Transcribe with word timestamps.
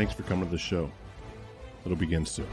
Thanks 0.00 0.14
for 0.14 0.22
coming 0.22 0.46
to 0.46 0.50
the 0.50 0.56
show. 0.56 0.90
It'll 1.84 1.94
begin 1.94 2.24
soon. 2.24 2.46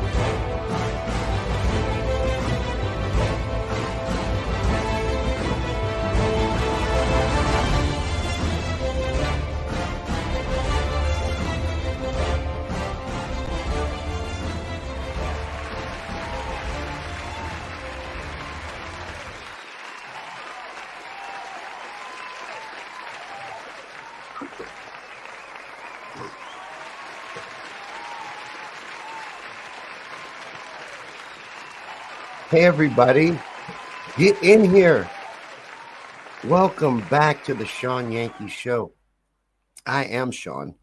Hey, 32.58 32.66
everybody, 32.66 33.38
get 34.18 34.42
in 34.42 34.68
here. 34.74 35.08
Welcome 36.44 37.08
back 37.08 37.44
to 37.44 37.54
the 37.54 37.68
Shawn 37.68 38.12
Yankey 38.12 38.48
Show. 38.48 38.94
I 39.86 40.06
am 40.06 40.32
Shawn, 40.32 40.74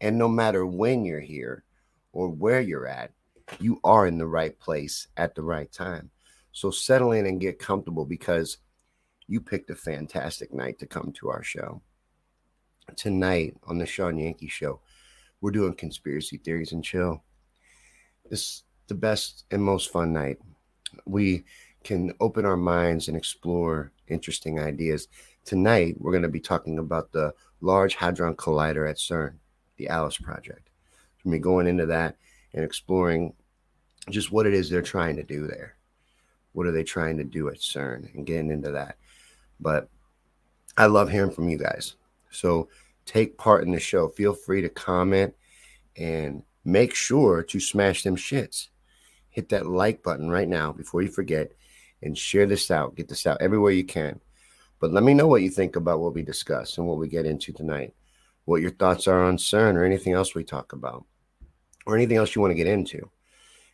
and 0.00 0.16
no 0.16 0.28
matter 0.28 0.64
when 0.64 1.04
you're 1.04 1.18
here 1.18 1.64
or 2.12 2.28
where 2.28 2.60
you're 2.60 2.86
at, 2.86 3.10
you 3.58 3.80
are 3.82 4.06
in 4.06 4.18
the 4.18 4.26
right 4.28 4.56
place 4.60 5.08
at 5.16 5.34
the 5.34 5.42
right 5.42 5.70
time. 5.72 6.12
So 6.52 6.70
settle 6.70 7.10
in 7.10 7.26
and 7.26 7.40
get 7.40 7.58
comfortable 7.58 8.04
because 8.04 8.58
you 9.26 9.40
picked 9.40 9.70
a 9.70 9.74
fantastic 9.74 10.54
night 10.54 10.78
to 10.78 10.86
come 10.86 11.12
to 11.14 11.30
our 11.30 11.42
show. 11.42 11.82
Tonight 12.94 13.56
on 13.64 13.78
the 13.78 13.86
Shawn 13.86 14.16
Yankey 14.16 14.46
Show, 14.46 14.78
we're 15.40 15.50
doing 15.50 15.74
conspiracy 15.74 16.36
theories 16.36 16.70
and 16.70 16.84
chill. 16.84 17.24
It's 18.30 18.62
the 18.86 18.94
best 18.94 19.42
and 19.50 19.60
most 19.60 19.90
fun 19.90 20.12
night 20.12 20.38
we 21.04 21.44
can 21.84 22.12
open 22.20 22.44
our 22.44 22.56
minds 22.56 23.08
and 23.08 23.16
explore 23.16 23.92
interesting 24.08 24.58
ideas. 24.58 25.08
Tonight, 25.44 25.96
we're 25.98 26.12
going 26.12 26.22
to 26.22 26.28
be 26.28 26.40
talking 26.40 26.78
about 26.78 27.12
the 27.12 27.32
Large 27.60 27.94
Hadron 27.94 28.34
Collider 28.34 28.88
at 28.88 28.96
CERN, 28.96 29.34
the 29.76 29.88
ALICE 29.88 30.18
project. 30.18 30.70
We're 31.24 31.38
going 31.38 31.66
into 31.66 31.86
that 31.86 32.16
and 32.52 32.64
exploring 32.64 33.34
just 34.10 34.32
what 34.32 34.46
it 34.46 34.54
is 34.54 34.68
they're 34.68 34.82
trying 34.82 35.16
to 35.16 35.22
do 35.22 35.46
there. 35.46 35.76
What 36.52 36.66
are 36.66 36.72
they 36.72 36.84
trying 36.84 37.18
to 37.18 37.24
do 37.24 37.48
at 37.48 37.58
CERN 37.58 38.14
and 38.14 38.26
getting 38.26 38.50
into 38.50 38.72
that. 38.72 38.96
But 39.60 39.88
I 40.76 40.86
love 40.86 41.10
hearing 41.10 41.30
from 41.30 41.48
you 41.48 41.58
guys. 41.58 41.96
So 42.30 42.68
take 43.04 43.38
part 43.38 43.64
in 43.64 43.72
the 43.72 43.80
show. 43.80 44.08
Feel 44.08 44.34
free 44.34 44.60
to 44.62 44.68
comment 44.68 45.34
and 45.96 46.42
make 46.64 46.94
sure 46.94 47.42
to 47.42 47.60
smash 47.60 48.02
them 48.02 48.16
shits 48.16 48.68
hit 49.36 49.50
that 49.50 49.66
like 49.66 50.02
button 50.02 50.30
right 50.30 50.48
now 50.48 50.72
before 50.72 51.02
you 51.02 51.10
forget 51.10 51.52
and 52.02 52.16
share 52.16 52.46
this 52.46 52.70
out. 52.70 52.96
Get 52.96 53.06
this 53.06 53.26
out 53.26 53.36
everywhere 53.42 53.70
you 53.70 53.84
can. 53.84 54.18
But 54.80 54.92
let 54.92 55.02
me 55.04 55.12
know 55.12 55.26
what 55.26 55.42
you 55.42 55.50
think 55.50 55.76
about 55.76 56.00
what 56.00 56.14
we 56.14 56.22
discuss 56.22 56.78
and 56.78 56.86
what 56.86 56.96
we 56.96 57.06
get 57.06 57.26
into 57.26 57.52
tonight. 57.52 57.92
What 58.46 58.62
your 58.62 58.70
thoughts 58.70 59.06
are 59.06 59.24
on 59.24 59.36
CERN 59.36 59.74
or 59.74 59.84
anything 59.84 60.14
else 60.14 60.34
we 60.34 60.42
talk 60.42 60.72
about, 60.72 61.04
or 61.84 61.96
anything 61.96 62.16
else 62.16 62.34
you 62.34 62.40
want 62.40 62.52
to 62.52 62.56
get 62.56 62.66
into. 62.66 63.10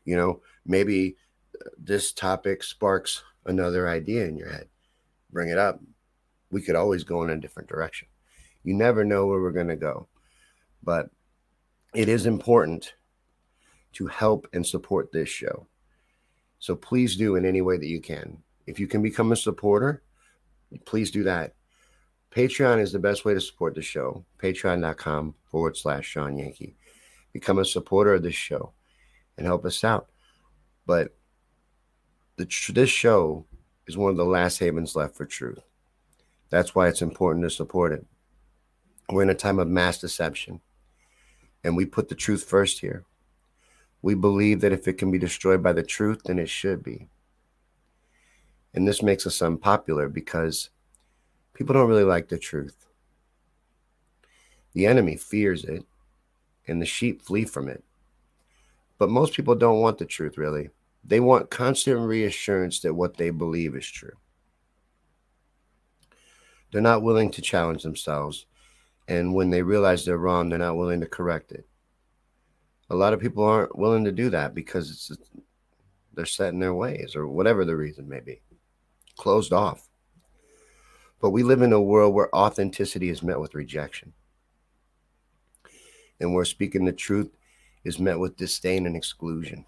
You 0.04 0.16
know, 0.16 0.40
maybe 0.66 1.16
uh, 1.64 1.68
this 1.78 2.12
topic 2.12 2.64
sparks 2.64 3.22
another 3.46 3.88
idea 3.88 4.26
in 4.26 4.36
your 4.36 4.50
head. 4.50 4.66
Bring 5.30 5.48
it 5.48 5.58
up. 5.58 5.78
We 6.50 6.60
could 6.60 6.74
always 6.74 7.04
go 7.04 7.22
in 7.22 7.30
a 7.30 7.36
different 7.36 7.68
direction. 7.68 8.08
You 8.64 8.74
never 8.74 9.04
know 9.04 9.26
where 9.26 9.40
we're 9.40 9.52
going 9.52 9.68
to 9.68 9.76
go. 9.76 10.08
But 10.82 11.10
it 11.94 12.08
is 12.08 12.26
important 12.26 12.94
to 13.92 14.06
help 14.06 14.46
and 14.52 14.66
support 14.66 15.12
this 15.12 15.28
show. 15.28 15.66
So 16.58 16.76
please 16.76 17.16
do 17.16 17.36
in 17.36 17.44
any 17.44 17.60
way 17.60 17.76
that 17.76 17.88
you 17.88 18.00
can. 18.00 18.38
If 18.66 18.78
you 18.78 18.86
can 18.86 19.02
become 19.02 19.32
a 19.32 19.36
supporter, 19.36 20.02
please 20.84 21.10
do 21.10 21.24
that. 21.24 21.54
Patreon 22.30 22.80
is 22.80 22.92
the 22.92 22.98
best 22.98 23.24
way 23.24 23.34
to 23.34 23.40
support 23.40 23.74
the 23.74 23.82
show. 23.82 24.24
Patreon.com 24.38 25.34
forward 25.44 25.76
slash 25.76 26.06
Shawn 26.06 26.38
Yankey. 26.38 26.76
Become 27.32 27.58
a 27.58 27.64
supporter 27.64 28.14
of 28.14 28.22
this 28.22 28.34
show 28.34 28.72
and 29.36 29.46
help 29.46 29.64
us 29.64 29.84
out. 29.84 30.08
But 30.86 31.14
the, 32.36 32.48
this 32.72 32.90
show 32.90 33.46
is 33.86 33.96
one 33.96 34.10
of 34.10 34.16
the 34.16 34.24
last 34.24 34.58
havens 34.58 34.96
left 34.96 35.16
for 35.16 35.26
truth. 35.26 35.60
That's 36.50 36.74
why 36.74 36.88
it's 36.88 37.02
important 37.02 37.44
to 37.44 37.50
support 37.50 37.92
it. 37.92 38.06
We're 39.10 39.22
in 39.22 39.30
a 39.30 39.34
time 39.34 39.58
of 39.58 39.68
mass 39.68 39.98
deception, 39.98 40.60
and 41.64 41.76
we 41.76 41.84
put 41.84 42.08
the 42.08 42.14
truth 42.14 42.44
first 42.44 42.80
here. 42.80 43.04
We 44.02 44.16
believe 44.16 44.60
that 44.60 44.72
if 44.72 44.88
it 44.88 44.94
can 44.94 45.12
be 45.12 45.18
destroyed 45.18 45.62
by 45.62 45.72
the 45.72 45.84
truth, 45.84 46.22
then 46.24 46.40
it 46.40 46.48
should 46.48 46.82
be. 46.82 47.08
And 48.74 48.86
this 48.86 49.02
makes 49.02 49.26
us 49.26 49.40
unpopular 49.40 50.08
because 50.08 50.70
people 51.54 51.74
don't 51.74 51.88
really 51.88 52.04
like 52.04 52.28
the 52.28 52.38
truth. 52.38 52.86
The 54.74 54.86
enemy 54.86 55.16
fears 55.16 55.64
it, 55.64 55.84
and 56.66 56.82
the 56.82 56.86
sheep 56.86 57.22
flee 57.22 57.44
from 57.44 57.68
it. 57.68 57.84
But 58.98 59.10
most 59.10 59.34
people 59.34 59.54
don't 59.54 59.80
want 59.80 59.98
the 59.98 60.06
truth, 60.06 60.36
really. 60.36 60.70
They 61.04 61.20
want 61.20 61.50
constant 61.50 62.00
reassurance 62.00 62.80
that 62.80 62.94
what 62.94 63.16
they 63.16 63.30
believe 63.30 63.76
is 63.76 63.86
true. 63.86 64.16
They're 66.72 66.80
not 66.80 67.02
willing 67.02 67.30
to 67.32 67.42
challenge 67.42 67.82
themselves. 67.82 68.46
And 69.06 69.34
when 69.34 69.50
they 69.50 69.62
realize 69.62 70.04
they're 70.04 70.16
wrong, 70.16 70.48
they're 70.48 70.58
not 70.58 70.76
willing 70.76 71.00
to 71.00 71.06
correct 71.06 71.52
it 71.52 71.66
a 72.92 72.94
lot 72.94 73.14
of 73.14 73.20
people 73.20 73.42
aren't 73.42 73.76
willing 73.78 74.04
to 74.04 74.12
do 74.12 74.28
that 74.28 74.54
because 74.54 74.90
it's 74.90 75.30
they're 76.12 76.26
set 76.26 76.52
in 76.52 76.60
their 76.60 76.74
ways 76.74 77.16
or 77.16 77.26
whatever 77.26 77.64
the 77.64 77.74
reason 77.74 78.06
may 78.06 78.20
be. 78.20 78.42
Closed 79.16 79.50
off. 79.50 79.88
But 81.18 81.30
we 81.30 81.42
live 81.42 81.62
in 81.62 81.72
a 81.72 81.80
world 81.80 82.12
where 82.12 82.34
authenticity 82.36 83.08
is 83.08 83.22
met 83.22 83.40
with 83.40 83.54
rejection. 83.54 84.12
And 86.20 86.34
where 86.34 86.44
speaking 86.44 86.84
the 86.84 86.92
truth 86.92 87.30
is 87.82 87.98
met 87.98 88.18
with 88.18 88.36
disdain 88.36 88.84
and 88.84 88.94
exclusion. 88.94 89.64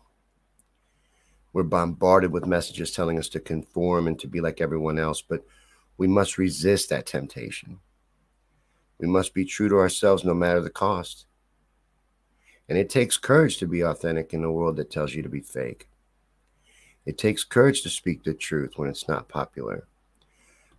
We're 1.54 1.62
bombarded 1.62 2.30
with 2.30 2.44
messages 2.44 2.90
telling 2.90 3.18
us 3.18 3.30
to 3.30 3.40
conform 3.40 4.06
and 4.06 4.18
to 4.18 4.28
be 4.28 4.42
like 4.42 4.60
everyone 4.60 4.98
else 4.98 5.22
but 5.22 5.46
we 5.96 6.08
must 6.08 6.36
resist 6.36 6.90
that 6.90 7.06
temptation. 7.06 7.78
We 8.98 9.06
must 9.06 9.32
be 9.32 9.46
true 9.46 9.70
to 9.70 9.76
ourselves 9.76 10.24
no 10.24 10.34
matter 10.34 10.60
the 10.60 10.68
cost 10.68 11.24
And 12.68 12.78
it 12.78 12.88
takes 12.88 13.18
courage 13.18 13.58
to 13.58 13.66
be 13.66 13.82
authentic 13.82 14.32
in 14.32 14.42
a 14.42 14.52
world 14.52 14.76
that 14.76 14.90
tells 14.90 15.14
you 15.14 15.22
to 15.22 15.28
be 15.28 15.40
fake. 15.40 15.88
It 17.04 17.18
takes 17.18 17.44
courage 17.44 17.82
to 17.82 17.90
speak 17.90 18.24
the 18.24 18.32
truth 18.32 18.72
when 18.76 18.88
it's 18.88 19.08
not 19.08 19.28
popular. 19.28 19.86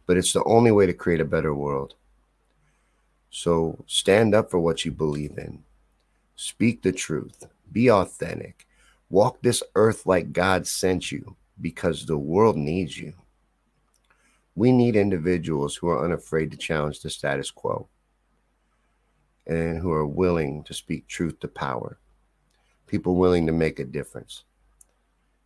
But 0.07 0.17
it's 0.17 0.33
the 0.33 0.43
only 0.43 0.71
way 0.71 0.85
to 0.87 0.93
create 0.93 1.21
a 1.21 1.25
better 1.25 1.53
world. 1.53 1.95
So 3.29 3.83
stand 3.85 4.33
up 4.33 4.49
for 4.49 4.59
what 4.59 4.85
you 4.85 4.91
believe 4.91 5.37
in. 5.37 5.63
Speak 6.35 6.81
the 6.81 6.91
truth. 6.91 7.45
Be 7.71 7.91
authentic. 7.91 8.67
Walk 9.09 9.41
this 9.41 9.61
earth 9.75 10.05
like 10.05 10.33
God 10.33 10.65
sent 10.65 11.11
you 11.11 11.35
because 11.61 12.05
the 12.05 12.17
world 12.17 12.57
needs 12.57 12.97
you. 12.97 13.13
We 14.55 14.71
need 14.71 14.95
individuals 14.95 15.75
who 15.75 15.89
are 15.89 16.03
unafraid 16.03 16.51
to 16.51 16.57
challenge 16.57 17.01
the 17.01 17.09
status 17.09 17.51
quo 17.51 17.87
and 19.47 19.79
who 19.79 19.91
are 19.91 20.07
willing 20.07 20.63
to 20.63 20.73
speak 20.73 21.07
truth 21.07 21.39
to 21.39 21.47
power. 21.47 21.97
People 22.87 23.15
willing 23.15 23.45
to 23.45 23.51
make 23.51 23.79
a 23.79 23.85
difference. 23.85 24.43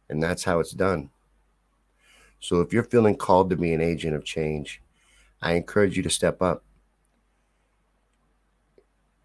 And 0.10 0.22
that's 0.22 0.44
how 0.44 0.60
it's 0.60 0.72
done. 0.72 1.10
So 2.40 2.62
if 2.62 2.72
you're 2.72 2.84
feeling 2.84 3.16
called 3.16 3.50
to 3.50 3.56
be 3.56 3.74
an 3.74 3.82
agent 3.82 4.16
of 4.16 4.24
change, 4.24 4.82
I 5.42 5.54
encourage 5.54 5.98
you 5.98 6.04
to 6.04 6.10
step 6.10 6.42
up 6.42 6.64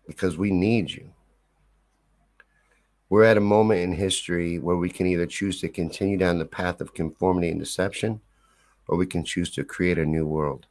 because 0.06 0.36
we 0.36 0.50
need 0.50 0.90
you. 0.90 1.10
We're 3.08 3.24
at 3.24 3.36
a 3.36 3.40
moment 3.40 3.80
in 3.80 3.92
history 3.92 4.58
where 4.58 4.76
we 4.76 4.90
can 4.90 5.06
either 5.06 5.26
choose 5.26 5.60
to 5.60 5.68
continue 5.68 6.16
down 6.16 6.38
the 6.38 6.44
path 6.44 6.80
of 6.80 6.94
conformity 6.94 7.50
and 7.50 7.60
deception, 7.60 8.20
or 8.88 8.96
we 8.96 9.06
can 9.06 9.24
choose 9.24 9.50
to 9.52 9.64
create 9.64 9.98
a 9.98 10.04
new 10.04 10.26
world. 10.26 10.66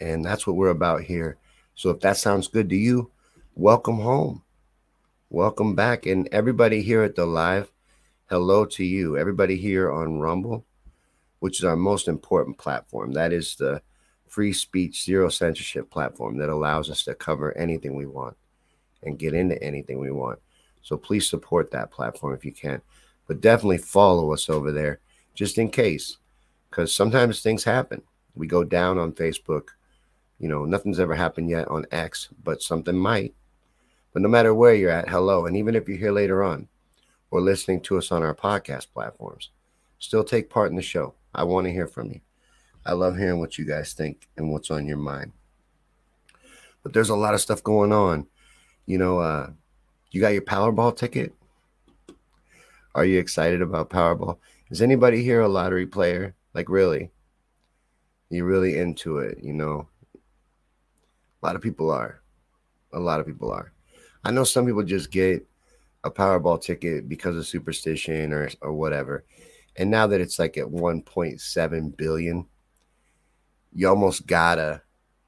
And 0.00 0.24
that's 0.24 0.46
what 0.46 0.56
we're 0.56 0.70
about 0.70 1.02
here. 1.02 1.38
So 1.74 1.90
if 1.90 2.00
that 2.00 2.16
sounds 2.16 2.48
good 2.48 2.68
to 2.68 2.76
you, 2.76 3.10
welcome 3.54 3.98
home. 3.98 4.42
Welcome 5.30 5.74
back. 5.74 6.06
And 6.06 6.28
everybody 6.30 6.82
here 6.82 7.02
at 7.02 7.16
the 7.16 7.24
live, 7.24 7.72
hello 8.28 8.66
to 8.66 8.84
you. 8.84 9.16
Everybody 9.16 9.56
here 9.56 9.90
on 9.90 10.20
Rumble, 10.20 10.66
which 11.40 11.58
is 11.58 11.64
our 11.64 11.76
most 11.76 12.08
important 12.08 12.58
platform. 12.58 13.12
That 13.12 13.32
is 13.32 13.56
the 13.56 13.80
free 14.28 14.52
speech, 14.52 15.04
zero 15.04 15.28
censorship 15.28 15.90
platform 15.90 16.36
that 16.38 16.50
allows 16.50 16.90
us 16.90 17.04
to 17.04 17.14
cover 17.14 17.56
anything 17.56 17.94
we 17.94 18.06
want 18.06 18.36
and 19.02 19.18
get 19.18 19.34
into 19.34 19.60
anything 19.62 19.98
we 19.98 20.10
want. 20.10 20.38
So 20.82 20.96
please 20.96 21.28
support 21.28 21.70
that 21.70 21.90
platform 21.90 22.34
if 22.34 22.44
you 22.44 22.52
can. 22.52 22.82
But 23.26 23.40
definitely 23.40 23.78
follow 23.78 24.32
us 24.32 24.50
over 24.50 24.72
there 24.72 25.00
just 25.34 25.56
in 25.56 25.70
case, 25.70 26.18
because 26.68 26.94
sometimes 26.94 27.40
things 27.40 27.64
happen. 27.64 28.02
We 28.34 28.46
go 28.46 28.62
down 28.62 28.98
on 28.98 29.12
Facebook. 29.12 29.68
You 30.42 30.48
know, 30.48 30.64
nothing's 30.64 30.98
ever 30.98 31.14
happened 31.14 31.48
yet 31.48 31.68
on 31.68 31.86
X, 31.92 32.28
but 32.42 32.62
something 32.62 32.96
might. 32.96 33.32
But 34.12 34.22
no 34.22 34.28
matter 34.28 34.52
where 34.52 34.74
you're 34.74 34.90
at, 34.90 35.08
hello. 35.08 35.46
And 35.46 35.56
even 35.56 35.76
if 35.76 35.88
you're 35.88 35.96
here 35.96 36.10
later 36.10 36.42
on 36.42 36.66
or 37.30 37.40
listening 37.40 37.80
to 37.82 37.96
us 37.96 38.10
on 38.10 38.24
our 38.24 38.34
podcast 38.34 38.88
platforms, 38.92 39.50
still 40.00 40.24
take 40.24 40.50
part 40.50 40.70
in 40.70 40.76
the 40.76 40.82
show. 40.82 41.14
I 41.32 41.44
want 41.44 41.68
to 41.68 41.72
hear 41.72 41.86
from 41.86 42.10
you. 42.10 42.20
I 42.84 42.92
love 42.94 43.16
hearing 43.16 43.38
what 43.38 43.56
you 43.56 43.64
guys 43.64 43.92
think 43.92 44.26
and 44.36 44.50
what's 44.50 44.68
on 44.68 44.88
your 44.88 44.96
mind. 44.98 45.30
But 46.82 46.92
there's 46.92 47.10
a 47.10 47.14
lot 47.14 47.34
of 47.34 47.40
stuff 47.40 47.62
going 47.62 47.92
on. 47.92 48.26
You 48.84 48.98
know, 48.98 49.20
uh, 49.20 49.50
you 50.10 50.20
got 50.20 50.32
your 50.32 50.42
Powerball 50.42 50.96
ticket? 50.96 51.32
Are 52.96 53.04
you 53.04 53.20
excited 53.20 53.62
about 53.62 53.90
Powerball? 53.90 54.38
Is 54.70 54.82
anybody 54.82 55.22
here 55.22 55.42
a 55.42 55.48
lottery 55.48 55.86
player? 55.86 56.34
Like, 56.52 56.68
really? 56.68 57.12
You're 58.28 58.44
really 58.44 58.76
into 58.76 59.18
it, 59.18 59.38
you 59.40 59.52
know? 59.52 59.86
A 61.42 61.46
lot 61.46 61.56
of 61.56 61.62
people 61.62 61.90
are. 61.90 62.22
A 62.92 63.00
lot 63.00 63.20
of 63.20 63.26
people 63.26 63.50
are. 63.50 63.72
I 64.24 64.30
know 64.30 64.44
some 64.44 64.66
people 64.66 64.82
just 64.84 65.10
get 65.10 65.46
a 66.04 66.10
Powerball 66.10 66.60
ticket 66.60 67.08
because 67.08 67.36
of 67.36 67.46
superstition 67.46 68.32
or, 68.32 68.50
or 68.60 68.72
whatever. 68.72 69.24
And 69.76 69.90
now 69.90 70.06
that 70.06 70.20
it's 70.20 70.38
like 70.38 70.56
at 70.56 70.66
1.7 70.66 71.96
billion, 71.96 72.46
you 73.72 73.88
almost 73.88 74.26
gotta 74.26 74.82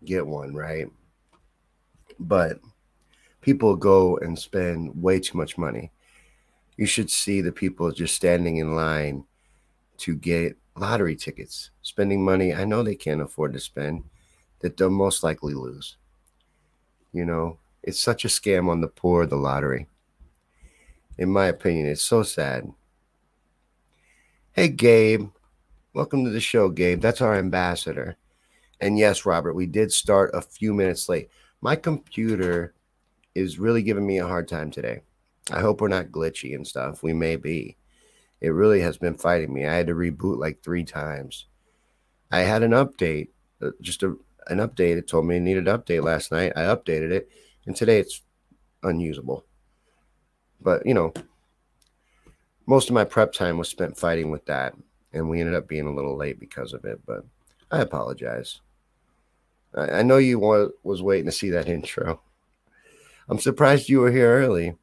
get 0.05 0.27
one, 0.27 0.55
right? 0.55 0.87
But 2.21 2.61
people 3.41 3.77
go 3.77 4.19
and 4.19 4.39
spend 4.39 5.03
way 5.03 5.19
too 5.19 5.39
much 5.39 5.57
money. 5.57 5.91
You 6.77 6.87
should 6.87 7.11
see 7.11 7.41
the 7.41 7.53
people 7.53 7.91
just 7.93 8.15
standing 8.15 8.59
in 8.59 8.75
line 8.75 9.25
to 9.99 10.15
get 10.15 10.57
lottery 10.77 11.17
tickets, 11.17 11.71
spending 11.83 12.25
money 12.25 12.53
I 12.53 12.65
know 12.65 12.83
they 12.83 12.97
can't 12.97 13.23
afford 13.23 13.53
to 13.55 13.61
spend 13.61 14.05
that 14.61 14.77
they'll 14.77 14.91
most 14.91 15.23
likely 15.23 15.55
lose. 15.55 15.97
You 17.15 17.25
know, 17.25 17.59
it's 17.85 18.01
such 18.01 18.25
a 18.25 18.29
scam 18.29 18.69
on 18.69 18.81
the 18.81 18.89
poor, 18.89 19.25
the 19.25 19.37
lottery. 19.37 19.87
In 21.17 21.31
my 21.31 21.47
opinion, 21.47 21.87
it's 21.87 22.03
so 22.03 22.25
sad. 22.25 22.73
Hey, 24.51 24.67
Gabe. 24.67 25.29
Welcome 25.93 26.25
to 26.25 26.31
the 26.33 26.41
show, 26.41 26.69
Gabe. 26.69 27.01
That's 27.01 27.21
our 27.21 27.37
ambassador. 27.37 28.17
And 28.81 28.99
yes, 28.99 29.25
Robert, 29.25 29.55
we 29.55 29.67
did 29.67 29.93
start 29.93 30.33
a 30.35 30.43
few 30.43 30.75
minutes 30.75 31.09
late. 31.09 31.29
My 31.61 31.77
computer 31.77 32.75
is 33.37 33.61
really 33.61 33.85
giving 33.85 34.05
me 34.05 34.19
a 34.19 34.27
hard 34.27 34.49
time 34.49 34.73
today. 34.73 35.03
I 35.53 35.61
hope 35.61 35.81
we're 35.81 35.87
not 35.87 36.07
glitchy 36.07 36.57
and 36.57 36.67
stuff. 36.67 37.05
We 37.05 37.13
may 37.13 37.37
be. 37.37 37.77
It 38.41 38.49
really 38.49 38.81
has 38.81 38.99
been 38.99 39.15
fighting 39.15 39.55
me. 39.55 39.67
I 39.67 39.75
had 39.75 39.87
to 39.87 39.95
reboot 39.95 40.39
like 40.39 40.65
three 40.65 40.83
times. 40.83 41.47
I 42.33 42.41
had 42.41 42.65
an 42.65 42.73
update, 42.73 43.29
uh, 43.63 43.71
just 43.81 44.03
a, 44.03 44.17
an 44.49 44.59
update. 44.59 44.97
It 44.97 45.09
told 45.09 45.27
me 45.27 45.37
it 45.37 45.41
needed 45.41 45.69
an 45.69 45.79
update 45.79 46.03
last 46.03 46.33
night. 46.33 46.53
I 46.57 46.63
updated 46.63 47.11
it, 47.11 47.29
and 47.67 47.75
today 47.75 47.99
it's 47.99 48.23
unusable. 48.83 49.45
But, 50.61 50.87
you 50.87 50.95
know, 50.95 51.13
most 52.67 52.89
of 52.89 52.95
my 52.95 53.05
prep 53.05 53.33
time 53.33 53.59
was 53.59 53.69
spent 53.69 53.99
fighting 53.99 54.31
with 54.31 54.47
that, 54.47 54.75
and 55.13 55.29
we 55.29 55.41
ended 55.41 55.55
up 55.55 55.69
being 55.69 55.87
a 55.87 55.95
little 55.95 56.17
late 56.17 56.41
because 56.41 56.73
of 56.73 56.85
it, 56.85 57.01
but 57.07 57.25
I 57.71 57.81
apologize. 57.81 58.61
I, 59.75 59.91
I 59.91 60.03
know 60.03 60.17
you 60.17 60.39
want, 60.39 60.73
was 60.83 61.03
waiting 61.03 61.27
to 61.27 61.33
see 61.33 61.51
that 61.51 61.69
intro. 61.69 62.21
I'm 63.29 63.39
surprised 63.39 63.89
you 63.89 64.01
were 64.01 64.11
here 64.11 64.31
early. 64.31 64.77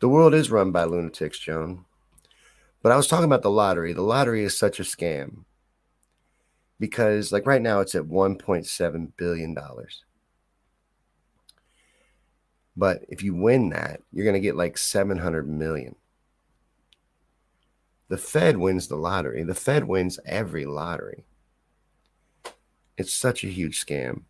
The 0.00 0.08
world 0.08 0.34
is 0.34 0.50
run 0.50 0.70
by 0.70 0.84
lunatics, 0.84 1.38
Joan. 1.38 1.84
But 2.82 2.92
I 2.92 2.96
was 2.96 3.06
talking 3.06 3.24
about 3.24 3.42
the 3.42 3.50
lottery. 3.50 3.94
The 3.94 4.02
lottery 4.02 4.44
is 4.44 4.58
such 4.58 4.78
a 4.78 4.82
scam 4.82 5.44
because, 6.78 7.32
like, 7.32 7.46
right 7.46 7.62
now 7.62 7.80
it's 7.80 7.94
at 7.94 8.04
$1.7 8.04 9.12
billion. 9.16 9.56
But 12.76 13.04
if 13.08 13.22
you 13.22 13.34
win 13.34 13.70
that, 13.70 14.00
you're 14.12 14.24
going 14.24 14.34
to 14.34 14.40
get 14.40 14.56
like 14.56 14.76
700 14.76 15.48
million. 15.48 15.94
The 18.08 18.18
Fed 18.18 18.56
wins 18.56 18.88
the 18.88 18.96
lottery. 18.96 19.44
The 19.44 19.54
Fed 19.54 19.84
wins 19.84 20.18
every 20.26 20.66
lottery. 20.66 21.24
It's 22.96 23.14
such 23.14 23.44
a 23.44 23.48
huge 23.48 23.84
scam. 23.84 24.22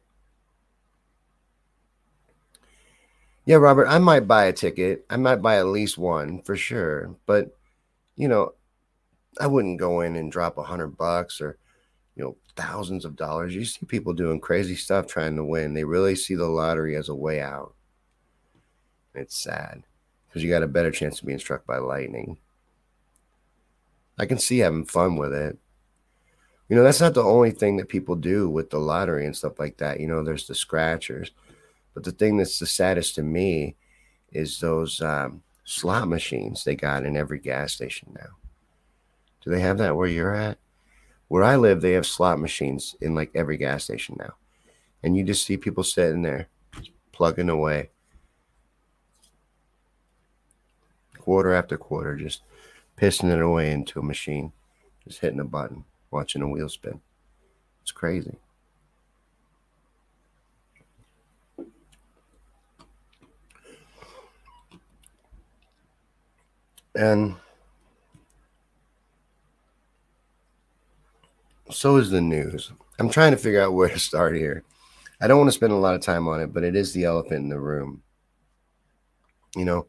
Yeah, 3.47 3.57
Robert, 3.57 3.87
I 3.89 3.99
might 3.99 4.27
buy 4.27 4.45
a 4.45 4.53
ticket. 4.53 5.05
I 5.11 5.17
might 5.17 5.43
buy 5.43 5.59
at 5.59 5.67
least 5.67 5.99
one 5.99 6.41
for 6.43 6.57
sure. 6.57 7.15
But, 7.27 7.55
you 8.17 8.29
know, 8.29 8.55
I 9.39 9.47
wouldn't 9.47 9.81
go 9.81 10.01
in 10.01 10.17
and 10.17 10.33
drop 10.33 10.57
a 10.57 10.63
hundred 10.63 10.97
bucks 10.97 11.41
or, 11.41 11.59
you 12.17 12.23
know, 12.25 12.37
thousands 12.57 13.05
of 13.05 13.17
dollars. 13.17 13.55
You 13.55 13.65
see 13.65 13.87
people 13.87 14.13
doing 14.13 14.41
crazy 14.41 14.77
stuff 14.77 15.07
trying 15.07 15.37
to 15.37 15.45
win. 15.45 15.75
They 15.75 15.85
really 15.85 16.15
see 16.15 16.35
the 16.35 16.47
lottery 16.47 16.97
as 16.97 17.09
a 17.09 17.15
way 17.15 17.41
out. 17.41 17.75
It's 19.15 19.37
sad 19.37 19.83
because 20.29 20.43
you 20.43 20.51
got 20.51 20.63
a 20.63 20.69
better 20.69 20.91
chance 20.91 21.21
of 21.21 21.27
being 21.27 21.39
struck 21.39 21.67
by 21.67 21.79
lightning. 21.79 22.39
I 24.19 24.27
can 24.27 24.39
see 24.39 24.59
having 24.59 24.85
fun 24.85 25.17
with 25.17 25.35
it. 25.35 25.59
You 26.69 26.77
know, 26.77 26.83
that's 26.83 27.01
not 27.01 27.15
the 27.15 27.23
only 27.23 27.51
thing 27.51 27.77
that 27.77 27.89
people 27.89 28.17
do 28.17 28.49
with 28.49 28.71
the 28.71 28.79
lottery 28.79 29.27
and 29.27 29.37
stuff 29.37 29.59
like 29.59 29.77
that. 29.79 30.01
You 30.01 30.07
know, 30.07 30.23
there's 30.25 30.47
the 30.47 30.55
scratchers 30.55 31.31
but 31.95 32.03
the 32.03 32.13
thing 32.13 32.37
that's 32.37 32.59
the 32.59 32.67
saddest 32.67 33.15
to 33.15 33.23
me 33.23 33.77
is 34.33 34.59
those 34.59 35.01
um, 35.01 35.43
slot 35.65 36.09
machines 36.09 36.65
they 36.65 36.75
got 36.75 37.07
in 37.07 37.17
every 37.17 37.39
gas 37.39 37.73
station 37.73 38.13
now. 38.15 38.31
Do 39.43 39.51
they 39.51 39.61
have 39.61 39.79
that 39.79 39.97
where 39.97 40.09
you're 40.09 40.35
at? 40.35 40.59
Where 41.35 41.43
I 41.43 41.57
live, 41.57 41.81
they 41.81 41.95
have 41.95 42.07
slot 42.07 42.39
machines 42.39 42.95
in 43.01 43.17
like 43.17 43.33
every 43.35 43.57
gas 43.57 43.83
station 43.83 44.15
now. 44.21 44.35
And 45.03 45.17
you 45.17 45.25
just 45.25 45.45
see 45.45 45.57
people 45.57 45.83
sitting 45.83 46.23
there 46.23 46.47
plugging 47.11 47.49
away. 47.49 47.91
Quarter 51.19 51.53
after 51.53 51.77
quarter, 51.77 52.15
just 52.15 52.43
pissing 52.97 53.33
it 53.33 53.41
away 53.41 53.73
into 53.73 53.99
a 53.99 54.03
machine, 54.05 54.53
just 55.03 55.19
hitting 55.19 55.41
a 55.41 55.45
button, 55.45 55.85
watching 56.13 56.41
a 56.41 56.49
wheel 56.49 56.69
spin. 56.69 57.01
It's 57.83 57.91
crazy. 57.91 58.37
And 66.95 67.35
so 71.75 71.97
is 71.97 72.11
the 72.11 72.21
news. 72.21 72.73
I'm 72.99 73.11
trying 73.11 73.33
to 73.33 73.37
figure 73.37 73.61
out 73.61 73.75
where 73.75 73.89
to 73.89 73.99
start 73.99 74.37
here. 74.37 74.63
I 75.21 75.27
don't 75.27 75.39
want 75.39 75.49
to 75.49 75.53
spend 75.53 75.73
a 75.73 75.77
lot 75.77 75.95
of 75.95 76.01
time 76.01 76.29
on 76.29 76.41
it, 76.41 76.53
but 76.53 76.65
it 76.65 76.77
is 76.77 76.93
the 76.93 77.05
elephant 77.05 77.45
in 77.45 77.49
the 77.49 77.59
room. 77.59 78.03
You 79.57 79.65
know, 79.65 79.87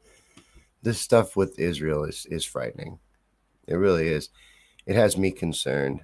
this 0.82 1.00
stuff 1.00 1.36
with 1.36 1.60
Israel 1.60 2.04
is 2.04 2.26
is 2.30 2.46
frightening. 2.46 3.00
It 3.68 3.76
really 3.76 4.08
is. 4.08 4.30
It 4.86 4.96
has 4.96 5.18
me 5.18 5.32
concerned. 5.32 6.02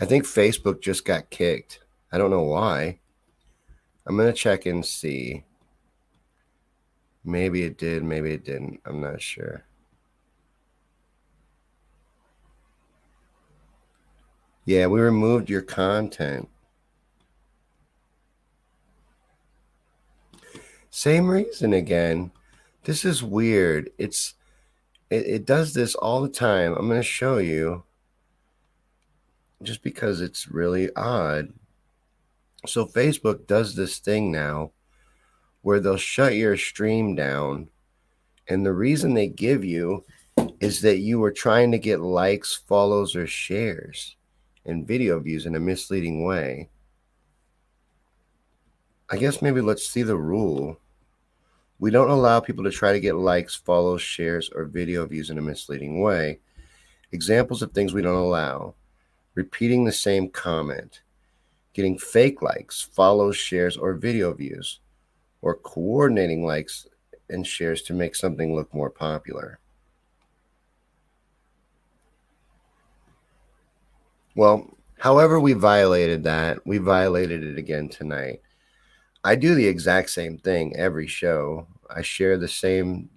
I 0.00 0.04
think 0.04 0.24
Facebook 0.24 0.82
just 0.82 1.04
got 1.04 1.30
kicked. 1.30 1.80
I 2.10 2.18
don't 2.18 2.30
know 2.30 2.42
why. 2.42 2.98
I'm 4.06 4.16
going 4.16 4.32
to 4.32 4.38
check 4.38 4.66
and 4.66 4.84
see. 4.84 5.44
Maybe 7.24 7.62
it 7.62 7.78
did, 7.78 8.02
maybe 8.02 8.32
it 8.32 8.44
didn't. 8.44 8.80
I'm 8.84 9.00
not 9.00 9.22
sure. 9.22 9.64
Yeah, 14.64 14.86
we 14.86 15.00
removed 15.00 15.50
your 15.50 15.62
content. 15.62 16.48
Same 20.90 21.28
reason 21.28 21.74
again. 21.74 22.30
This 22.84 23.04
is 23.04 23.22
weird. 23.22 23.90
It's 23.98 24.34
it, 25.10 25.26
it 25.26 25.44
does 25.44 25.74
this 25.74 25.94
all 25.94 26.22
the 26.22 26.28
time. 26.30 26.74
I'm 26.74 26.88
going 26.88 27.00
to 27.00 27.06
show 27.06 27.38
you 27.38 27.84
just 29.62 29.82
because 29.82 30.20
it's 30.20 30.48
really 30.48 30.94
odd. 30.94 31.52
So 32.66 32.86
Facebook 32.86 33.46
does 33.46 33.74
this 33.74 33.98
thing 33.98 34.32
now 34.32 34.70
where 35.60 35.80
they'll 35.80 35.96
shut 35.98 36.34
your 36.34 36.56
stream 36.56 37.14
down. 37.14 37.68
And 38.48 38.64
the 38.64 38.72
reason 38.72 39.12
they 39.12 39.28
give 39.28 39.64
you 39.64 40.04
is 40.60 40.80
that 40.82 40.98
you 40.98 41.18
were 41.18 41.32
trying 41.32 41.72
to 41.72 41.78
get 41.78 42.00
likes, 42.00 42.54
follows, 42.66 43.14
or 43.14 43.26
shares 43.26 44.16
and 44.66 44.86
video 44.86 45.20
views 45.20 45.46
in 45.46 45.54
a 45.54 45.60
misleading 45.60 46.24
way. 46.24 46.68
I 49.10 49.16
guess 49.16 49.42
maybe 49.42 49.60
let's 49.60 49.86
see 49.86 50.02
the 50.02 50.16
rule. 50.16 50.78
We 51.78 51.90
don't 51.90 52.10
allow 52.10 52.40
people 52.40 52.64
to 52.64 52.70
try 52.70 52.92
to 52.92 53.00
get 53.00 53.16
likes, 53.16 53.54
follows, 53.54 54.00
shares, 54.00 54.48
or 54.54 54.64
video 54.64 55.06
views 55.06 55.30
in 55.30 55.38
a 55.38 55.42
misleading 55.42 56.00
way. 56.00 56.40
Examples 57.12 57.62
of 57.62 57.72
things 57.72 57.92
we 57.92 58.02
don't 58.02 58.14
allow 58.14 58.74
repeating 59.34 59.84
the 59.84 59.92
same 59.92 60.28
comment, 60.28 61.02
getting 61.72 61.98
fake 61.98 62.40
likes, 62.40 62.80
follows, 62.80 63.36
shares, 63.36 63.76
or 63.76 63.94
video 63.94 64.32
views, 64.32 64.80
or 65.42 65.56
coordinating 65.56 66.44
likes 66.44 66.86
and 67.28 67.46
shares 67.46 67.82
to 67.82 67.92
make 67.92 68.14
something 68.14 68.54
look 68.54 68.72
more 68.72 68.90
popular. 68.90 69.58
Well, 74.34 74.76
however, 74.98 75.38
we 75.38 75.52
violated 75.52 76.24
that, 76.24 76.66
we 76.66 76.78
violated 76.78 77.44
it 77.44 77.58
again 77.58 77.88
tonight. 77.88 78.40
I 79.22 79.36
do 79.36 79.54
the 79.54 79.66
exact 79.66 80.10
same 80.10 80.38
thing 80.38 80.76
every 80.76 81.06
show. 81.06 81.66
I 81.88 82.02
share 82.02 82.36
the 82.36 82.48
same 82.48 83.08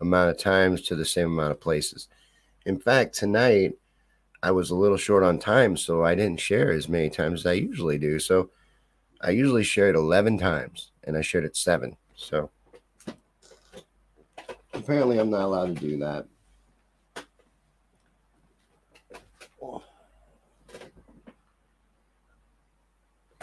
amount 0.00 0.30
of 0.30 0.38
times 0.38 0.82
to 0.82 0.96
the 0.96 1.04
same 1.04 1.32
amount 1.32 1.52
of 1.52 1.60
places. 1.60 2.08
In 2.66 2.78
fact, 2.78 3.14
tonight 3.14 3.74
I 4.42 4.50
was 4.50 4.70
a 4.70 4.76
little 4.76 4.98
short 4.98 5.22
on 5.22 5.38
time, 5.38 5.76
so 5.76 6.04
I 6.04 6.14
didn't 6.14 6.40
share 6.40 6.70
as 6.70 6.88
many 6.88 7.08
times 7.08 7.40
as 7.40 7.46
I 7.46 7.54
usually 7.54 7.98
do. 7.98 8.18
So 8.18 8.50
I 9.22 9.30
usually 9.30 9.64
share 9.64 9.88
it 9.88 9.96
11 9.96 10.38
times 10.38 10.92
and 11.04 11.16
I 11.16 11.22
shared 11.22 11.44
it 11.44 11.56
seven. 11.56 11.96
So 12.14 12.50
apparently 14.74 15.18
I'm 15.18 15.30
not 15.30 15.42
allowed 15.42 15.74
to 15.76 15.80
do 15.80 15.98
that. 15.98 16.26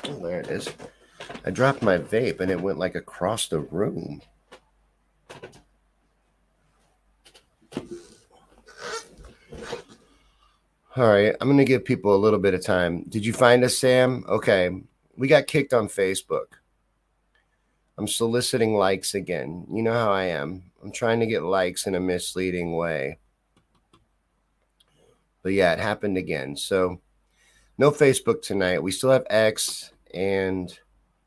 Oh, 0.05 0.19
there 0.21 0.41
it 0.41 0.47
is. 0.47 0.69
I 1.45 1.51
dropped 1.51 1.81
my 1.81 1.97
vape 1.97 2.39
and 2.39 2.51
it 2.51 2.61
went 2.61 2.77
like 2.77 2.95
across 2.95 3.47
the 3.47 3.59
room. 3.59 4.21
All 10.95 11.07
right, 11.07 11.35
I'm 11.41 11.47
going 11.47 11.57
to 11.57 11.65
give 11.65 11.85
people 11.85 12.15
a 12.15 12.17
little 12.17 12.37
bit 12.37 12.53
of 12.53 12.63
time. 12.63 13.03
Did 13.09 13.25
you 13.25 13.33
find 13.33 13.63
us, 13.63 13.77
Sam? 13.77 14.23
Okay, 14.29 14.69
we 15.15 15.27
got 15.27 15.47
kicked 15.47 15.73
on 15.73 15.87
Facebook. 15.87 16.45
I'm 17.97 18.07
soliciting 18.07 18.75
likes 18.75 19.15
again. 19.15 19.65
You 19.71 19.81
know 19.81 19.93
how 19.93 20.11
I 20.11 20.25
am. 20.25 20.71
I'm 20.83 20.91
trying 20.91 21.19
to 21.21 21.25
get 21.25 21.43
likes 21.43 21.87
in 21.87 21.95
a 21.95 21.99
misleading 21.99 22.75
way. 22.75 23.17
But 25.41 25.53
yeah, 25.53 25.73
it 25.73 25.79
happened 25.79 26.17
again. 26.17 26.55
So 26.55 27.01
no 27.77 27.89
Facebook 27.89 28.41
tonight. 28.41 28.83
We 28.83 28.91
still 28.91 29.11
have 29.11 29.25
X 29.29 29.92
and 30.13 30.77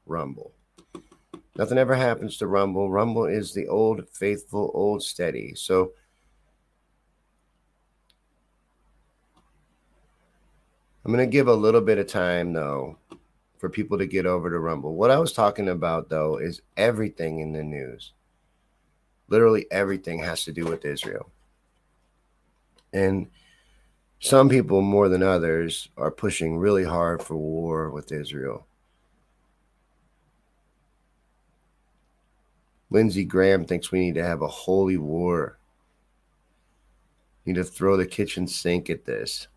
Rumble. 0.07 0.53
Nothing 1.57 1.79
ever 1.79 1.95
happens 1.95 2.37
to 2.39 2.47
Rumble. 2.47 2.91
Rumble 2.91 3.25
is 3.25 3.55
the 3.55 3.67
old 3.69 4.09
faithful, 4.11 4.71
old 4.75 5.03
steady. 5.03 5.55
So 5.55 5.93
I'm 11.05 11.13
going 11.13 11.25
to 11.25 11.31
give 11.31 11.49
a 11.49 11.55
little 11.55 11.81
bit 11.81 11.99
of 11.99 12.09
time, 12.09 12.53
though, 12.53 12.99
for 13.59 13.69
people 13.69 13.97
to 13.97 14.07
get 14.07 14.27
over 14.27 14.51
to 14.51 14.59
Rumble. 14.59 14.97
What 14.97 15.11
I 15.11 15.19
was 15.19 15.33
talking 15.33 15.69
about, 15.69 16.09
though, 16.09 16.37
is 16.39 16.61
everything 16.77 17.39
in 17.39 17.53
the 17.53 17.63
news. 17.63 18.13
Literally 19.29 19.67
everything 19.71 20.19
has 20.21 20.45
to 20.45 20.53
do 20.53 20.67
with 20.67 20.85
Israel. 20.85 21.31
And 22.93 23.29
some 24.19 24.49
people, 24.49 24.81
more 24.83 25.09
than 25.09 25.23
others, 25.23 25.89
are 25.97 26.11
pushing 26.11 26.59
really 26.59 26.85
hard 26.85 27.23
for 27.23 27.37
war 27.37 27.91
with 27.91 28.13
Israel. 28.13 28.67
Lindsey 32.91 33.25
Graham 33.25 33.65
thinks 33.65 33.91
we 33.91 34.01
need 34.01 34.15
to 34.15 34.25
have 34.25 34.43
a 34.43 34.49
holy 34.49 34.97
war. 34.97 35.59
need 37.45 37.55
to 37.55 37.65
throw 37.65 37.97
the 37.97 38.07
kitchen 38.07 38.47
sink 38.47 38.89
at 38.91 39.05
this. 39.05 39.49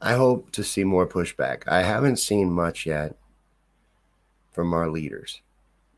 I 0.00 0.14
hope 0.14 0.50
to 0.52 0.62
see 0.62 0.84
more 0.84 1.06
pushback. 1.06 1.62
I 1.66 1.82
haven't 1.82 2.18
seen 2.18 2.52
much 2.52 2.86
yet 2.86 3.16
from 4.52 4.72
our 4.74 4.88
leaders. 4.88 5.40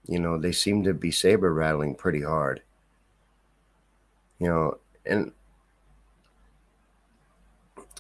You 0.07 0.19
know, 0.19 0.39
they 0.39 0.53
seem 0.53 0.85
to 0.85 0.95
be 0.95 1.11
saber 1.11 1.53
rattling 1.53 1.95
pretty 1.95 2.23
hard. 2.23 2.63
You 4.39 4.49
know, 4.49 4.79
and 5.05 5.33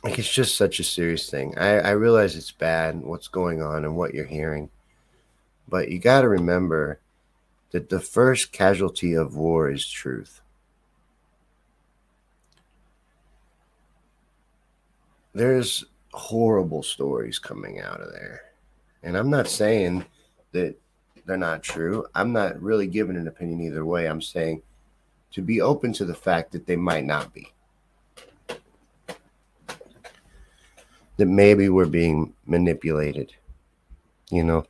like 0.04 0.18
it's 0.18 0.32
just 0.32 0.56
such 0.56 0.80
a 0.80 0.84
serious 0.84 1.28
thing. 1.30 1.56
I, 1.58 1.78
I 1.80 1.90
realize 1.90 2.36
it's 2.36 2.52
bad 2.52 3.00
what's 3.00 3.28
going 3.28 3.62
on 3.62 3.84
and 3.84 3.96
what 3.96 4.14
you're 4.14 4.24
hearing, 4.24 4.70
but 5.68 5.90
you 5.90 5.98
got 5.98 6.22
to 6.22 6.28
remember 6.28 7.00
that 7.70 7.88
the 7.88 8.00
first 8.00 8.52
casualty 8.52 9.14
of 9.14 9.36
war 9.36 9.70
is 9.70 9.86
truth. 9.86 10.40
there's 15.38 15.84
horrible 16.12 16.82
stories 16.82 17.38
coming 17.38 17.80
out 17.80 18.00
of 18.00 18.12
there. 18.12 18.42
And 19.02 19.16
I'm 19.16 19.30
not 19.30 19.46
saying 19.46 20.04
that 20.52 20.74
they're 21.24 21.36
not 21.36 21.62
true. 21.62 22.06
I'm 22.14 22.32
not 22.32 22.60
really 22.60 22.88
giving 22.88 23.16
an 23.16 23.28
opinion 23.28 23.60
either 23.60 23.84
way. 23.84 24.06
I'm 24.06 24.20
saying 24.20 24.62
to 25.32 25.42
be 25.42 25.60
open 25.60 25.92
to 25.94 26.04
the 26.04 26.14
fact 26.14 26.52
that 26.52 26.66
they 26.66 26.76
might 26.76 27.04
not 27.04 27.32
be. 27.32 27.52
That 31.18 31.26
maybe 31.26 31.68
we're 31.68 31.86
being 31.86 32.32
manipulated, 32.46 33.34
you 34.30 34.42
know, 34.42 34.64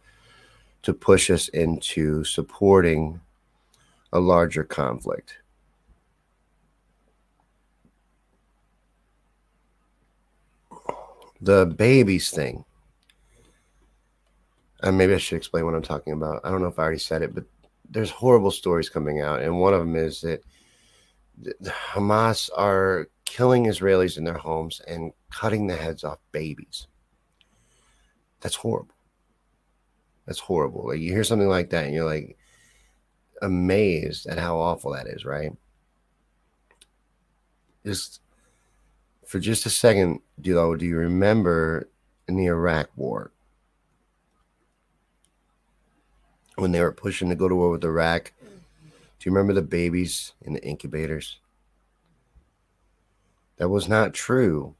to 0.82 0.92
push 0.92 1.30
us 1.30 1.48
into 1.48 2.24
supporting 2.24 3.20
a 4.12 4.18
larger 4.18 4.64
conflict. 4.64 5.38
the 11.40 11.66
babies 11.66 12.30
thing. 12.30 12.64
And 14.82 14.96
maybe 14.96 15.14
I 15.14 15.18
should 15.18 15.36
explain 15.36 15.64
what 15.64 15.74
I'm 15.74 15.82
talking 15.82 16.12
about. 16.12 16.40
I 16.44 16.50
don't 16.50 16.60
know 16.60 16.68
if 16.68 16.78
I 16.78 16.82
already 16.82 16.98
said 16.98 17.22
it, 17.22 17.34
but 17.34 17.44
there's 17.90 18.10
horrible 18.10 18.50
stories 18.50 18.88
coming 18.88 19.20
out, 19.20 19.42
and 19.42 19.58
one 19.58 19.74
of 19.74 19.80
them 19.80 19.96
is 19.96 20.20
that 20.20 20.42
Hamas 21.64 22.50
are 22.56 23.08
killing 23.28 23.64
Israelis 23.64 24.16
in 24.16 24.24
their 24.24 24.38
homes 24.38 24.80
and 24.86 25.12
cutting 25.30 25.66
the 25.66 25.76
heads 25.76 26.04
off 26.04 26.18
babies. 26.32 26.86
That's 28.40 28.56
horrible. 28.56 28.94
That's 30.26 30.38
horrible. 30.40 30.88
Like 30.88 31.00
you 31.00 31.12
hear 31.12 31.24
something 31.24 31.48
like 31.48 31.70
that, 31.70 31.86
and 31.86 31.94
you're 31.94 32.04
like 32.04 32.36
amazed 33.40 34.26
at 34.26 34.38
how 34.38 34.58
awful 34.58 34.92
that 34.92 35.06
is, 35.06 35.24
right? 35.24 35.52
Just 37.84 38.20
for 39.26 39.38
just 39.38 39.66
a 39.66 39.70
second, 39.70 40.20
Dilo, 40.40 40.78
do 40.78 40.84
you 40.84 40.96
remember 40.96 41.88
in 42.26 42.36
the 42.36 42.46
Iraq 42.46 42.88
War 42.96 43.32
when 46.56 46.72
they 46.72 46.80
were 46.80 46.92
pushing 46.92 47.28
to 47.28 47.34
go 47.34 47.48
to 47.48 47.54
war 47.54 47.70
with 47.70 47.84
Iraq? 47.84 48.32
Do 48.40 49.28
you 49.28 49.32
remember 49.32 49.52
the 49.52 49.62
babies 49.62 50.32
in 50.42 50.52
the 50.52 50.64
incubators? 50.64 51.38
That 53.58 53.68
was 53.68 53.88
not 53.88 54.14
true. 54.14 54.76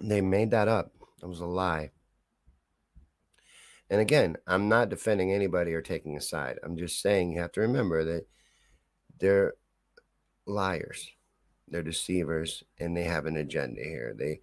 They 0.00 0.20
made 0.20 0.52
that 0.52 0.68
up. 0.68 0.92
It 1.22 1.26
was 1.26 1.40
a 1.40 1.46
lie. 1.46 1.90
And 3.90 4.00
again, 4.00 4.36
I'm 4.46 4.68
not 4.68 4.88
defending 4.88 5.32
anybody 5.32 5.74
or 5.74 5.82
taking 5.82 6.16
a 6.16 6.20
side. 6.20 6.58
I'm 6.62 6.76
just 6.76 7.02
saying 7.02 7.32
you 7.32 7.40
have 7.40 7.52
to 7.52 7.60
remember 7.60 8.04
that 8.04 8.26
they're 9.18 9.54
liars, 10.46 11.10
they're 11.66 11.82
deceivers, 11.82 12.62
and 12.78 12.96
they 12.96 13.02
have 13.04 13.26
an 13.26 13.36
agenda 13.36 13.82
here. 13.82 14.14
They 14.16 14.40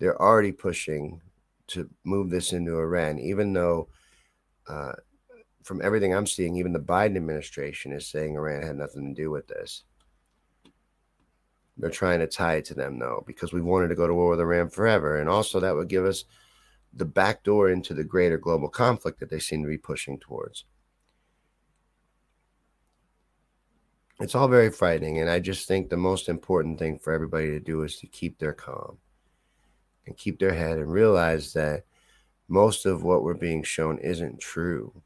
they're 0.00 0.20
already 0.20 0.52
pushing 0.52 1.20
to 1.68 1.88
move 2.04 2.30
this 2.30 2.52
into 2.52 2.78
Iran, 2.78 3.18
even 3.20 3.52
though 3.52 3.88
uh, 4.68 4.92
from 5.68 5.82
everything 5.82 6.14
I'm 6.14 6.26
seeing, 6.26 6.56
even 6.56 6.72
the 6.72 6.80
Biden 6.80 7.16
administration 7.16 7.92
is 7.92 8.08
saying 8.08 8.34
Iran 8.34 8.62
had 8.62 8.76
nothing 8.76 9.14
to 9.14 9.22
do 9.22 9.30
with 9.30 9.46
this. 9.48 9.84
They're 11.76 11.90
trying 11.90 12.20
to 12.20 12.26
tie 12.26 12.54
it 12.54 12.64
to 12.64 12.74
them, 12.74 12.98
though, 12.98 13.22
because 13.26 13.52
we 13.52 13.60
wanted 13.60 13.88
to 13.88 13.94
go 13.94 14.06
to 14.08 14.14
war 14.14 14.30
with 14.30 14.40
Iran 14.40 14.70
forever. 14.70 15.18
And 15.20 15.28
also, 15.28 15.60
that 15.60 15.76
would 15.76 15.88
give 15.88 16.06
us 16.06 16.24
the 16.94 17.04
back 17.04 17.44
door 17.44 17.68
into 17.68 17.92
the 17.92 18.02
greater 18.02 18.38
global 18.38 18.70
conflict 18.70 19.20
that 19.20 19.28
they 19.28 19.38
seem 19.38 19.62
to 19.62 19.68
be 19.68 19.76
pushing 19.76 20.18
towards. 20.18 20.64
It's 24.20 24.34
all 24.34 24.48
very 24.48 24.70
frightening. 24.70 25.20
And 25.20 25.28
I 25.28 25.38
just 25.38 25.68
think 25.68 25.90
the 25.90 25.98
most 25.98 26.30
important 26.30 26.78
thing 26.78 26.98
for 26.98 27.12
everybody 27.12 27.48
to 27.48 27.60
do 27.60 27.82
is 27.82 27.98
to 27.98 28.06
keep 28.06 28.38
their 28.38 28.54
calm 28.54 28.96
and 30.06 30.16
keep 30.16 30.38
their 30.38 30.54
head 30.54 30.78
and 30.78 30.90
realize 30.90 31.52
that 31.52 31.84
most 32.48 32.86
of 32.86 33.02
what 33.02 33.22
we're 33.22 33.34
being 33.34 33.62
shown 33.62 33.98
isn't 33.98 34.40
true. 34.40 35.02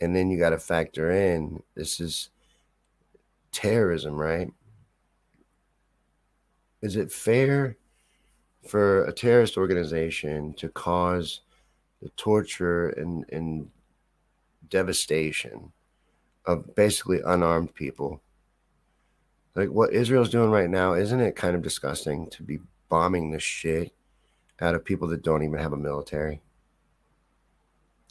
And 0.00 0.14
then 0.14 0.30
you 0.30 0.38
got 0.38 0.50
to 0.50 0.58
factor 0.58 1.10
in 1.10 1.62
this 1.74 2.00
is 2.00 2.30
terrorism, 3.52 4.14
right? 4.14 4.52
is 6.82 6.96
it 6.96 7.12
fair 7.12 7.76
for 8.66 9.04
a 9.04 9.12
terrorist 9.12 9.56
organization 9.56 10.54
to 10.54 10.68
cause 10.68 11.40
the 12.02 12.08
torture 12.10 12.90
and, 12.90 13.24
and 13.32 13.70
devastation 14.68 15.72
of 16.46 16.74
basically 16.74 17.20
unarmed 17.24 17.74
people? 17.74 18.20
Like 19.54 19.70
what 19.70 19.92
Israel's 19.92 20.30
doing 20.30 20.50
right 20.50 20.70
now, 20.70 20.94
isn't 20.94 21.20
it 21.20 21.34
kind 21.34 21.56
of 21.56 21.62
disgusting 21.62 22.30
to 22.30 22.42
be 22.42 22.60
bombing 22.88 23.30
the 23.30 23.40
shit 23.40 23.92
out 24.60 24.74
of 24.74 24.84
people 24.84 25.08
that 25.08 25.22
don't 25.22 25.42
even 25.42 25.58
have 25.58 25.72
a 25.72 25.76
military? 25.76 26.40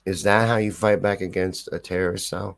Is 0.08 0.24
that 0.24 0.48
how 0.48 0.56
you 0.56 0.72
fight 0.72 1.02
back 1.02 1.20
against 1.20 1.68
a 1.74 1.80
terrorist 1.80 2.30
cell? 2.30 2.58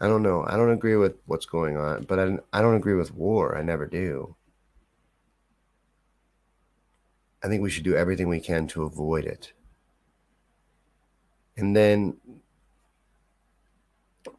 I 0.00 0.08
don't 0.08 0.24
know. 0.24 0.44
I 0.48 0.56
don't 0.56 0.72
agree 0.72 0.96
with 0.96 1.14
what's 1.26 1.46
going 1.46 1.76
on, 1.76 2.02
but 2.02 2.18
I, 2.18 2.38
I 2.52 2.60
don't 2.60 2.74
agree 2.74 2.96
with 2.96 3.14
war. 3.14 3.56
I 3.56 3.62
never 3.62 3.86
do. 3.86 4.34
I 7.40 7.46
think 7.46 7.62
we 7.62 7.70
should 7.70 7.84
do 7.84 7.94
everything 7.94 8.26
we 8.28 8.40
can 8.40 8.66
to 8.66 8.82
avoid 8.82 9.24
it. 9.24 9.52
And 11.56 11.76
then 11.76 12.16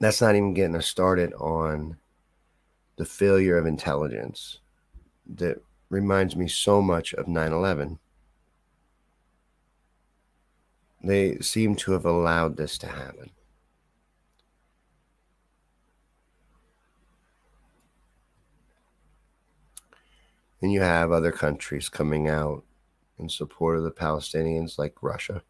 that's 0.02 0.20
not 0.20 0.36
even 0.36 0.54
getting 0.54 0.76
us 0.76 0.88
started 0.88 1.32
on 1.36 1.96
the 2.98 3.06
failure 3.06 3.58
of 3.58 3.66
intelligence 3.66 4.60
that 5.34 5.62
reminds 5.90 6.36
me 6.36 6.50
so 6.50 6.82
much 6.82 7.14
of 7.14 7.30
9 7.30 7.54
11. 7.54 8.00
They 11.02 11.38
seem 11.40 11.76
to 11.78 11.94
have 11.94 12.06
allowed 12.06 12.58
this 12.58 12.78
to 12.80 12.88
happen. 12.88 13.32
And 20.62 20.74
you 20.74 20.82
have 20.82 21.12
other 21.12 21.32
countries 21.32 21.88
coming 21.88 22.28
out 22.28 22.64
in 23.18 23.30
support 23.30 23.78
of 23.78 23.84
the 23.84 23.92
Palestinians, 23.92 24.78
like 24.78 25.02
Russia. 25.02 25.42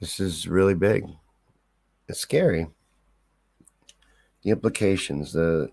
This 0.00 0.18
is 0.18 0.48
really 0.48 0.74
big. 0.74 1.06
It's 2.08 2.20
scary. 2.20 2.68
The 4.42 4.50
implications, 4.50 5.32
the 5.32 5.70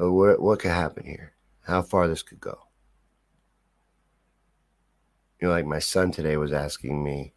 uh, 0.00 0.10
what, 0.10 0.40
what 0.40 0.60
could 0.60 0.70
happen 0.70 1.04
here, 1.04 1.34
how 1.62 1.82
far 1.82 2.08
this 2.08 2.22
could 2.22 2.40
go. 2.40 2.67
You 5.40 5.48
know, 5.48 5.54
like 5.54 5.66
my 5.66 5.78
son 5.78 6.10
today 6.10 6.36
was 6.36 6.52
asking 6.52 7.02
me, 7.02 7.32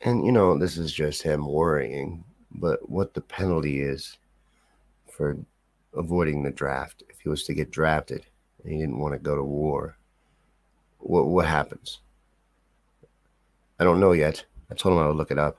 and 0.00 0.24
you 0.24 0.32
know, 0.32 0.56
this 0.56 0.78
is 0.78 0.92
just 0.92 1.22
him 1.22 1.46
worrying, 1.46 2.24
but 2.50 2.88
what 2.88 3.12
the 3.12 3.20
penalty 3.20 3.80
is 3.80 4.16
for 5.10 5.36
avoiding 5.94 6.42
the 6.42 6.50
draft. 6.50 7.02
If 7.10 7.20
he 7.20 7.28
was 7.28 7.44
to 7.44 7.54
get 7.54 7.70
drafted 7.70 8.24
and 8.64 8.72
he 8.72 8.78
didn't 8.78 8.98
want 8.98 9.12
to 9.12 9.18
go 9.18 9.36
to 9.36 9.44
war, 9.44 9.98
what 10.98 11.26
what 11.26 11.46
happens? 11.46 12.00
I 13.78 13.84
don't 13.84 14.00
know 14.00 14.12
yet. 14.12 14.44
I 14.70 14.74
told 14.74 14.94
him 14.94 15.02
I 15.02 15.06
would 15.06 15.16
look 15.16 15.30
it 15.30 15.38
up 15.38 15.58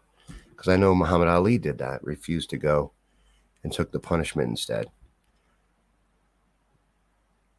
because 0.50 0.68
I 0.68 0.76
know 0.76 0.96
Muhammad 0.96 1.28
Ali 1.28 1.58
did 1.58 1.78
that, 1.80 2.04
refused 2.04 2.50
to 2.52 2.58
go 2.58 2.92
and 3.64 3.72
took 3.72 3.92
the 3.92 4.00
punishment 4.00 4.50
instead. 4.50 4.88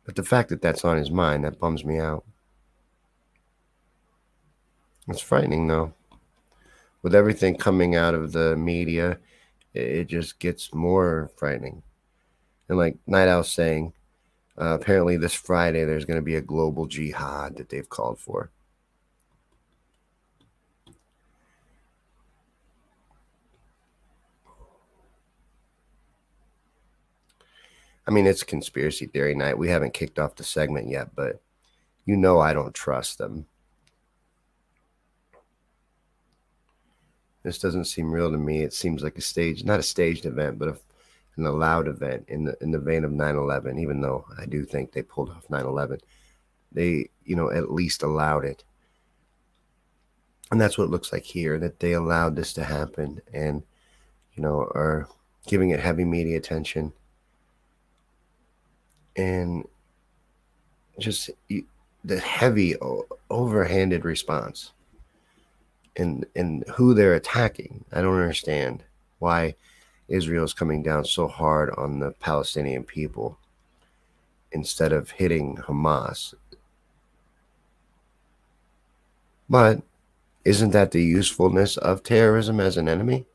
But 0.05 0.17
the 0.17 0.25
fact 0.25 0.49
that 0.49 0.63
that's 0.63 0.85
on 0.85 0.97
his 0.97 1.11
mind, 1.11 1.45
that 1.45 1.61
bums 1.61 1.85
me 1.85 1.99
out. 1.99 2.25
It's 5.09 5.21
frightening, 5.21 5.67
though. 5.67 5.95
With 7.03 7.15
everything 7.15 7.57
coming 7.57 7.97
out 7.97 8.15
of 8.15 8.33
the 8.33 8.57
media, 8.57 9.19
it 9.75 10.05
just 10.05 10.39
gets 10.39 10.73
more 10.75 11.31
frightening. 11.37 11.83
And 12.69 12.79
like 12.79 12.97
Night 13.07 13.29
Owl 13.29 13.45
saying, 13.45 13.93
uh, 14.59 14.79
apparently 14.81 15.17
this 15.17 15.35
Friday 15.35 15.85
there's 15.85 16.05
going 16.05 16.19
to 16.19 16.25
be 16.25 16.37
a 16.37 16.41
global 16.41 16.87
jihad 16.87 17.57
that 17.57 17.69
they've 17.69 17.89
called 17.89 18.19
for. 18.19 18.51
I 28.07 28.11
mean, 28.11 28.27
it's 28.27 28.43
conspiracy 28.43 29.07
theory 29.07 29.35
night. 29.35 29.59
We 29.59 29.69
haven't 29.69 29.95
kicked 29.95 30.19
off 30.19 30.35
the 30.35 30.45
segment 30.45 30.89
yet, 30.89 31.15
but 31.15 31.41
you 32.05 32.17
know 32.17 32.41
I 32.41 32.53
don't 32.53 32.75
trust 32.75 33.19
them. 33.19 33.47
This 37.43 37.59
doesn't 37.59 37.87
seem 37.87 38.11
real 38.13 38.31
to 38.31 38.39
me. 38.39 38.63
It 38.63 38.73
seems 38.73 39.03
like 39.03 39.19
a 39.19 39.21
stage, 39.21 39.65
not 39.65 39.81
a 39.81 39.85
staged 39.85 40.27
event, 40.27 40.59
but 40.59 40.69
a 40.69 40.79
an 41.37 41.47
allowed 41.47 41.89
event 41.89 42.25
in 42.29 42.45
the 42.45 42.57
in 42.61 42.71
the 42.71 42.79
vein 42.79 43.05
of 43.05 43.13
9/11. 43.13 43.79
Even 43.79 44.01
though 44.01 44.27
I 44.39 44.47
do 44.47 44.65
think 44.65 44.93
they 44.93 45.03
pulled 45.03 45.31
off 45.31 45.49
9/11, 45.49 46.01
they 46.71 47.11
you 47.25 47.37
know 47.37 47.51
at 47.51 47.73
least 47.73 48.03
allowed 48.03 48.45
it, 48.45 48.65
and 50.51 50.61
that's 50.61 50.77
what 50.77 50.85
it 50.85 50.91
looks 50.91 51.13
like 51.13 51.25
here. 51.25 51.59
That 51.59 51.81
they 51.81 51.93
allowed 51.93 52.37
this 52.37 52.53
to 52.55 52.65
happen, 52.65 53.21
and 53.33 53.63
you 54.35 54.43
know 54.43 54.61
are 54.75 55.09
giving 55.47 55.71
it 55.71 55.81
heavy 55.81 56.05
media 56.05 56.37
attention, 56.37 56.93
and 59.17 59.67
just 60.99 61.31
the 62.05 62.19
heavy 62.19 62.75
overhanded 63.31 64.05
response 64.05 64.73
and 65.97 66.25
and 66.35 66.65
who 66.75 66.95
they're 66.95 67.15
attacking. 67.15 67.85
I 67.93 68.01
don't 68.03 68.19
understand 68.19 68.83
why 69.19 69.55
Israel 70.09 70.45
is 70.45 70.53
coming 70.53 70.83
down 70.83 71.05
so 71.05 71.29
hard 71.29 71.71
on 71.77 72.01
the 72.01 72.13
Palestinian 72.13 72.85
people 72.85 73.39
instead 74.53 74.93
of 74.93 75.11
hitting 75.11 75.57
Hamas. 75.57 76.35
But 79.49 79.83
isn't 80.45 80.71
that 80.71 80.91
the 80.91 81.03
usefulness 81.03 81.77
of 81.77 82.03
terrorism 82.03 82.59
as 82.61 82.77
an 82.77 82.89
enemy? 82.89 83.27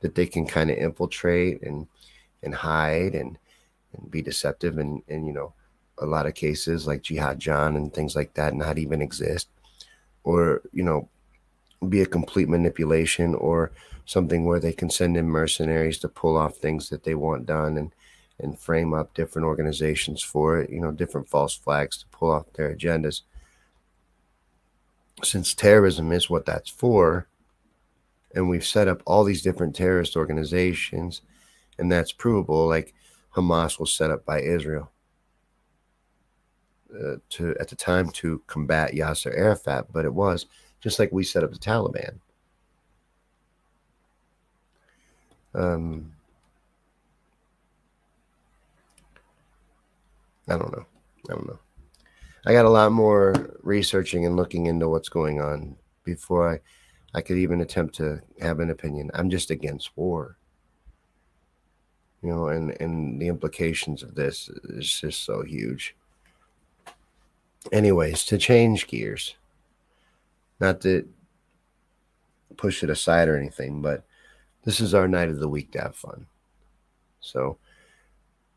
That 0.00 0.14
they 0.14 0.26
can 0.26 0.46
kind 0.46 0.70
of 0.70 0.78
infiltrate 0.78 1.62
and 1.62 1.86
and 2.42 2.54
hide 2.54 3.14
and 3.14 3.38
and 3.96 4.10
be 4.10 4.22
deceptive 4.22 4.78
and 4.78 5.02
and 5.08 5.26
you 5.26 5.32
know 5.32 5.52
a 5.98 6.06
lot 6.06 6.26
of 6.26 6.34
cases 6.34 6.86
like 6.86 7.02
Jihad 7.02 7.38
John 7.38 7.76
and 7.76 7.92
things 7.92 8.16
like 8.16 8.34
that 8.34 8.54
not 8.54 8.78
even 8.78 9.02
exist 9.02 9.48
or 10.24 10.62
you 10.72 10.82
know 10.82 11.08
be 11.88 12.00
a 12.00 12.06
complete 12.06 12.48
manipulation 12.48 13.34
or 13.34 13.72
something 14.04 14.44
where 14.44 14.60
they 14.60 14.72
can 14.72 14.90
send 14.90 15.16
in 15.16 15.28
mercenaries 15.28 15.98
to 15.98 16.08
pull 16.08 16.36
off 16.36 16.56
things 16.56 16.88
that 16.88 17.04
they 17.04 17.14
want 17.14 17.46
done 17.46 17.76
and 17.76 17.92
and 18.42 18.58
frame 18.58 18.94
up 18.94 19.14
different 19.14 19.46
organizations 19.46 20.22
for 20.22 20.58
it, 20.58 20.70
you 20.70 20.80
know, 20.80 20.90
different 20.90 21.28
false 21.28 21.54
flags 21.54 21.98
to 21.98 22.06
pull 22.06 22.30
off 22.30 22.52
their 22.54 22.74
agendas. 22.74 23.22
Since 25.22 25.54
terrorism 25.54 26.12
is 26.12 26.30
what 26.30 26.46
that's 26.46 26.70
for, 26.70 27.26
and 28.34 28.48
we've 28.48 28.64
set 28.64 28.88
up 28.88 29.02
all 29.04 29.24
these 29.24 29.42
different 29.42 29.76
terrorist 29.76 30.16
organizations, 30.16 31.20
and 31.78 31.92
that's 31.92 32.12
provable, 32.12 32.66
like 32.66 32.94
Hamas 33.34 33.78
was 33.78 33.92
set 33.92 34.10
up 34.10 34.24
by 34.24 34.40
Israel. 34.40 34.90
Uh, 36.92 37.16
to 37.28 37.54
at 37.60 37.68
the 37.68 37.76
time 37.76 38.10
to 38.10 38.42
combat 38.48 38.92
Yasser 38.92 39.32
Arafat, 39.36 39.86
but 39.92 40.04
it 40.04 40.12
was 40.12 40.46
just 40.80 40.98
like 40.98 41.12
we 41.12 41.22
set 41.22 41.44
up 41.44 41.52
the 41.52 41.58
Taliban. 41.58 42.18
Um, 45.54 46.12
I 50.48 50.58
don't 50.58 50.72
know. 50.72 50.84
I 51.28 51.32
don't 51.32 51.46
know. 51.46 51.58
I 52.44 52.52
got 52.52 52.64
a 52.64 52.70
lot 52.70 52.90
more 52.90 53.56
researching 53.62 54.26
and 54.26 54.36
looking 54.36 54.66
into 54.66 54.88
what's 54.88 55.08
going 55.08 55.40
on 55.40 55.76
before 56.02 56.52
I, 56.54 56.60
I 57.16 57.20
could 57.20 57.36
even 57.36 57.60
attempt 57.60 57.94
to 57.96 58.20
have 58.40 58.58
an 58.58 58.70
opinion. 58.70 59.12
I'm 59.14 59.30
just 59.30 59.50
against 59.50 59.96
war. 59.96 60.38
You 62.22 62.28
know, 62.28 62.48
and, 62.48 62.78
and 62.80 63.20
the 63.20 63.28
implications 63.28 64.02
of 64.02 64.14
this 64.14 64.50
is 64.64 65.00
just 65.00 65.24
so 65.24 65.42
huge. 65.42 65.96
Anyways, 67.72 68.24
to 68.26 68.38
change 68.38 68.86
gears, 68.86 69.36
not 70.60 70.80
to 70.82 71.08
push 72.56 72.82
it 72.82 72.90
aside 72.90 73.28
or 73.28 73.36
anything, 73.36 73.80
but 73.80 74.04
this 74.64 74.80
is 74.80 74.92
our 74.92 75.08
night 75.08 75.28
of 75.28 75.40
the 75.40 75.48
week 75.48 75.72
to 75.72 75.80
have 75.80 75.96
fun. 75.96 76.26
So 77.20 77.58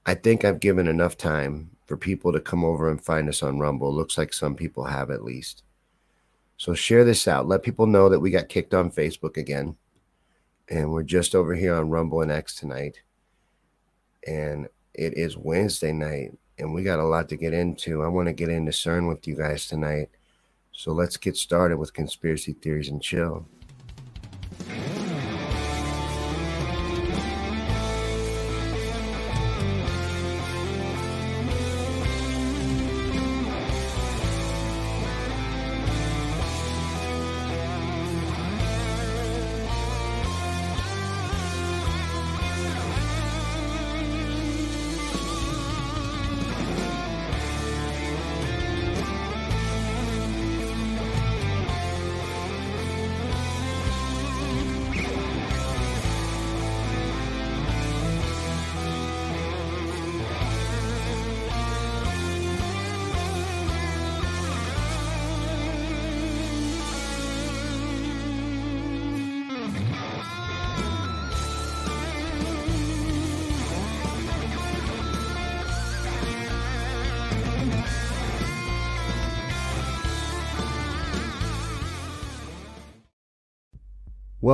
I 0.06 0.14
think 0.14 0.44
I've 0.44 0.60
given 0.60 0.88
enough 0.88 1.18
time 1.18 1.72
for 1.86 1.96
people 1.96 2.34
to 2.34 2.40
come 2.40 2.66
over 2.66 2.90
and 2.90 3.04
find 3.04 3.30
us 3.30 3.44
on 3.44 3.60
Rumble. 3.60 3.94
Looks 3.94 4.18
like 4.18 4.34
some 4.34 4.56
people 4.56 4.86
have 4.86 5.10
at 5.10 5.24
least. 5.24 5.64
So 6.58 6.74
share 6.74 7.04
this 7.04 7.28
out. 7.28 7.48
Let 7.48 7.64
people 7.64 7.88
know 7.88 8.10
that 8.10 8.20
we 8.20 8.32
got 8.32 8.50
kicked 8.50 8.74
on 8.74 8.92
Facebook 8.92 9.38
again. 9.38 9.76
And 10.70 10.92
we're 10.92 11.04
just 11.04 11.36
over 11.36 11.56
here 11.56 11.76
on 11.76 11.90
Rumble 11.90 12.22
and 12.22 12.32
X 12.32 12.56
tonight. 12.56 13.02
And 14.28 14.68
it 14.94 15.18
is 15.18 15.38
Wednesday 15.38 15.92
night. 15.92 16.38
And 16.60 16.74
we 16.74 16.84
got 16.84 17.00
a 17.00 17.04
lot 17.04 17.30
to 17.30 17.38
get 17.38 17.54
into. 17.54 18.04
I 18.04 18.08
want 18.08 18.28
to 18.28 18.34
get 18.34 18.50
into 18.50 18.72
CERN 18.72 19.08
with 19.08 19.28
you 19.28 19.36
guys 19.36 19.68
tonight. 19.68 20.10
So 20.72 20.92
let's 20.92 21.18
get 21.18 21.36
started 21.36 21.78
with 21.78 21.94
conspiracy 21.94 22.54
theories 22.54 22.90
and 22.90 23.02
chill. 23.02 23.48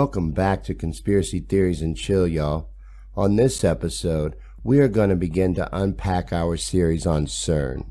Welcome 0.02 0.32
back 0.32 0.64
to 0.64 0.74
Conspiracy 0.74 1.42
Theories 1.42 1.82
and 1.82 1.94
Chill, 1.94 2.26
y'all. 2.26 2.70
On 3.18 3.36
this 3.36 3.66
episode, 3.66 4.38
we 4.64 4.80
are 4.80 4.88
going 4.88 5.10
to 5.10 5.16
begin 5.18 5.54
to 5.56 5.76
unpack 5.76 6.32
our 6.32 6.56
series 6.56 7.06
on 7.06 7.26
CERN. 7.26 7.86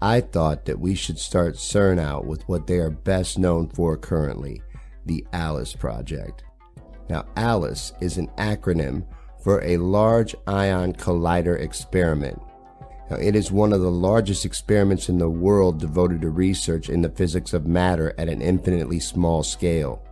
I 0.00 0.20
thought 0.20 0.66
that 0.66 0.78
we 0.78 0.94
should 0.94 1.18
start 1.18 1.56
CERN 1.56 1.98
out 1.98 2.26
with 2.26 2.48
what 2.48 2.68
they 2.68 2.76
are 2.76 2.90
best 2.90 3.40
known 3.40 3.68
for 3.70 3.96
currently 3.96 4.62
the 5.04 5.26
ALICE 5.32 5.74
Project. 5.74 6.44
Now, 7.08 7.24
ALICE 7.36 7.92
is 8.00 8.18
an 8.18 8.28
acronym 8.38 9.04
for 9.42 9.64
a 9.64 9.78
Large 9.78 10.36
Ion 10.46 10.92
Collider 10.92 11.58
Experiment. 11.58 12.40
Now, 13.10 13.16
it 13.16 13.34
is 13.34 13.50
one 13.50 13.72
of 13.72 13.80
the 13.80 13.90
largest 13.90 14.44
experiments 14.44 15.08
in 15.08 15.18
the 15.18 15.28
world 15.28 15.80
devoted 15.80 16.20
to 16.20 16.30
research 16.30 16.88
in 16.88 17.02
the 17.02 17.10
physics 17.10 17.52
of 17.52 17.66
matter 17.66 18.14
at 18.16 18.28
an 18.28 18.40
infinitely 18.40 19.00
small 19.00 19.42
scale 19.42 20.04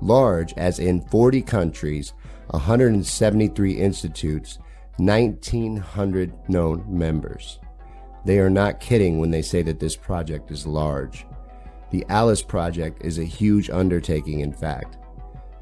large 0.00 0.52
as 0.54 0.78
in 0.78 1.00
40 1.00 1.42
countries, 1.42 2.12
173 2.50 3.72
institutes, 3.72 4.58
1,900 4.98 6.48
known 6.48 6.84
members. 6.88 7.58
They 8.24 8.38
are 8.38 8.50
not 8.50 8.80
kidding 8.80 9.18
when 9.18 9.30
they 9.30 9.42
say 9.42 9.62
that 9.62 9.78
this 9.78 9.96
project 9.96 10.50
is 10.50 10.66
large. 10.66 11.26
The 11.90 12.04
ALICE 12.08 12.42
project 12.42 13.04
is 13.04 13.18
a 13.18 13.24
huge 13.24 13.70
undertaking, 13.70 14.40
in 14.40 14.52
fact. 14.52 14.96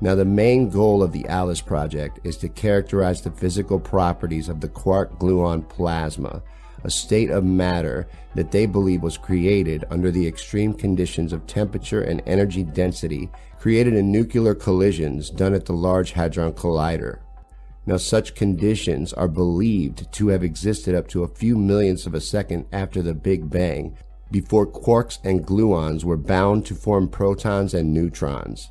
Now, 0.01 0.14
the 0.14 0.25
main 0.25 0.70
goal 0.70 1.03
of 1.03 1.12
the 1.12 1.27
ALICE 1.29 1.61
project 1.61 2.20
is 2.25 2.37
to 2.38 2.49
characterize 2.49 3.23
the 3.23 3.31
physical 3.31 3.79
properties 3.79 4.49
of 4.49 4.61
the 4.61 4.68
quark 4.68 5.18
gluon 5.18 5.68
plasma, 5.68 6.42
a 6.85 6.90
state 6.90 7.31
of 7.31 7.44
matter 7.44 8.07
that 8.35 8.53
they 8.53 8.66
believe 8.66 9.03
was 9.03 9.18
created 9.18 9.85
under 9.90 10.11
the 10.11 10.27
extreme 10.27 10.73
conditions 10.73 11.33
of 11.33 11.47
temperature 11.47 12.03
and 12.03 12.23
energy 12.27 12.62
density 12.62 13.31
created 13.59 13.94
in 13.94 14.12
nuclear 14.12 14.55
collisions 14.55 15.31
done 15.31 15.55
at 15.55 15.64
the 15.64 15.73
Large 15.73 16.12
Hadron 16.12 16.53
Collider. 16.53 17.20
Now, 17.87 17.97
such 17.97 18.35
conditions 18.35 19.12
are 19.12 19.29
believed 19.29 20.11
to 20.12 20.29
have 20.29 20.42
existed 20.42 20.94
up 20.94 21.09
to 21.09 21.23
a 21.23 21.29
few 21.29 21.57
millionths 21.57 22.07
of 22.07 22.14
a 22.14 22.20
second 22.20 22.66
after 22.73 23.03
the 23.03 23.14
Big 23.14 23.51
Bang, 23.51 23.97
before 24.31 24.66
quarks 24.66 25.18
and 25.23 25.47
gluons 25.47 26.03
were 26.03 26.16
bound 26.16 26.66
to 26.66 26.75
form 26.75 27.09
protons 27.09 27.75
and 27.75 27.92
neutrons. 27.92 28.70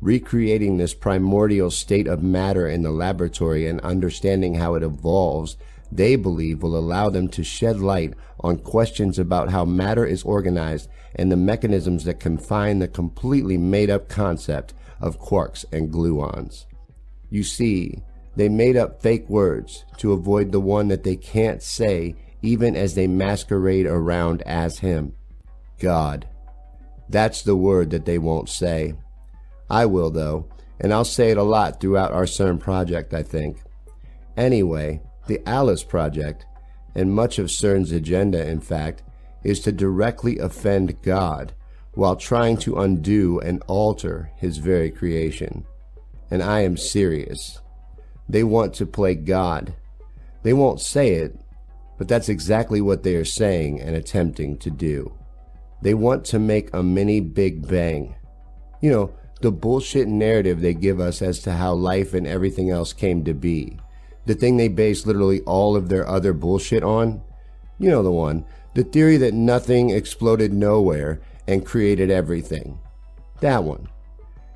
Recreating 0.00 0.76
this 0.76 0.94
primordial 0.94 1.70
state 1.70 2.06
of 2.06 2.22
matter 2.22 2.68
in 2.68 2.82
the 2.82 2.90
laboratory 2.90 3.66
and 3.66 3.80
understanding 3.80 4.54
how 4.54 4.74
it 4.74 4.82
evolves 4.82 5.56
they 5.92 6.16
believe 6.16 6.62
will 6.62 6.76
allow 6.76 7.10
them 7.10 7.28
to 7.28 7.42
shed 7.42 7.80
light 7.80 8.14
on 8.40 8.58
questions 8.58 9.18
about 9.18 9.50
how 9.50 9.64
matter 9.64 10.06
is 10.06 10.22
organized 10.22 10.88
and 11.16 11.30
the 11.30 11.36
mechanisms 11.36 12.04
that 12.04 12.20
confine 12.20 12.78
the 12.78 12.88
completely 12.88 13.58
made 13.58 13.90
up 13.90 14.08
concept 14.08 14.74
of 15.00 15.20
quarks 15.20 15.64
and 15.72 15.92
gluons. 15.92 16.66
You 17.28 17.42
see, 17.42 18.02
they 18.36 18.48
made 18.48 18.76
up 18.76 19.02
fake 19.02 19.28
words 19.28 19.84
to 19.98 20.12
avoid 20.12 20.52
the 20.52 20.60
one 20.60 20.88
that 20.88 21.04
they 21.04 21.16
can't 21.16 21.62
say 21.62 22.14
even 22.42 22.76
as 22.76 22.94
they 22.94 23.06
masquerade 23.06 23.86
around 23.86 24.42
as 24.42 24.78
Him 24.78 25.14
God. 25.78 26.28
That's 27.08 27.42
the 27.42 27.56
word 27.56 27.90
that 27.90 28.04
they 28.04 28.18
won't 28.18 28.48
say. 28.48 28.94
I 29.68 29.86
will, 29.86 30.10
though, 30.10 30.48
and 30.78 30.92
I'll 30.92 31.04
say 31.04 31.30
it 31.30 31.36
a 31.36 31.42
lot 31.42 31.80
throughout 31.80 32.12
our 32.12 32.24
CERN 32.24 32.60
project, 32.60 33.12
I 33.12 33.22
think. 33.22 33.62
Anyway, 34.36 35.00
the 35.30 35.48
Alice 35.48 35.84
Project, 35.84 36.44
and 36.92 37.14
much 37.14 37.38
of 37.38 37.46
CERN's 37.46 37.92
agenda, 37.92 38.44
in 38.48 38.60
fact, 38.60 39.04
is 39.44 39.60
to 39.60 39.70
directly 39.70 40.38
offend 40.38 41.00
God 41.02 41.52
while 41.92 42.16
trying 42.16 42.56
to 42.58 42.80
undo 42.80 43.38
and 43.38 43.62
alter 43.68 44.32
his 44.36 44.58
very 44.58 44.90
creation. 44.90 45.64
And 46.32 46.42
I 46.42 46.62
am 46.62 46.76
serious. 46.76 47.60
They 48.28 48.42
want 48.42 48.74
to 48.74 48.86
play 48.86 49.14
God. 49.14 49.72
They 50.42 50.52
won't 50.52 50.80
say 50.80 51.14
it, 51.14 51.38
but 51.96 52.08
that's 52.08 52.28
exactly 52.28 52.80
what 52.80 53.04
they 53.04 53.14
are 53.14 53.24
saying 53.24 53.80
and 53.80 53.94
attempting 53.94 54.58
to 54.58 54.70
do. 54.70 55.14
They 55.80 55.94
want 55.94 56.24
to 56.26 56.40
make 56.40 56.74
a 56.74 56.82
mini 56.82 57.20
Big 57.20 57.68
Bang. 57.68 58.16
You 58.80 58.90
know, 58.90 59.14
the 59.42 59.52
bullshit 59.52 60.08
narrative 60.08 60.60
they 60.60 60.74
give 60.74 60.98
us 60.98 61.22
as 61.22 61.38
to 61.40 61.52
how 61.52 61.74
life 61.74 62.14
and 62.14 62.26
everything 62.26 62.70
else 62.70 62.92
came 62.92 63.22
to 63.24 63.32
be 63.32 63.78
the 64.30 64.36
thing 64.36 64.56
they 64.56 64.68
base 64.68 65.06
literally 65.06 65.40
all 65.40 65.74
of 65.74 65.88
their 65.88 66.06
other 66.06 66.32
bullshit 66.32 66.84
on. 66.84 67.20
You 67.80 67.90
know 67.90 68.04
the 68.04 68.12
one. 68.12 68.44
The 68.74 68.84
theory 68.84 69.16
that 69.16 69.34
nothing 69.34 69.90
exploded 69.90 70.52
nowhere 70.52 71.20
and 71.48 71.66
created 71.66 72.12
everything. 72.12 72.78
That 73.40 73.64
one. 73.64 73.88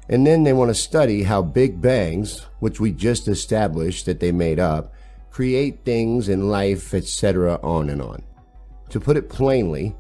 And 0.09 0.25
then 0.25 0.45
they 0.45 0.53
want 0.53 0.69
to 0.69 0.75
study 0.75 1.25
how 1.25 1.43
big 1.43 1.81
bangs, 1.81 2.47
which 2.61 2.79
we 2.79 2.93
just 2.93 3.27
established 3.27 4.07
that 4.07 4.21
they 4.21 4.31
made 4.31 4.61
up, 4.61 4.95
create 5.33 5.85
things 5.85 6.29
in 6.29 6.49
life, 6.49 6.95
etc., 6.95 7.59
on 7.61 7.91
and 7.91 8.01
on. 8.01 8.23
To 8.91 9.01
put 9.01 9.17
it 9.17 9.29
plainly, 9.29 9.97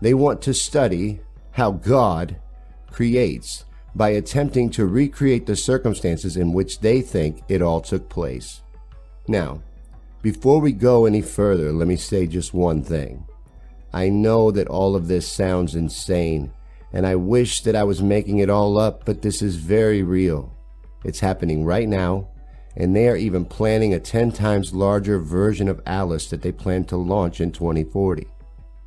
they 0.00 0.14
want 0.14 0.40
to 0.42 0.54
study 0.54 1.20
how 1.50 1.72
God 1.72 2.36
creates 2.90 3.66
by 3.94 4.10
attempting 4.10 4.70
to 4.70 4.86
recreate 4.86 5.44
the 5.44 5.56
circumstances 5.56 6.38
in 6.38 6.54
which 6.54 6.80
they 6.80 7.02
think 7.02 7.42
it 7.48 7.60
all 7.60 7.82
took 7.82 8.08
place. 8.08 8.62
Now, 9.28 9.62
before 10.22 10.60
we 10.60 10.72
go 10.72 11.06
any 11.06 11.22
further, 11.22 11.72
let 11.72 11.88
me 11.88 11.96
say 11.96 12.26
just 12.26 12.52
one 12.52 12.82
thing. 12.82 13.26
I 13.92 14.08
know 14.08 14.50
that 14.50 14.68
all 14.68 14.94
of 14.94 15.08
this 15.08 15.26
sounds 15.26 15.74
insane 15.74 16.52
And 16.92 17.06
I 17.06 17.14
wish 17.14 17.62
that 17.62 17.76
I 17.76 17.84
was 17.84 18.02
making 18.02 18.38
it 18.38 18.50
all 18.50 18.78
up, 18.78 19.04
but 19.04 19.22
this 19.22 19.42
is 19.42 19.56
very 19.56 20.02
real. 20.02 20.52
It's 21.04 21.20
happening 21.20 21.64
right 21.64 21.88
now, 21.88 22.28
and 22.76 22.94
they 22.94 23.08
are 23.08 23.16
even 23.16 23.44
planning 23.44 23.94
a 23.94 24.00
10 24.00 24.32
times 24.32 24.74
larger 24.74 25.18
version 25.18 25.68
of 25.68 25.80
Alice 25.86 26.28
that 26.30 26.42
they 26.42 26.52
plan 26.52 26.84
to 26.86 26.96
launch 26.96 27.40
in 27.40 27.52
2040. 27.52 28.26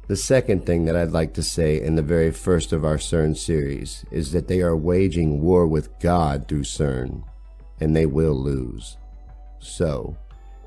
The 0.07 0.17
second 0.17 0.65
thing 0.65 0.83
that 0.85 0.97
I'd 0.97 1.11
like 1.11 1.33
to 1.35 1.43
say 1.43 1.81
in 1.81 1.95
the 1.95 2.01
very 2.01 2.31
first 2.31 2.73
of 2.73 2.83
our 2.83 2.97
CERN 2.97 3.37
series 3.37 4.03
is 4.11 4.33
that 4.33 4.49
they 4.49 4.61
are 4.61 4.75
waging 4.75 5.41
war 5.41 5.65
with 5.65 5.97
God 5.99 6.47
through 6.47 6.63
CERN, 6.63 7.23
and 7.79 7.95
they 7.95 8.05
will 8.05 8.35
lose. 8.35 8.97
So, 9.59 10.17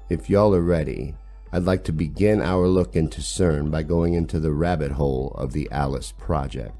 if 0.08 0.30
y'all 0.30 0.54
are 0.54 0.62
ready, 0.62 1.14
I'd 1.52 1.64
like 1.64 1.82
to 1.84 1.92
begin 1.92 2.40
our 2.40 2.68
look 2.68 2.94
into 2.94 3.20
CERN 3.20 3.70
by 3.70 3.82
going 3.82 4.14
into 4.14 4.38
the 4.38 4.52
rabbit 4.52 4.92
hole 4.92 5.32
of 5.36 5.52
the 5.52 5.68
Alice 5.72 6.12
project. 6.12 6.74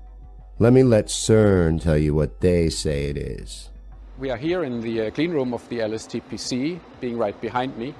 Let 0.58 0.72
me 0.72 0.84
let 0.84 1.06
CERN 1.06 1.82
tell 1.82 1.98
you 1.98 2.14
what 2.14 2.40
they 2.40 2.68
say 2.70 3.06
it 3.06 3.16
is. 3.16 3.70
We 4.18 4.30
are 4.30 4.36
here 4.36 4.62
in 4.62 4.80
the 4.80 5.02
uh, 5.02 5.10
clean 5.10 5.32
room 5.32 5.52
of 5.52 5.68
the 5.68 5.82
Alice 5.82 6.06
TPC, 6.06 6.78
being 7.00 7.18
right 7.18 7.38
behind 7.40 7.76
me, 7.76 7.94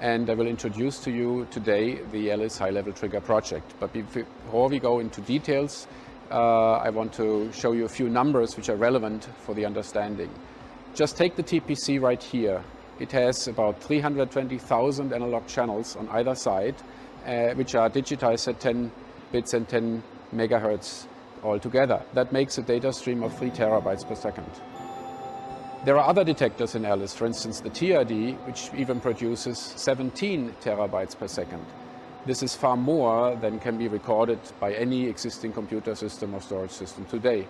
and 0.00 0.28
I 0.28 0.34
will 0.34 0.48
introduce 0.48 0.98
to 1.04 1.12
you 1.12 1.46
today 1.50 2.00
the 2.10 2.32
Alice 2.32 2.58
High 2.58 2.70
Level 2.70 2.92
Trigger 2.92 3.20
project. 3.20 3.74
But 3.78 3.92
before 3.92 4.68
we 4.68 4.80
go 4.80 4.98
into 4.98 5.20
details, 5.20 5.86
uh, 6.30 6.72
I 6.78 6.90
want 6.90 7.12
to 7.14 7.50
show 7.52 7.72
you 7.72 7.84
a 7.84 7.88
few 7.88 8.08
numbers 8.08 8.56
which 8.56 8.68
are 8.68 8.76
relevant 8.76 9.28
for 9.38 9.54
the 9.54 9.64
understanding. 9.64 10.30
Just 10.94 11.16
take 11.16 11.36
the 11.36 11.42
TPC 11.42 12.00
right 12.00 12.22
here. 12.22 12.62
It 13.02 13.10
has 13.10 13.48
about 13.48 13.82
320,000 13.82 15.12
analog 15.12 15.48
channels 15.48 15.96
on 15.96 16.08
either 16.10 16.36
side, 16.36 16.76
uh, 17.26 17.48
which 17.54 17.74
are 17.74 17.90
digitized 17.90 18.46
at 18.46 18.60
10 18.60 18.92
bits 19.32 19.54
and 19.54 19.68
10 19.68 20.04
megahertz 20.32 21.06
altogether. 21.42 22.00
That 22.14 22.32
makes 22.32 22.58
a 22.58 22.62
data 22.62 22.92
stream 22.92 23.24
of 23.24 23.36
3 23.36 23.50
terabytes 23.50 24.06
per 24.06 24.14
second. 24.14 24.46
There 25.84 25.98
are 25.98 26.08
other 26.08 26.22
detectors 26.22 26.76
in 26.76 26.84
Alice, 26.84 27.12
for 27.12 27.26
instance 27.26 27.58
the 27.58 27.70
TRD, 27.70 28.36
which 28.46 28.70
even 28.76 29.00
produces 29.00 29.58
17 29.58 30.54
terabytes 30.62 31.18
per 31.18 31.26
second. 31.26 31.66
This 32.24 32.44
is 32.44 32.54
far 32.54 32.76
more 32.76 33.34
than 33.34 33.58
can 33.58 33.78
be 33.78 33.88
recorded 33.88 34.38
by 34.60 34.74
any 34.74 35.08
existing 35.08 35.54
computer 35.54 35.96
system 35.96 36.34
or 36.34 36.40
storage 36.40 36.70
system 36.70 37.04
today. 37.06 37.48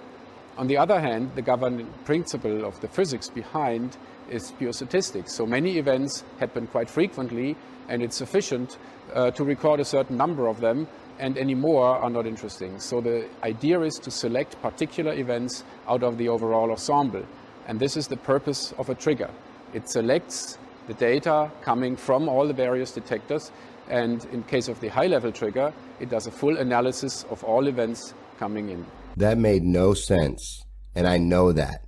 On 0.56 0.66
the 0.66 0.78
other 0.78 0.98
hand, 0.98 1.32
the 1.34 1.42
governing 1.42 1.92
principle 2.06 2.64
of 2.64 2.80
the 2.80 2.88
physics 2.88 3.28
behind 3.28 3.98
is 4.32 4.52
pure 4.52 4.72
statistics. 4.72 5.32
So 5.34 5.46
many 5.46 5.78
events 5.78 6.24
happen 6.40 6.66
quite 6.66 6.88
frequently, 6.88 7.56
and 7.88 8.02
it's 8.02 8.16
sufficient 8.16 8.78
uh, 9.14 9.30
to 9.32 9.44
record 9.44 9.80
a 9.80 9.84
certain 9.84 10.16
number 10.16 10.48
of 10.48 10.60
them, 10.60 10.88
and 11.18 11.36
any 11.38 11.54
more 11.54 11.84
are 11.84 12.10
not 12.10 12.26
interesting. 12.26 12.80
So 12.80 13.00
the 13.00 13.28
idea 13.44 13.80
is 13.82 13.94
to 14.00 14.10
select 14.10 14.60
particular 14.62 15.12
events 15.12 15.64
out 15.86 16.02
of 16.02 16.18
the 16.18 16.28
overall 16.28 16.70
ensemble. 16.70 17.24
And 17.68 17.78
this 17.78 17.96
is 17.96 18.08
the 18.08 18.16
purpose 18.16 18.72
of 18.78 18.88
a 18.88 18.94
trigger. 18.94 19.30
It 19.72 19.88
selects 19.88 20.58
the 20.88 20.94
data 20.94 21.50
coming 21.62 21.96
from 21.96 22.28
all 22.28 22.46
the 22.46 22.54
various 22.54 22.92
detectors. 22.92 23.52
And 23.88 24.24
in 24.26 24.42
case 24.44 24.68
of 24.68 24.80
the 24.80 24.88
high 24.88 25.06
level 25.06 25.32
trigger, 25.32 25.72
it 26.00 26.08
does 26.08 26.26
a 26.26 26.30
full 26.30 26.56
analysis 26.56 27.24
of 27.30 27.44
all 27.44 27.66
events 27.68 28.14
coming 28.38 28.70
in. 28.70 28.84
That 29.16 29.38
made 29.38 29.62
no 29.62 29.94
sense. 29.94 30.64
And 30.94 31.06
I 31.06 31.18
know 31.18 31.52
that. 31.52 31.84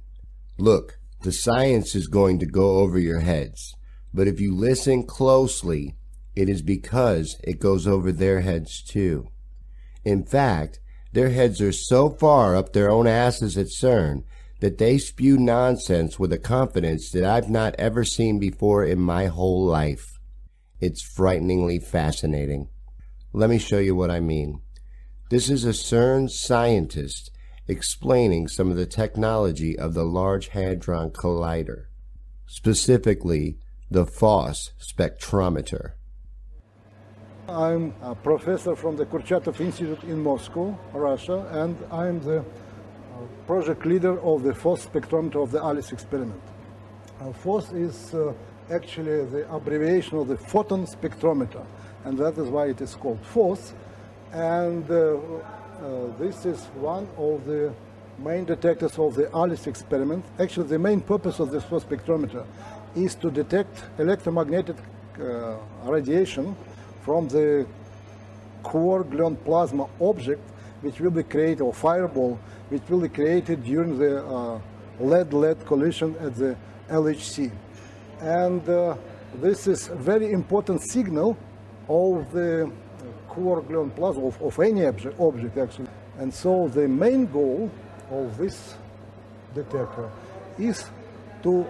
Look, 0.59 0.99
the 1.25 1.33
science 1.33 1.95
is 1.95 2.07
going 2.07 2.39
to 2.39 2.47
go 2.47 2.77
over 2.77 2.99
your 2.99 3.21
heads. 3.21 3.75
But 4.13 4.29
if 4.29 4.41
you 4.41 4.55
listen 4.55 5.05
closely, 5.05 5.97
it 6.37 6.51
is 6.51 6.61
because 6.61 7.41
it 7.43 7.59
goes 7.59 7.87
over 7.87 8.13
their 8.13 8.43
heads 8.43 8.83
too. 8.83 9.29
In 10.05 10.25
fact, 10.25 10.81
their 11.13 11.31
heads 11.31 11.63
are 11.63 11.73
so 11.73 12.11
far 12.11 12.55
up 12.55 12.73
their 12.73 12.91
own 12.91 13.07
asses 13.07 13.57
at 13.57 13.69
CERN 13.69 14.25
that 14.61 14.77
they 14.77 14.99
spew 14.99 15.39
nonsense 15.39 16.19
with 16.19 16.33
a 16.33 16.39
confidence 16.39 17.11
that 17.13 17.25
I've 17.25 17.49
not 17.49 17.75
ever 17.79 18.05
seen 18.05 18.39
before 18.39 18.85
in 18.85 19.01
my 19.01 19.27
whole 19.27 19.65
life. 19.65 20.19
It's 20.79 21.03
frighteningly 21.03 21.79
fascinating. 21.79 22.69
Let 23.33 23.49
me 23.49 23.59
show 23.59 23.79
you 23.79 23.97
what 23.97 24.11
I 24.11 24.21
mean. 24.21 24.61
This 25.31 25.49
is 25.49 25.65
a 25.65 25.71
CERN 25.71 26.29
scientist 26.29 27.31
explaining 27.67 28.49
some 28.49 28.71
of 28.71 28.77
the 28.77 28.87
technology 28.87 29.79
of 29.79 29.95
the 29.95 30.05
Large 30.05 30.49
Hadron 30.49 31.11
Collider, 31.11 31.87
specifically 32.47 33.59
the 33.91 34.05
PHOS 34.05 34.73
spectrometer. 34.81 35.93
I'm 37.49 37.95
a 38.03 38.15
professor 38.15 38.75
from 38.75 38.97
the 38.97 39.07
Kurchatov 39.07 39.61
Institute 39.61 40.03
in 40.05 40.23
Moscow, 40.23 40.79
Russia, 40.93 41.47
and 41.51 41.77
I'm 41.91 42.21
the 42.21 42.45
project 43.47 43.85
leader 43.87 44.19
of 44.21 44.43
the 44.43 44.55
PHOS 44.55 44.87
spectrometer 44.87 45.43
of 45.43 45.51
the 45.51 45.63
ALICE 45.63 45.93
experiment. 45.93 46.43
Uh, 47.21 47.33
PHOS 47.33 47.73
is 47.73 48.15
uh, 48.15 48.33
actually 48.71 49.25
the 49.27 49.55
abbreviation 49.55 50.19
of 50.19 50.29
the 50.29 50.37
photon 50.37 50.87
spectrometer, 50.87 51.65
and 52.05 52.19
that 52.19 52.37
is 52.39 52.49
why 52.49 52.67
it 52.67 52.81
is 52.81 52.95
called 52.95 53.23
PHOS. 53.23 53.75
And 54.33 54.91
uh, 54.91 54.95
uh, 54.95 55.43
this 56.19 56.47
is 56.47 56.65
one 56.81 57.09
of 57.19 57.45
the 57.45 57.73
main 58.19 58.45
detectors 58.45 58.99
of 58.99 59.15
the 59.15 59.31
ALICE 59.33 59.67
experiment. 59.67 60.25
Actually, 60.39 60.69
the 60.69 60.79
main 60.79 61.01
purpose 61.01 61.41
of 61.41 61.51
this 61.51 61.65
PHOS 61.65 61.85
spectrometer 61.85 62.45
is 62.95 63.15
to 63.17 63.31
detect 63.31 63.85
electromagnetic 63.99 64.77
uh, 65.21 65.57
radiation 65.85 66.57
from 67.03 67.29
the 67.29 67.67
quark 68.63 69.09
gluon 69.11 69.37
plasma 69.45 69.87
object 70.01 70.41
which 70.85 71.01
will 71.01 71.11
be 71.11 71.23
created, 71.23 71.63
or 71.63 71.73
fireball, 71.73 72.39
which 72.69 72.83
will 72.89 73.01
be 73.01 73.09
created 73.09 73.65
during 73.65 73.99
the 73.99 74.25
uh, 74.25 74.61
lead-lead 75.01 75.65
collision 75.67 76.15
at 76.21 76.37
the 76.37 76.57
LHC. 76.91 77.51
And 78.21 78.69
uh, 78.69 78.97
this 79.41 79.67
is 79.67 79.89
a 79.89 79.95
very 79.95 80.31
important 80.31 80.83
signal 80.83 81.37
of 81.89 82.31
the 82.33 82.71
quark 83.35 83.69
gluon 83.69 83.95
plasma, 83.95 84.27
of, 84.27 84.41
of 84.43 84.59
any 84.61 84.87
object, 84.87 85.19
object 85.21 85.59
actually. 85.59 85.89
And 86.19 86.33
so 86.33 86.69
the 86.69 86.89
main 86.89 87.27
goal 87.27 87.71
of 88.11 88.37
this 88.39 88.75
detector 89.55 90.11
is 90.59 90.85
to 91.43 91.67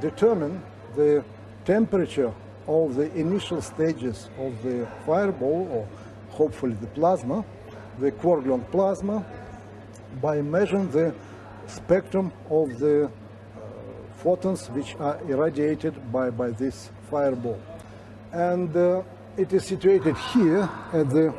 determine 0.00 0.62
the 0.96 1.24
temperature 1.64 2.32
of 2.66 2.94
the 2.94 3.12
initial 3.14 3.60
stages 3.60 4.28
of 4.38 4.62
the 4.62 4.86
fireball, 5.04 5.68
or 5.70 5.88
hopefully 6.30 6.74
the 6.80 6.86
plasma, 6.88 7.44
the 7.98 8.10
quark 8.12 8.44
gluon 8.44 8.68
plasma 8.70 9.24
by 10.20 10.40
measuring 10.40 10.90
the 10.90 11.14
spectrum 11.66 12.32
of 12.50 12.78
the 12.78 13.04
uh, 13.04 13.10
photons 14.16 14.68
which 14.70 14.94
are 14.96 15.18
irradiated 15.28 15.94
by, 16.12 16.30
by 16.30 16.50
this 16.50 16.90
fireball. 17.10 17.60
And 18.32 18.74
uh, 18.76 19.02
it 19.36 19.52
is 19.52 19.64
situated 19.64 20.16
here 20.32 20.68
at 20.92 21.08
the 21.10 21.34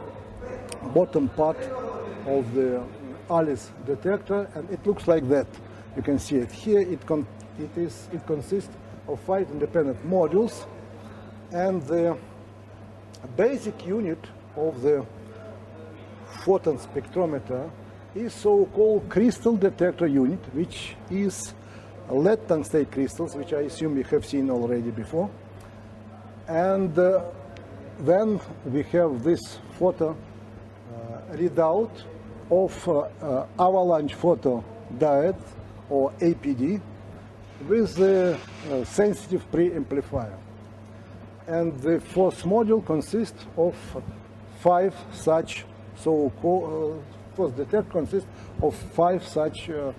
bottom 0.93 1.29
part 1.29 1.57
of 2.25 2.53
the 2.53 2.83
ALICE 3.29 3.71
detector, 3.85 4.49
and 4.55 4.69
it 4.69 4.85
looks 4.85 5.07
like 5.07 5.27
that. 5.29 5.47
You 5.95 6.01
can 6.01 6.17
see 6.19 6.37
it 6.37 6.51
here. 6.51 6.81
It, 6.81 6.99
it, 7.59 7.77
is, 7.77 8.09
it 8.11 8.25
consists 8.25 8.71
of 9.07 9.19
five 9.21 9.49
independent 9.51 10.03
modules, 10.07 10.65
and 11.51 11.81
the 11.83 12.17
basic 13.35 13.85
unit 13.85 14.19
of 14.55 14.81
the 14.81 15.05
photon 16.43 16.77
spectrometer 16.77 17.69
is 18.15 18.33
so-called 18.33 19.07
crystal 19.09 19.55
detector 19.55 20.07
unit, 20.07 20.39
which 20.53 20.95
is 21.09 21.53
lead 22.09 22.47
tungstate 22.47 22.91
crystals, 22.91 23.35
which 23.35 23.53
I 23.53 23.61
assume 23.61 23.97
you 23.97 24.03
have 24.03 24.25
seen 24.25 24.49
already 24.49 24.91
before. 24.91 25.29
And 26.47 26.97
uh, 26.99 27.23
then 28.03 28.39
we 28.65 28.83
have 28.83 29.23
this 29.23 29.59
photo 29.79 30.11
uh, 30.11 31.35
readout 31.35 31.91
of 32.51 32.87
uh, 32.87 32.99
uh 32.99 33.47
avalanche 33.57 34.13
photo 34.13 34.63
diode 34.97 35.41
or 35.89 36.11
APD 36.19 36.81
with 37.67 37.95
the 37.95 38.37
sensitive 38.85 39.49
preamplifier. 39.51 40.37
And 41.47 41.73
the 41.79 41.99
fourth 41.99 42.43
module 42.43 42.85
consists 42.85 43.45
of 43.57 43.75
five 44.59 44.93
such 45.11 45.65
so 45.95 46.27
uh, 46.27 47.35
PHOS 47.35 47.51
detect 47.53 47.89
consists 47.89 48.27
of 48.61 48.75
five 48.75 49.25
such 49.25 49.69
uh, 49.69 49.91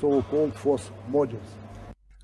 so-called 0.00 0.54
force 0.54 0.90
modules. 1.10 1.61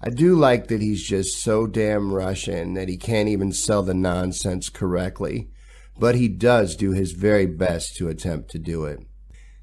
I 0.01 0.11
do 0.11 0.37
like 0.37 0.69
that 0.69 0.81
he's 0.81 1.03
just 1.03 1.43
so 1.43 1.67
damn 1.67 2.13
Russian 2.13 2.75
that 2.75 2.89
he 2.89 2.97
can't 2.97 3.29
even 3.29 3.53
sell 3.53 3.83
the 3.83 3.95
nonsense 3.95 4.69
correctly, 4.69 5.51
but 5.99 6.15
he 6.15 6.29
does 6.29 6.77
do 6.77 6.93
his 6.93 7.13
very 7.13 7.47
best 7.47 7.97
to 7.97 8.09
attempt 8.09 8.51
to 8.53 8.61
do 8.61 8.85
it. 8.85 9.01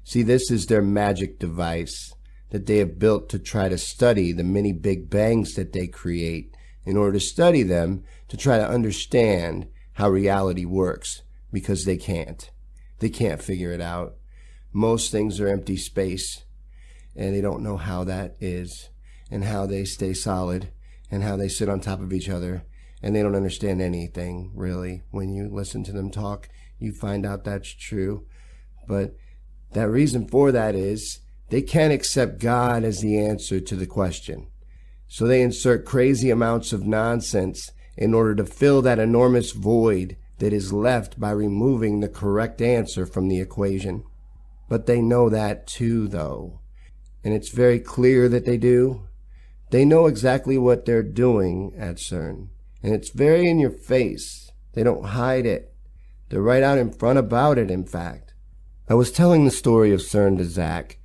See, 0.04 0.22
this 0.22 0.50
is 0.50 0.66
their 0.66 0.82
magic 0.82 1.38
device 1.38 2.12
that 2.50 2.66
they 2.66 2.78
have 2.78 2.98
built 2.98 3.30
to 3.30 3.38
try 3.38 3.70
to 3.70 3.78
study 3.78 4.32
the 4.32 4.44
many 4.44 4.72
big 4.72 5.08
bangs 5.08 5.54
that 5.54 5.72
they 5.72 5.86
create 5.86 6.54
in 6.84 6.96
order 6.96 7.14
to 7.14 7.20
study 7.20 7.62
them 7.62 8.04
to 8.28 8.36
try 8.36 8.58
to 8.58 8.68
understand 8.68 9.68
how 9.94 10.10
reality 10.10 10.66
works 10.66 11.22
because 11.50 11.84
they 11.84 11.96
can't. 11.96 12.50
They 12.98 13.08
can't 13.08 13.42
figure 13.42 13.72
it 13.72 13.80
out. 13.80 14.16
Most 14.72 15.10
things 15.10 15.40
are 15.40 15.48
empty 15.48 15.76
space. 15.76 16.44
and 17.18 17.34
they 17.34 17.40
don't 17.40 17.62
know 17.62 17.78
how 17.78 18.04
that 18.04 18.36
is 18.40 18.90
and 19.30 19.44
how 19.44 19.66
they 19.66 19.84
stay 19.84 20.12
solid 20.12 20.70
and 21.10 21.22
how 21.22 21.36
they 21.36 21.48
sit 21.48 21.68
on 21.68 21.80
top 21.80 22.00
of 22.00 22.12
each 22.12 22.28
other. 22.28 22.64
And 23.02 23.14
they 23.14 23.22
don't 23.22 23.36
understand 23.36 23.82
anything 23.82 24.50
really. 24.54 25.02
When 25.10 25.32
you 25.32 25.48
listen 25.48 25.84
to 25.84 25.92
them 25.92 26.10
talk 26.10 26.48
you 26.78 26.92
find 26.92 27.24
out 27.24 27.44
that's 27.44 27.72
true. 27.72 28.26
But 28.86 29.16
that 29.72 29.88
reason 29.88 30.28
for 30.28 30.52
that 30.52 30.74
is 30.74 31.20
they 31.50 31.62
can't 31.62 31.92
accept 31.92 32.40
god 32.40 32.84
as 32.84 33.00
the 33.00 33.18
answer 33.18 33.60
to 33.60 33.76
the 33.76 33.86
question. 33.86 34.48
So 35.08 35.26
they 35.26 35.42
insert 35.42 35.84
crazy 35.84 36.30
amounts 36.30 36.72
of 36.72 36.86
nonsense 36.86 37.70
in 37.96 38.12
order 38.12 38.34
to 38.34 38.44
fill 38.44 38.82
that 38.82 38.98
enormous 38.98 39.52
void 39.52 40.16
that 40.38 40.52
is 40.52 40.72
left 40.72 41.18
by 41.18 41.30
removing 41.30 42.00
the 42.00 42.08
correct 42.08 42.60
answer 42.60 43.06
from 43.06 43.28
the 43.28 43.40
equation. 43.40 44.04
But 44.68 44.86
they 44.86 45.00
know 45.00 45.30
that 45.30 45.66
too 45.66 46.08
though. 46.08 46.60
And 47.24 47.32
it's 47.32 47.48
very 47.48 47.80
clear 47.80 48.28
that 48.28 48.44
they 48.44 48.58
do 48.58 49.05
they 49.70 49.84
know 49.84 50.06
exactly 50.06 50.56
what 50.56 50.84
they're 50.84 51.02
doing 51.02 51.72
at 51.76 51.96
CERN, 51.96 52.48
and 52.82 52.94
it's 52.94 53.10
very 53.10 53.48
in 53.48 53.58
your 53.58 53.70
face. 53.70 54.50
They 54.74 54.82
don't 54.82 55.06
hide 55.06 55.46
it. 55.46 55.74
They're 56.28 56.42
right 56.42 56.62
out 56.62 56.78
in 56.78 56.92
front 56.92 57.18
about 57.18 57.58
it, 57.58 57.70
in 57.70 57.84
fact. 57.84 58.34
I 58.88 58.94
was 58.94 59.10
telling 59.10 59.44
the 59.44 59.50
story 59.50 59.92
of 59.92 60.00
CERN 60.00 60.38
to 60.38 60.44
Zach, 60.44 60.98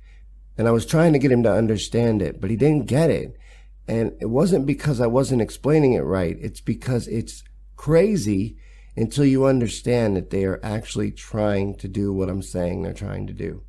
and 0.56 0.68
I 0.68 0.70
was 0.70 0.86
trying 0.86 1.12
to 1.12 1.18
get 1.18 1.32
him 1.32 1.42
to 1.42 1.52
understand 1.52 2.22
it, 2.22 2.40
but 2.40 2.50
he 2.50 2.56
didn't 2.56 2.86
get 2.86 3.10
it. 3.10 3.36
And 3.88 4.12
it 4.20 4.26
wasn't 4.26 4.66
because 4.66 5.00
I 5.00 5.08
wasn't 5.08 5.42
explaining 5.42 5.94
it 5.94 6.00
right. 6.00 6.36
It's 6.40 6.60
because 6.60 7.08
it's 7.08 7.42
crazy 7.76 8.56
until 8.96 9.24
you 9.24 9.46
understand 9.46 10.16
that 10.16 10.30
they 10.30 10.44
are 10.44 10.60
actually 10.62 11.10
trying 11.10 11.74
to 11.76 11.88
do 11.88 12.12
what 12.12 12.28
I'm 12.28 12.42
saying 12.42 12.82
they're 12.82 12.92
trying 12.92 13.26
to 13.26 13.32
do. 13.32 13.62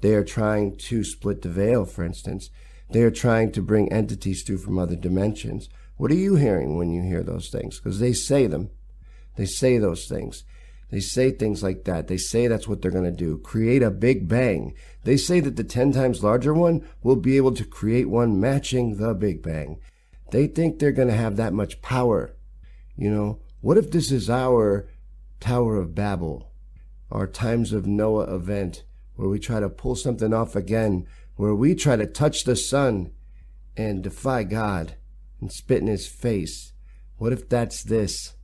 They 0.00 0.14
are 0.14 0.24
trying 0.24 0.76
to 0.76 1.02
split 1.02 1.42
the 1.42 1.48
veil, 1.48 1.84
for 1.84 2.04
instance. 2.04 2.50
They 2.90 3.02
are 3.02 3.10
trying 3.10 3.52
to 3.52 3.62
bring 3.62 3.92
entities 3.92 4.42
through 4.42 4.58
from 4.58 4.78
other 4.78 4.96
dimensions. 4.96 5.68
What 5.96 6.10
are 6.10 6.16
you 6.16 6.36
hearing 6.36 6.76
when 6.76 6.90
you 6.90 7.02
hear 7.02 7.22
those 7.22 7.48
things? 7.48 7.78
Because 7.78 7.98
they 7.98 8.12
say 8.12 8.46
them. 8.46 8.70
They 9.36 9.46
say 9.46 9.78
those 9.78 10.06
things. 10.06 10.44
They 10.90 11.00
say 11.00 11.30
things 11.30 11.62
like 11.62 11.84
that. 11.84 12.08
They 12.08 12.16
say 12.16 12.46
that's 12.46 12.66
what 12.66 12.80
they're 12.80 12.90
going 12.90 13.04
to 13.04 13.10
do. 13.10 13.38
Create 13.38 13.82
a 13.82 13.90
big 13.90 14.26
bang. 14.26 14.74
They 15.04 15.18
say 15.18 15.40
that 15.40 15.56
the 15.56 15.64
10 15.64 15.92
times 15.92 16.24
larger 16.24 16.54
one 16.54 16.86
will 17.02 17.16
be 17.16 17.36
able 17.36 17.52
to 17.54 17.64
create 17.64 18.08
one 18.08 18.40
matching 18.40 18.96
the 18.96 19.12
big 19.12 19.42
bang. 19.42 19.80
They 20.30 20.46
think 20.46 20.78
they're 20.78 20.92
going 20.92 21.08
to 21.08 21.14
have 21.14 21.36
that 21.36 21.52
much 21.52 21.82
power. 21.82 22.34
You 22.96 23.10
know, 23.10 23.40
what 23.60 23.76
if 23.76 23.90
this 23.90 24.10
is 24.10 24.30
our 24.30 24.88
Tower 25.40 25.76
of 25.76 25.94
Babel, 25.94 26.50
our 27.10 27.26
Times 27.26 27.72
of 27.72 27.86
Noah 27.86 28.34
event, 28.34 28.82
where 29.14 29.28
we 29.28 29.38
try 29.38 29.60
to 29.60 29.68
pull 29.68 29.94
something 29.94 30.32
off 30.32 30.56
again 30.56 31.06
where 31.38 31.54
we 31.54 31.72
try 31.72 31.94
to 31.94 32.04
touch 32.04 32.42
the 32.42 32.56
sun 32.56 33.12
and 33.76 34.02
defy 34.02 34.42
God 34.42 34.96
and 35.40 35.52
spit 35.52 35.80
in 35.80 35.86
his 35.86 36.08
face. 36.08 36.72
What 37.16 37.32
if 37.32 37.48
that's 37.48 37.84
this? 37.84 38.34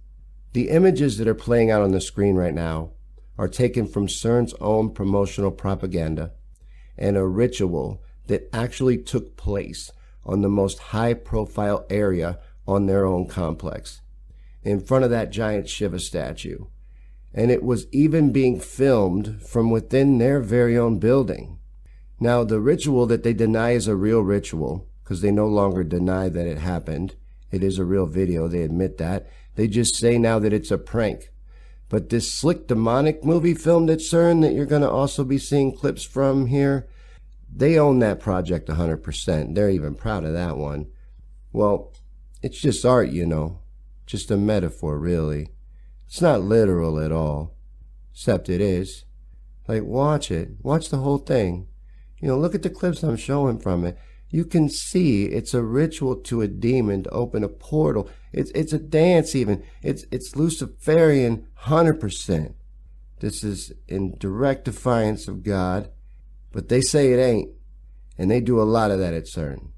The 0.53 0.69
images 0.69 1.19
that 1.19 1.27
are 1.27 1.35
playing 1.35 1.73
out 1.73 1.83
on 1.83 1.91
the 1.91 2.01
screen 2.01 2.37
right 2.37 2.55
now 2.55 2.93
are 3.37 3.49
taken 3.49 3.89
from 3.89 4.07
CERN's 4.07 4.55
own 4.61 4.91
promotional 4.91 5.51
propaganda 5.51 6.35
and 6.97 7.17
a 7.17 7.27
ritual 7.27 8.01
that 8.29 8.49
actually 8.53 8.99
took 8.99 9.37
place 9.37 9.91
on 10.25 10.43
the 10.43 10.49
most 10.49 10.79
high 10.79 11.15
profile 11.15 11.85
area 11.91 12.39
on 12.65 12.87
their 12.87 13.05
own 13.07 13.27
complex, 13.27 14.03
in 14.63 14.79
front 14.79 15.03
of 15.03 15.11
that 15.11 15.33
giant 15.33 15.69
Shiva 15.69 15.99
statue. 15.99 16.67
And 17.35 17.51
it 17.51 17.65
was 17.65 17.89
even 17.91 18.31
being 18.31 18.61
filmed 18.61 19.43
from 19.43 19.73
within 19.73 20.19
their 20.19 20.39
very 20.39 20.79
own 20.79 21.01
building. 21.01 21.59
Now, 22.25 22.43
the 22.43 22.59
ritual 22.59 23.05
that 23.09 23.23
they 23.23 23.35
deny 23.35 23.73
is 23.73 23.87
a 23.87 23.95
real 23.95 24.23
ritual 24.23 24.89
because 25.03 25.21
they 25.21 25.31
no 25.31 25.47
longer 25.47 25.85
deny 25.85 26.31
that 26.31 26.47
it 26.47 26.57
happened. 26.57 27.17
It 27.51 27.63
is 27.63 27.79
a 27.79 27.85
real 27.85 28.07
video. 28.07 28.49
They 28.49 28.63
admit 28.63 28.97
that. 28.97 29.29
They 29.57 29.69
just 29.69 29.95
say 29.97 30.17
now 30.17 30.39
that 30.39 30.55
it's 30.55 30.71
a 30.71 30.79
prank. 30.79 31.29
But 31.91 32.09
this 32.09 32.33
slick 32.33 32.67
demonic 32.67 33.27
movie 33.27 33.53
filmed 33.53 33.91
at 33.91 33.99
CERN 33.99 34.41
that 34.41 34.55
you're 34.55 34.65
going 34.65 34.81
to 34.81 34.91
also 34.91 35.23
be 35.23 35.37
seeing 35.37 35.77
clips 35.77 36.03
from 36.03 36.47
here, 36.47 36.89
they 37.55 37.79
own 37.79 37.99
that 37.99 38.21
project 38.21 38.71
100%. 38.71 39.55
They're 39.55 39.69
even 39.69 39.95
proud 39.95 40.25
of 40.25 40.33
that 40.33 40.57
one. 40.57 40.87
Well, 41.53 41.93
it's 42.41 42.59
just 42.59 42.87
art, 42.87 43.11
you 43.11 43.27
know. 43.27 43.61
Just 44.07 44.31
a 44.31 44.39
metaphor, 44.39 44.99
really. 44.99 45.51
It's 46.07 46.23
not 46.23 46.41
literal 46.41 46.99
at 46.99 47.13
all. 47.13 47.55
Except 48.15 48.49
it 48.49 48.63
is. 48.63 49.05
Like, 49.69 49.83
watch 49.83 50.31
it. 50.31 50.53
Watch 50.63 50.89
the 50.89 50.97
whole 50.97 51.19
thing. 51.19 51.69
You 52.25 52.31
know, 52.31 52.39
look 52.39 52.55
at 52.55 52.63
the 52.63 52.71
clips 52.71 53.03
I'm 53.03 53.17
showing 53.17 53.59
from 53.59 53.85
it. 53.85 53.99
You 54.31 54.47
can 54.47 54.71
see 54.71 55.27
it's 55.27 55.53
a 55.53 55.63
ritual 55.63 56.17
to 56.23 56.41
a 56.41 56.49
demon 56.49 57.03
to 57.03 57.11
open 57.11 57.45
a 57.45 57.51
portal. 57.51 58.09
It's 58.33 58.51
it's 58.53 58.73
a 58.73 58.79
dance 58.79 59.35
even. 59.35 59.63
It's 59.83 60.07
it's 60.11 60.35
Luciferian 60.35 61.47
hundred 61.53 62.01
percent. 62.01 62.55
This 63.21 63.45
is 63.45 63.75
in 63.89 64.17
direct 64.17 64.65
defiance 64.65 65.29
of 65.29 65.43
God, 65.43 65.91
but 66.51 66.71
they 66.71 66.81
say 66.81 67.13
it 67.13 67.19
ain't, 67.19 67.51
and 68.17 68.31
they 68.31 68.41
do 68.41 68.59
a 68.59 68.63
lot 68.63 68.91
of 68.91 68.99
that 69.01 69.13
at 69.13 69.27
CERN. 69.27 69.73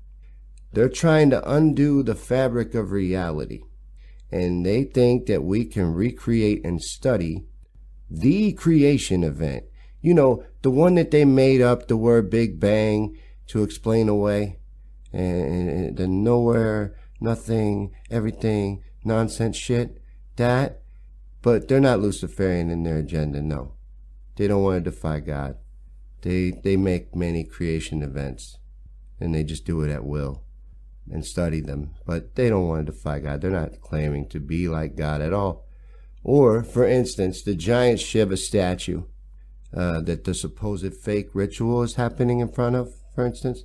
They're 0.73 0.89
trying 0.89 1.31
to 1.31 1.51
undo 1.53 2.05
the 2.05 2.15
fabric 2.15 2.77
of 2.77 2.93
reality, 2.93 3.63
and 4.31 4.65
they 4.65 4.85
think 4.85 5.27
that 5.27 5.43
we 5.43 5.65
can 5.65 5.93
recreate 5.93 6.65
and 6.65 6.81
study 6.81 7.47
the 8.09 8.53
creation 8.53 9.25
event 9.25 9.65
you 10.07 10.15
know, 10.15 10.45
the 10.63 10.71
one 10.71 10.95
that 10.95 11.11
they 11.11 11.25
made 11.25 11.61
up 11.61 11.89
the 11.89 11.97
word 11.97 12.31
Big 12.31 12.61
Bang 12.61 13.19
to 13.49 13.65
explain 13.65 14.09
away, 14.09 14.61
and, 15.13 15.97
the 15.97 16.07
nowhere, 16.07 16.95
nothing, 17.21 17.93
everything, 18.09 18.85
nonsense 19.05 19.57
shit, 19.57 20.01
that. 20.37 20.81
But 21.43 21.67
they're 21.67 21.81
not 21.81 21.99
Luciferian 21.99 22.71
in 22.71 22.85
their 22.85 22.99
agenda, 22.99 23.43
no. 23.43 23.73
They 24.37 24.47
don't 24.47 24.63
want 24.63 24.85
to 24.85 24.91
defy 24.93 25.19
God. 25.19 25.57
They, 26.23 26.53
they 26.53 26.77
make 26.77 27.17
many 27.17 27.43
creation 27.43 28.01
events, 28.05 28.59
and 29.19 29.35
they 29.35 29.43
just 29.43 29.65
do 29.65 29.83
it 29.83 29.91
at 29.91 30.05
will 30.05 30.45
and 31.11 31.27
study 31.27 31.61
them. 31.61 31.97
But 32.07 32.37
they 32.37 32.49
don't 32.49 32.69
want 32.69 32.87
to 32.87 32.93
defy 32.93 33.19
God. 33.19 33.41
They're 33.41 33.51
not 33.51 33.81
claiming 33.81 34.29
to 34.29 34.39
be 34.39 34.69
like 34.69 34.95
God 34.95 35.21
at 35.21 35.33
all. 35.33 35.67
Or, 36.23 36.63
for 36.63 36.87
instance, 36.87 37.43
the 37.43 37.57
giant 37.57 37.99
Shiva 37.99 38.37
statue 38.37 39.03
uh, 39.75 40.01
that 40.03 40.25
the 40.25 40.35
supposed 40.35 40.95
fake 40.95 41.29
ritual 41.35 41.83
is 41.83 41.95
happening 41.95 42.41
in 42.41 42.49
front 42.49 42.77
of, 42.77 42.95
for 43.15 43.27
instance. 43.27 43.65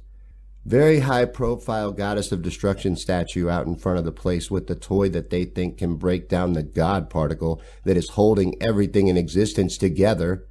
Very 0.64 1.00
high 1.00 1.26
profile 1.26 1.92
goddess 1.92 2.32
of 2.32 2.44
destruction 2.44 2.96
statue 2.96 3.50
out 3.50 3.66
in 3.66 3.76
front 3.76 3.98
of 3.98 4.06
the 4.06 4.12
place 4.12 4.52
with 4.52 4.68
the 4.68 4.76
toy 4.76 5.10
that 5.10 5.32
they 5.32 5.46
think 5.46 5.80
can 5.80 5.96
break 5.96 6.30
down 6.30 6.54
the 6.54 6.62
God 6.62 7.10
particle 7.10 7.60
that 7.84 7.98
is 7.98 8.10
holding 8.10 8.62
everything 8.62 9.08
in 9.08 9.18
existence 9.18 9.76
together 9.76 10.46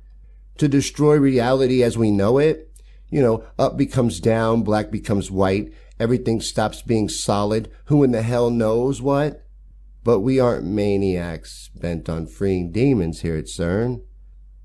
to 0.59 0.67
destroy 0.67 1.17
reality 1.17 1.83
as 1.83 1.97
we 1.97 2.11
know 2.11 2.39
it. 2.39 2.73
You 3.09 3.23
know, 3.23 3.45
up 3.57 3.77
becomes 3.77 4.19
down, 4.19 4.63
black 4.63 4.91
becomes 4.91 5.31
white, 5.31 5.73
everything 6.01 6.41
stops 6.41 6.83
being 6.83 7.09
solid. 7.09 7.71
Who 7.87 8.03
in 8.03 8.11
the 8.11 8.23
hell 8.23 8.51
knows 8.51 9.01
what? 9.01 9.45
But 10.03 10.21
we 10.21 10.41
aren't 10.41 10.65
maniacs 10.65 11.69
bent 11.75 12.09
on 12.09 12.27
freeing 12.27 12.73
demons 12.73 13.21
here 13.21 13.37
at 13.37 13.45
CERN 13.45 14.03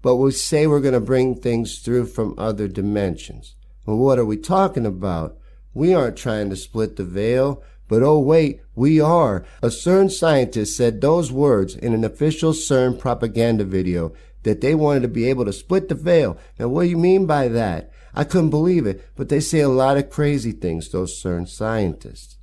but 0.05 0.17
we 0.17 0.31
say 0.31 0.67
we're 0.67 0.81
going 0.81 0.93
to 0.93 0.99
bring 0.99 1.33
things 1.33 1.79
through 1.79 2.05
from 2.05 2.35
other 2.37 2.67
dimensions. 2.67 3.55
Well, 3.87 3.97
what 3.97 4.19
are 4.19 4.25
we 4.25 4.37
talking 4.37 4.85
about? 4.85 5.35
We 5.73 5.95
aren't 5.95 6.15
trying 6.15 6.51
to 6.51 6.55
split 6.55 6.95
the 6.95 7.03
veil, 7.03 7.63
but 7.87 8.03
oh 8.03 8.19
wait, 8.19 8.61
we 8.75 9.01
are. 9.01 9.43
A 9.63 9.69
CERN 9.69 10.11
scientist 10.11 10.77
said 10.77 11.01
those 11.01 11.31
words 11.31 11.75
in 11.75 11.95
an 11.95 12.03
official 12.03 12.53
CERN 12.53 12.99
propaganda 12.99 13.63
video 13.63 14.13
that 14.43 14.61
they 14.61 14.75
wanted 14.75 15.01
to 15.01 15.07
be 15.07 15.27
able 15.27 15.45
to 15.45 15.51
split 15.51 15.89
the 15.89 15.95
veil. 15.95 16.37
Now, 16.59 16.67
what 16.67 16.83
do 16.83 16.89
you 16.89 16.99
mean 16.99 17.25
by 17.25 17.47
that? 17.47 17.89
I 18.13 18.25
couldn't 18.25 18.51
believe 18.51 18.85
it, 18.85 19.03
but 19.15 19.29
they 19.29 19.39
say 19.39 19.61
a 19.61 19.69
lot 19.69 19.97
of 19.97 20.11
crazy 20.11 20.51
things, 20.51 20.89
those 20.89 21.19
CERN 21.19 21.49
scientists. 21.49 22.37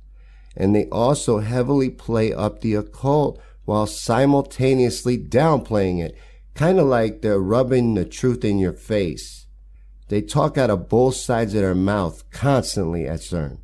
And 0.57 0.75
they 0.75 0.89
also 0.89 1.39
heavily 1.39 1.89
play 1.89 2.33
up 2.33 2.59
the 2.59 2.75
occult 2.75 3.41
while 3.63 3.87
simultaneously 3.87 5.17
downplaying 5.17 6.03
it 6.03 6.17
kind 6.55 6.79
of 6.79 6.85
like 6.85 7.21
they're 7.21 7.39
rubbing 7.39 7.93
the 7.93 8.05
truth 8.05 8.45
in 8.45 8.59
your 8.59 8.73
face. 8.73 9.47
They 10.09 10.21
talk 10.21 10.57
out 10.57 10.69
of 10.69 10.89
both 10.89 11.15
sides 11.15 11.55
of 11.55 11.61
their 11.61 11.75
mouth 11.75 12.29
constantly 12.29 13.07
at 13.07 13.21
CERN. 13.21 13.59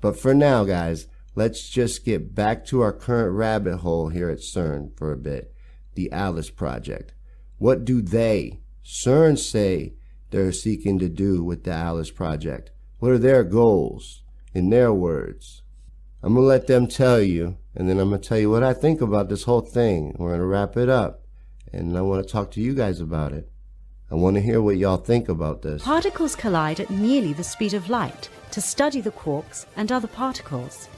But 0.00 0.18
for 0.18 0.34
now, 0.34 0.64
guys, 0.64 1.06
let's 1.34 1.68
just 1.68 2.04
get 2.04 2.34
back 2.34 2.66
to 2.66 2.82
our 2.82 2.92
current 2.92 3.34
rabbit 3.34 3.78
hole 3.78 4.08
here 4.08 4.28
at 4.28 4.38
CERN 4.38 4.96
for 4.96 5.12
a 5.12 5.16
bit. 5.16 5.54
The 5.94 6.12
ALICE 6.12 6.50
Project. 6.50 7.14
What 7.56 7.84
do 7.84 8.02
they, 8.02 8.60
CERN, 8.84 9.38
say 9.38 9.94
they're 10.30 10.52
seeking 10.52 10.98
to 10.98 11.08
do 11.08 11.42
with 11.42 11.64
the 11.64 11.72
ALICE 11.72 12.10
Project? 12.10 12.70
What 12.98 13.12
are 13.12 13.18
their 13.18 13.44
goals, 13.44 14.22
in 14.52 14.70
their 14.70 14.92
words? 14.92 15.62
I'm 16.22 16.34
going 16.34 16.44
to 16.44 16.48
let 16.48 16.66
them 16.66 16.86
tell 16.86 17.20
you, 17.20 17.56
and 17.74 17.88
then 17.88 17.98
I'm 17.98 18.10
going 18.10 18.20
to 18.20 18.28
tell 18.28 18.38
you 18.38 18.50
what 18.50 18.64
I 18.64 18.74
think 18.74 19.00
about 19.00 19.28
this 19.28 19.44
whole 19.44 19.60
thing. 19.60 20.14
We're 20.18 20.30
going 20.30 20.40
to 20.40 20.46
wrap 20.46 20.76
it 20.76 20.88
up 20.88 21.22
and 21.72 21.96
I 21.96 22.00
want 22.00 22.26
to 22.26 22.32
talk 22.32 22.50
to 22.52 22.60
you 22.60 22.74
guys 22.74 23.00
about 23.00 23.32
it. 23.32 23.50
I 24.10 24.14
want 24.14 24.36
to 24.36 24.42
hear 24.42 24.62
what 24.62 24.78
y'all 24.78 24.96
think 24.96 25.28
about 25.28 25.62
this. 25.62 25.82
Particles 25.82 26.34
collide 26.34 26.80
at 26.80 26.90
nearly 26.90 27.34
the 27.34 27.44
speed 27.44 27.74
of 27.74 27.90
light 27.90 28.30
to 28.52 28.60
study 28.60 29.00
the 29.00 29.10
quarks 29.10 29.66
and 29.76 29.92
other 29.92 30.08
particles. 30.08 30.88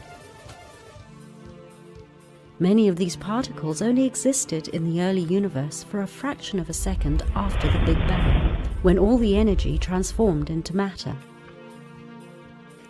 Many 2.61 2.89
of 2.89 2.97
these 2.97 3.16
particles 3.16 3.81
only 3.81 4.05
existed 4.05 4.68
in 4.68 4.85
the 4.85 5.01
early 5.03 5.23
universe 5.23 5.83
for 5.83 6.03
a 6.03 6.07
fraction 6.07 6.61
of 6.61 6.68
a 6.68 6.75
second 6.75 7.23
after 7.35 7.66
the 7.73 7.85
Big 7.87 7.99
Bang, 8.07 8.62
when 8.83 8.99
all 8.99 9.16
the 9.16 9.37
energy 9.37 9.79
transformed 9.79 10.51
into 10.51 10.77
matter. 10.77 11.16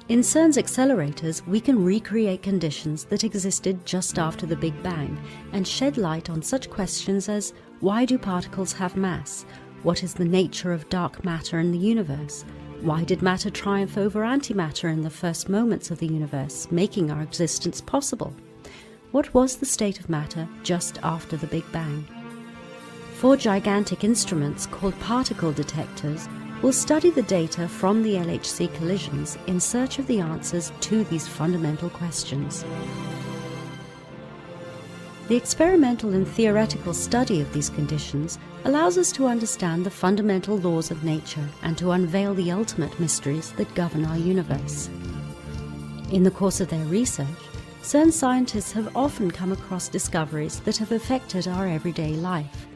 In 0.09 0.22
CERN's 0.22 0.57
accelerators, 0.57 1.47
we 1.47 1.61
can 1.61 1.85
recreate 1.85 2.43
conditions 2.43 3.05
that 3.05 3.22
existed 3.22 3.87
just 3.87 4.18
after 4.18 4.45
the 4.45 4.57
Big 4.57 4.83
Bang 4.83 5.16
and 5.53 5.66
shed 5.66 5.97
light 5.97 6.28
on 6.28 6.43
such 6.43 6.68
questions 6.68 7.28
as 7.28 7.55
why 7.81 8.05
do 8.05 8.18
particles 8.18 8.74
have 8.74 8.95
mass? 8.95 9.47
What 9.83 10.03
is 10.03 10.12
the 10.12 10.24
nature 10.26 10.72
of 10.72 10.91
dark 10.91 11.24
matter 11.24 11.59
in 11.59 11.72
the 11.72 11.78
universe? 11.78 12.45
Why 12.83 13.05
did 13.05 13.22
matter 13.22 13.49
triumph 13.49 13.97
over 13.97 14.20
antimatter 14.20 14.93
in 14.93 15.01
the 15.01 15.09
first 15.09 15.49
moments 15.49 15.91
of 15.91 15.99
the 15.99 16.07
universe, 16.07 16.68
making 16.70 17.11
our 17.11 17.22
existence 17.22 17.81
possible? 17.81 18.35
What 19.12 19.33
was 19.33 19.57
the 19.57 19.66
state 19.66 19.99
of 19.99 20.11
matter 20.11 20.47
just 20.62 20.99
after 21.03 21.39
the 21.39 21.47
Big 21.47 21.64
Bang? 21.72 22.07
Four 23.14 23.39
gigantic 23.39 24.05
instruments 24.05 24.66
called 24.66 24.99
particle 25.01 25.53
detectors 25.53 26.28
will 26.61 26.74
study 26.74 27.09
the 27.09 27.22
data 27.22 27.66
from 27.66 28.03
the 28.03 28.14
LHC 28.16 28.74
collisions 28.74 29.39
in 29.47 29.59
search 29.59 29.99
of 29.99 30.07
the 30.07 30.20
answers 30.20 30.70
to 30.81 31.05
these 31.05 31.26
fundamental 31.26 31.89
questions. 31.89 32.62
The 35.31 35.37
experimental 35.37 36.12
and 36.12 36.26
theoretical 36.26 36.93
study 36.93 37.41
of 37.41 37.53
these 37.53 37.70
conditions 37.70 38.41
allows 38.64 38.99
us 38.99 39.12
to 39.12 39.28
understand 39.28 39.87
the 39.87 39.91
fundamental 39.91 40.59
laws 40.59 40.91
of 40.91 41.05
nature 41.05 41.49
and 41.62 41.78
to 41.78 41.93
unveil 41.93 42.35
the 42.35 42.51
ultimate 42.51 42.99
mysteries 42.99 43.53
that 43.53 43.72
govern 43.76 44.05
our 44.07 44.16
universe. 44.16 44.91
In 46.11 46.24
the 46.24 46.33
course 46.33 46.61
of 46.61 46.68
their 46.68 46.85
research, 46.87 47.28
CERN 47.81 48.12
scientists 48.12 48.72
have 48.72 48.97
often 48.97 49.31
come 49.31 49.53
across 49.53 49.87
discoveries 49.87 50.59
that 50.62 50.78
have 50.78 50.91
affected 50.91 51.47
our 51.47 51.68
everyday 51.68 52.14
life. 52.14 52.66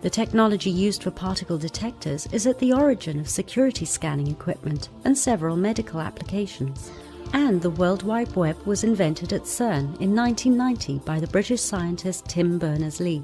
The 0.00 0.10
technology 0.10 0.70
used 0.70 1.04
for 1.04 1.12
particle 1.12 1.56
detectors 1.56 2.26
is 2.32 2.48
at 2.48 2.58
the 2.58 2.72
origin 2.72 3.20
of 3.20 3.28
security 3.28 3.84
scanning 3.84 4.26
equipment 4.26 4.88
and 5.04 5.16
several 5.16 5.54
medical 5.54 6.00
applications. 6.00 6.90
And 7.32 7.62
the 7.62 7.70
World 7.70 8.02
Wide 8.02 8.34
Web 8.36 8.56
was 8.66 8.84
invented 8.84 9.32
at 9.32 9.44
CERN 9.44 10.00
in 10.00 10.14
1990 10.14 10.98
by 11.06 11.18
the 11.18 11.26
British 11.26 11.60
scientist 11.60 12.26
Tim 12.26 12.58
Berners-Lee. 12.58 13.22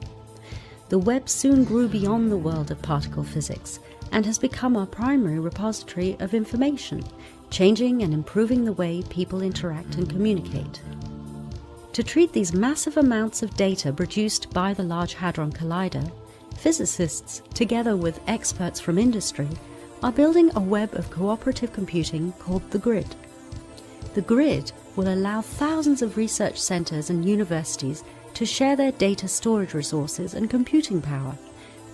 The 0.89 0.99
web 0.99 1.29
soon 1.29 1.65
grew 1.65 1.89
beyond 1.89 2.31
the 2.31 2.39
world 2.39 2.71
of 2.71 2.81
particle 2.81 3.23
physics 3.23 3.81
and 4.11 4.25
has 4.25 4.39
become 4.39 4.77
our 4.77 4.87
primary 4.87 5.39
repository 5.39 6.17
of 6.21 6.33
information, 6.33 7.05
changing 7.51 8.03
and 8.03 8.15
improving 8.15 8.65
the 8.65 8.73
way 8.73 9.03
people 9.11 9.43
interact 9.43 9.97
and 9.97 10.09
communicate. 10.09 10.81
To 11.93 12.03
treat 12.03 12.33
these 12.33 12.55
massive 12.55 12.97
amounts 12.97 13.43
of 13.43 13.57
data 13.57 13.93
produced 13.93 14.51
by 14.55 14.73
the 14.73 14.85
Large 14.85 15.15
Hadron 15.15 15.53
Collider, 15.53 16.11
physicists, 16.57 17.43
together 17.53 17.97
with 17.97 18.21
experts 18.27 18.81
from 18.81 18.99
industry, 18.99 19.49
are 20.03 20.13
building 20.13 20.51
a 20.55 20.61
web 20.61 20.95
of 20.95 21.11
cooperative 21.11 21.73
computing 21.73 22.33
called 22.39 22.71
the 22.71 22.79
GRID. 22.79 23.15
The 24.15 24.23
GRID 24.23 24.73
will 24.97 25.13
allow 25.13 25.43
thousands 25.43 26.03
of 26.03 26.17
research 26.17 26.59
centers 26.59 27.11
and 27.11 27.25
universities 27.25 28.05
to 28.35 28.47
share 28.47 28.75
their 28.75 28.93
data 28.93 29.29
storage 29.29 29.75
resources 29.75 30.35
and 30.35 30.49
computing 30.49 31.03
power, 31.03 31.37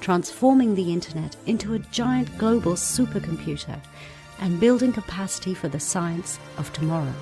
transforming 0.00 0.74
the 0.74 0.92
internet 0.92 1.36
into 1.46 1.74
a 1.74 1.78
giant 1.78 2.36
global 2.38 2.72
supercomputer 2.72 3.80
and 4.40 4.60
building 4.60 4.92
capacity 4.92 5.54
for 5.54 5.68
the 5.68 5.80
science 5.80 6.38
of 6.56 6.72
tomorrow. 6.72 7.12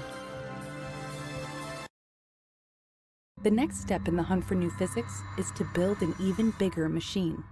The 3.43 3.51
next 3.51 3.81
step 3.81 4.07
in 4.07 4.17
the 4.17 4.23
hunt 4.23 4.45
for 4.45 4.55
new 4.55 4.71
physics 4.71 5.21
is 5.37 5.51
to 5.53 5.67
build 5.75 6.01
an 6.03 6.15
even 6.21 6.53
bigger 6.59 6.89
machine. 6.89 7.43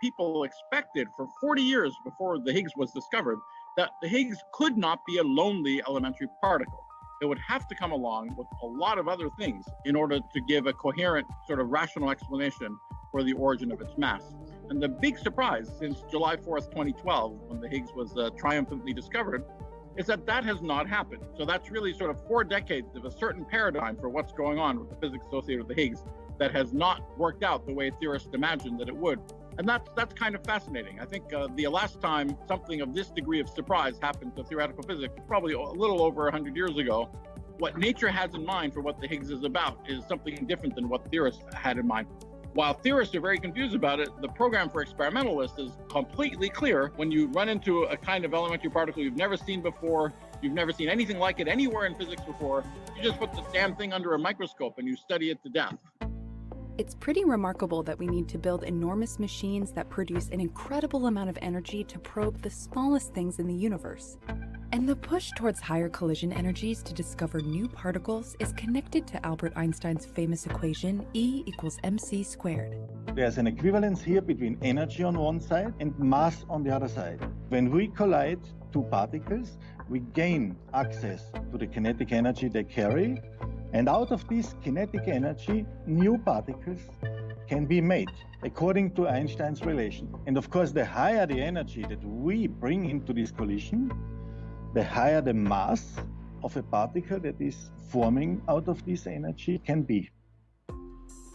People 0.00 0.44
expected 0.44 1.08
for 1.16 1.26
40 1.40 1.62
years 1.62 1.92
before 2.04 2.38
the 2.38 2.52
Higgs 2.52 2.72
was 2.76 2.92
discovered 2.92 3.38
that 3.76 3.90
the 4.00 4.08
Higgs 4.08 4.38
could 4.52 4.76
not 4.76 5.04
be 5.06 5.18
a 5.18 5.22
lonely 5.22 5.82
elementary 5.86 6.28
particle. 6.40 6.82
It 7.22 7.26
would 7.26 7.38
have 7.38 7.66
to 7.68 7.74
come 7.74 7.92
along 7.92 8.34
with 8.36 8.46
a 8.62 8.66
lot 8.66 8.98
of 8.98 9.08
other 9.08 9.28
things 9.38 9.64
in 9.84 9.96
order 9.96 10.18
to 10.18 10.40
give 10.48 10.66
a 10.66 10.72
coherent, 10.72 11.26
sort 11.46 11.60
of 11.60 11.68
rational 11.68 12.10
explanation 12.10 12.76
for 13.10 13.22
the 13.22 13.32
origin 13.34 13.72
of 13.72 13.80
its 13.80 13.96
mass. 13.96 14.22
And 14.68 14.82
the 14.82 14.88
big 14.88 15.18
surprise 15.18 15.70
since 15.78 16.02
July 16.10 16.36
4th, 16.36 16.70
2012, 16.70 17.38
when 17.48 17.60
the 17.60 17.68
Higgs 17.68 17.90
was 17.94 18.16
uh, 18.16 18.30
triumphantly 18.36 18.92
discovered, 18.92 19.44
is 19.96 20.06
that 20.06 20.26
that 20.26 20.44
has 20.44 20.60
not 20.60 20.88
happened. 20.88 21.22
So 21.38 21.44
that's 21.46 21.70
really 21.70 21.94
sort 21.94 22.10
of 22.10 22.18
four 22.26 22.44
decades 22.44 22.96
of 22.96 23.04
a 23.04 23.10
certain 23.10 23.44
paradigm 23.44 23.96
for 23.96 24.08
what's 24.08 24.32
going 24.32 24.58
on 24.58 24.78
with 24.78 24.90
the 24.90 24.96
physics 24.96 25.24
associated 25.26 25.66
with 25.66 25.74
the 25.74 25.82
Higgs 25.82 26.04
that 26.38 26.52
has 26.52 26.72
not 26.72 27.02
worked 27.18 27.42
out 27.42 27.66
the 27.66 27.72
way 27.72 27.90
theorists 27.98 28.28
imagined 28.34 28.78
that 28.80 28.88
it 28.88 28.96
would. 28.96 29.20
And 29.58 29.68
that's 29.68 29.88
that's 29.96 30.12
kind 30.14 30.34
of 30.34 30.44
fascinating. 30.44 31.00
I 31.00 31.06
think 31.06 31.32
uh, 31.32 31.48
the 31.54 31.66
last 31.68 32.00
time 32.00 32.36
something 32.46 32.80
of 32.80 32.94
this 32.94 33.08
degree 33.08 33.40
of 33.40 33.48
surprise 33.48 33.98
happened 34.00 34.36
to 34.36 34.44
theoretical 34.44 34.82
physics, 34.82 35.14
probably 35.26 35.54
a 35.54 35.60
little 35.60 36.02
over 36.02 36.24
100 36.24 36.54
years 36.54 36.76
ago. 36.76 37.10
What 37.58 37.78
nature 37.78 38.08
has 38.08 38.34
in 38.34 38.44
mind 38.44 38.74
for 38.74 38.82
what 38.82 39.00
the 39.00 39.08
Higgs 39.08 39.30
is 39.30 39.42
about 39.42 39.78
is 39.88 40.04
something 40.06 40.34
different 40.46 40.74
than 40.74 40.90
what 40.90 41.10
theorists 41.10 41.42
had 41.54 41.78
in 41.78 41.86
mind. 41.86 42.06
While 42.52 42.74
theorists 42.74 43.14
are 43.14 43.20
very 43.20 43.38
confused 43.38 43.74
about 43.74 44.00
it, 44.00 44.08
the 44.20 44.28
program 44.28 44.70
for 44.70 44.82
experimentalists 44.82 45.58
is 45.58 45.72
completely 45.90 46.48
clear. 46.48 46.92
When 46.96 47.10
you 47.10 47.28
run 47.28 47.48
into 47.50 47.82
a 47.84 47.96
kind 47.96 48.24
of 48.24 48.32
elementary 48.34 48.70
particle 48.70 49.02
you've 49.02 49.16
never 49.16 49.36
seen 49.36 49.62
before, 49.62 50.12
you've 50.40 50.54
never 50.54 50.72
seen 50.72 50.88
anything 50.88 51.18
like 51.18 51.40
it 51.40 51.48
anywhere 51.48 51.86
in 51.86 51.94
physics 51.96 52.22
before, 52.22 52.64
you 52.96 53.02
just 53.02 53.18
put 53.18 53.32
the 53.32 53.42
damn 53.52 53.76
thing 53.76 53.92
under 53.92 54.14
a 54.14 54.18
microscope 54.18 54.78
and 54.78 54.88
you 54.88 54.96
study 54.96 55.30
it 55.30 55.42
to 55.42 55.50
death. 55.50 55.76
It's 56.78 56.94
pretty 56.94 57.24
remarkable 57.24 57.82
that 57.84 57.98
we 57.98 58.06
need 58.06 58.28
to 58.28 58.36
build 58.36 58.62
enormous 58.62 59.18
machines 59.18 59.72
that 59.72 59.88
produce 59.88 60.28
an 60.28 60.42
incredible 60.42 61.06
amount 61.06 61.30
of 61.30 61.38
energy 61.40 61.82
to 61.84 61.98
probe 61.98 62.42
the 62.42 62.50
smallest 62.50 63.14
things 63.14 63.38
in 63.38 63.46
the 63.46 63.54
universe. 63.54 64.18
And 64.72 64.86
the 64.86 64.94
push 64.94 65.30
towards 65.38 65.58
higher 65.58 65.88
collision 65.88 66.34
energies 66.34 66.82
to 66.82 66.92
discover 66.92 67.40
new 67.40 67.66
particles 67.66 68.36
is 68.40 68.52
connected 68.52 69.06
to 69.06 69.24
Albert 69.24 69.54
Einstein's 69.56 70.04
famous 70.04 70.44
equation 70.44 71.06
E 71.14 71.44
equals 71.46 71.78
mc 71.82 72.22
squared. 72.22 72.76
There's 73.14 73.38
an 73.38 73.46
equivalence 73.46 74.02
here 74.02 74.20
between 74.20 74.58
energy 74.60 75.02
on 75.02 75.16
one 75.16 75.40
side 75.40 75.72
and 75.80 75.98
mass 75.98 76.44
on 76.50 76.62
the 76.62 76.76
other 76.76 76.88
side. 76.88 77.26
When 77.48 77.70
we 77.70 77.88
collide 77.88 78.40
two 78.70 78.82
particles, 78.82 79.56
we 79.88 80.00
gain 80.00 80.54
access 80.74 81.30
to 81.52 81.56
the 81.56 81.66
kinetic 81.66 82.12
energy 82.12 82.48
they 82.48 82.64
carry, 82.64 83.22
and 83.72 83.88
out 83.88 84.12
of 84.12 84.26
this 84.28 84.54
kinetic 84.62 85.08
energy, 85.08 85.66
new 85.86 86.18
particles 86.18 86.80
can 87.48 87.66
be 87.66 87.80
made 87.80 88.10
according 88.42 88.92
to 88.92 89.08
Einstein's 89.08 89.64
relation. 89.64 90.12
And 90.26 90.36
of 90.36 90.50
course, 90.50 90.72
the 90.72 90.84
higher 90.84 91.26
the 91.26 91.40
energy 91.40 91.84
that 91.88 92.02
we 92.04 92.46
bring 92.46 92.88
into 92.88 93.12
this 93.12 93.30
collision, 93.30 93.90
the 94.74 94.84
higher 94.84 95.20
the 95.20 95.34
mass 95.34 95.96
of 96.42 96.56
a 96.56 96.62
particle 96.62 97.20
that 97.20 97.40
is 97.40 97.70
forming 97.88 98.42
out 98.48 98.68
of 98.68 98.84
this 98.84 99.06
energy 99.06 99.58
can 99.58 99.82
be. 99.82 100.10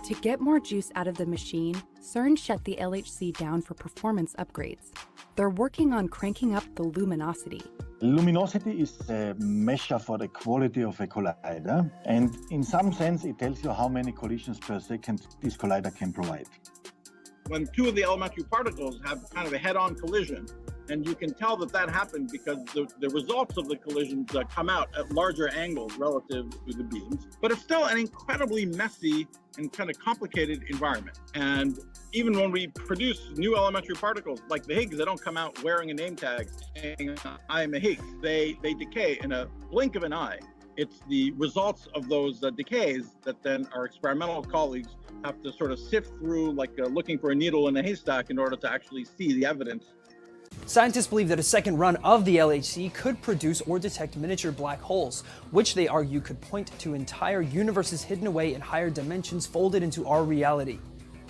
To 0.06 0.16
get 0.16 0.42
more 0.42 0.60
juice 0.60 0.92
out 0.96 1.08
of 1.08 1.16
the 1.16 1.28
machine, 1.28 1.76
CERN 2.02 2.36
shut 2.36 2.66
the 2.66 2.76
LHC 2.82 3.38
down 3.38 3.62
for 3.62 3.76
performance 3.76 4.34
upgrades. 4.40 4.92
They're 5.36 5.52
working 5.52 5.94
on 5.94 6.08
cranking 6.08 6.56
up 6.56 6.64
the 6.76 6.82
luminosity. 6.82 7.62
Luminosity 8.02 8.82
is 8.82 9.00
a 9.10 9.36
measure 9.38 10.00
for 10.00 10.18
the 10.18 10.28
quality 10.28 10.82
of 10.82 11.00
a 11.00 11.06
collider, 11.06 11.90
and 12.06 12.36
in 12.50 12.64
some 12.64 12.92
sense, 12.92 13.26
it 13.26 13.38
tells 13.38 13.64
you 13.64 13.70
how 13.70 13.88
many 13.88 14.12
collisions 14.12 14.58
per 14.58 14.80
second 14.80 15.22
this 15.40 15.56
collider 15.56 15.96
can 15.96 16.12
provide. 16.12 16.48
When 17.48 17.68
two 17.68 17.88
of 17.88 17.96
the 17.96 18.04
elementary 18.04 18.44
particles 18.44 19.00
have 19.06 19.30
kind 19.30 19.46
of 19.46 19.54
a 19.54 19.60
head 19.60 19.76
on 19.76 19.94
collision, 19.94 20.48
and 20.92 21.08
you 21.08 21.16
can 21.16 21.34
tell 21.34 21.56
that 21.56 21.72
that 21.72 21.90
happened 21.90 22.30
because 22.32 22.64
the, 22.74 22.86
the 23.00 23.10
results 23.10 23.56
of 23.56 23.70
the 23.70 23.78
collisions 23.78 24.36
uh, 24.36 24.44
come 24.44 24.70
out 24.70 24.90
at 24.98 25.10
larger 25.12 25.48
angles 25.50 25.98
relative 25.98 26.50
to 26.68 26.74
the 26.74 26.84
beams. 26.84 27.28
But 27.42 27.52
it's 27.52 27.62
still 27.62 27.86
an 27.86 27.98
incredibly 27.98 28.66
messy 28.66 29.26
and 29.58 29.72
kind 29.72 29.90
of 29.90 29.98
complicated 30.00 30.64
environment. 30.70 31.18
And 31.34 31.80
even 32.12 32.38
when 32.38 32.52
we 32.52 32.68
produce 32.68 33.30
new 33.36 33.56
elementary 33.56 33.96
particles 33.96 34.42
like 34.50 34.64
the 34.66 34.76
Higgs, 34.76 34.98
they 34.98 35.06
don't 35.06 35.22
come 35.22 35.38
out 35.38 35.64
wearing 35.64 35.92
a 35.92 35.94
name 35.94 36.18
tag 36.18 36.50
saying, 36.76 37.18
I 37.50 37.64
am 37.64 37.74
a 37.74 37.80
Higgs. 37.80 38.04
They, 38.22 38.58
they 38.62 38.74
decay 38.74 39.18
in 39.24 39.32
a 39.32 39.48
blink 39.70 39.96
of 39.96 40.04
an 40.04 40.12
eye. 40.12 40.40
It's 40.76 41.00
the 41.08 41.32
results 41.34 41.88
of 41.96 42.10
those 42.10 42.44
uh, 42.44 42.50
decays 42.50 43.16
that 43.24 43.42
then 43.44 43.68
our 43.74 43.86
experimental 43.86 44.42
colleagues 44.44 44.96
have 45.24 45.42
to 45.44 45.54
sort 45.54 45.72
of 45.72 45.80
sift 45.80 46.10
through, 46.20 46.52
like 46.52 46.72
uh, 46.80 46.88
looking 46.88 47.18
for 47.18 47.32
a 47.32 47.36
needle 47.36 47.68
in 47.68 47.78
a 47.78 47.84
haystack, 47.84 48.30
in 48.30 48.40
order 48.40 48.56
to 48.56 48.72
actually 48.72 49.06
see 49.06 49.34
the 49.34 49.46
evidence 49.46 49.94
Scientists 50.72 51.08
believe 51.08 51.28
that 51.28 51.38
a 51.38 51.44
second 51.44 51.78
run 51.80 51.98
of 51.98 52.24
the 52.24 52.38
LHC 52.38 52.94
could 52.94 53.22
produce 53.22 53.60
or 53.60 53.78
detect 53.78 54.16
miniature 54.16 54.54
black 54.54 54.80
holes, 54.80 55.26
which 55.52 55.76
they 55.76 55.86
argue 55.86 56.22
could 56.22 56.40
point 56.40 56.72
to 56.80 56.94
entire 56.94 57.42
universes 57.42 58.02
hidden 58.04 58.26
away 58.26 58.54
in 58.54 58.62
higher 58.62 58.90
dimensions 58.90 59.46
folded 59.46 59.84
into 59.84 60.08
our 60.08 60.24
reality. 60.24 60.80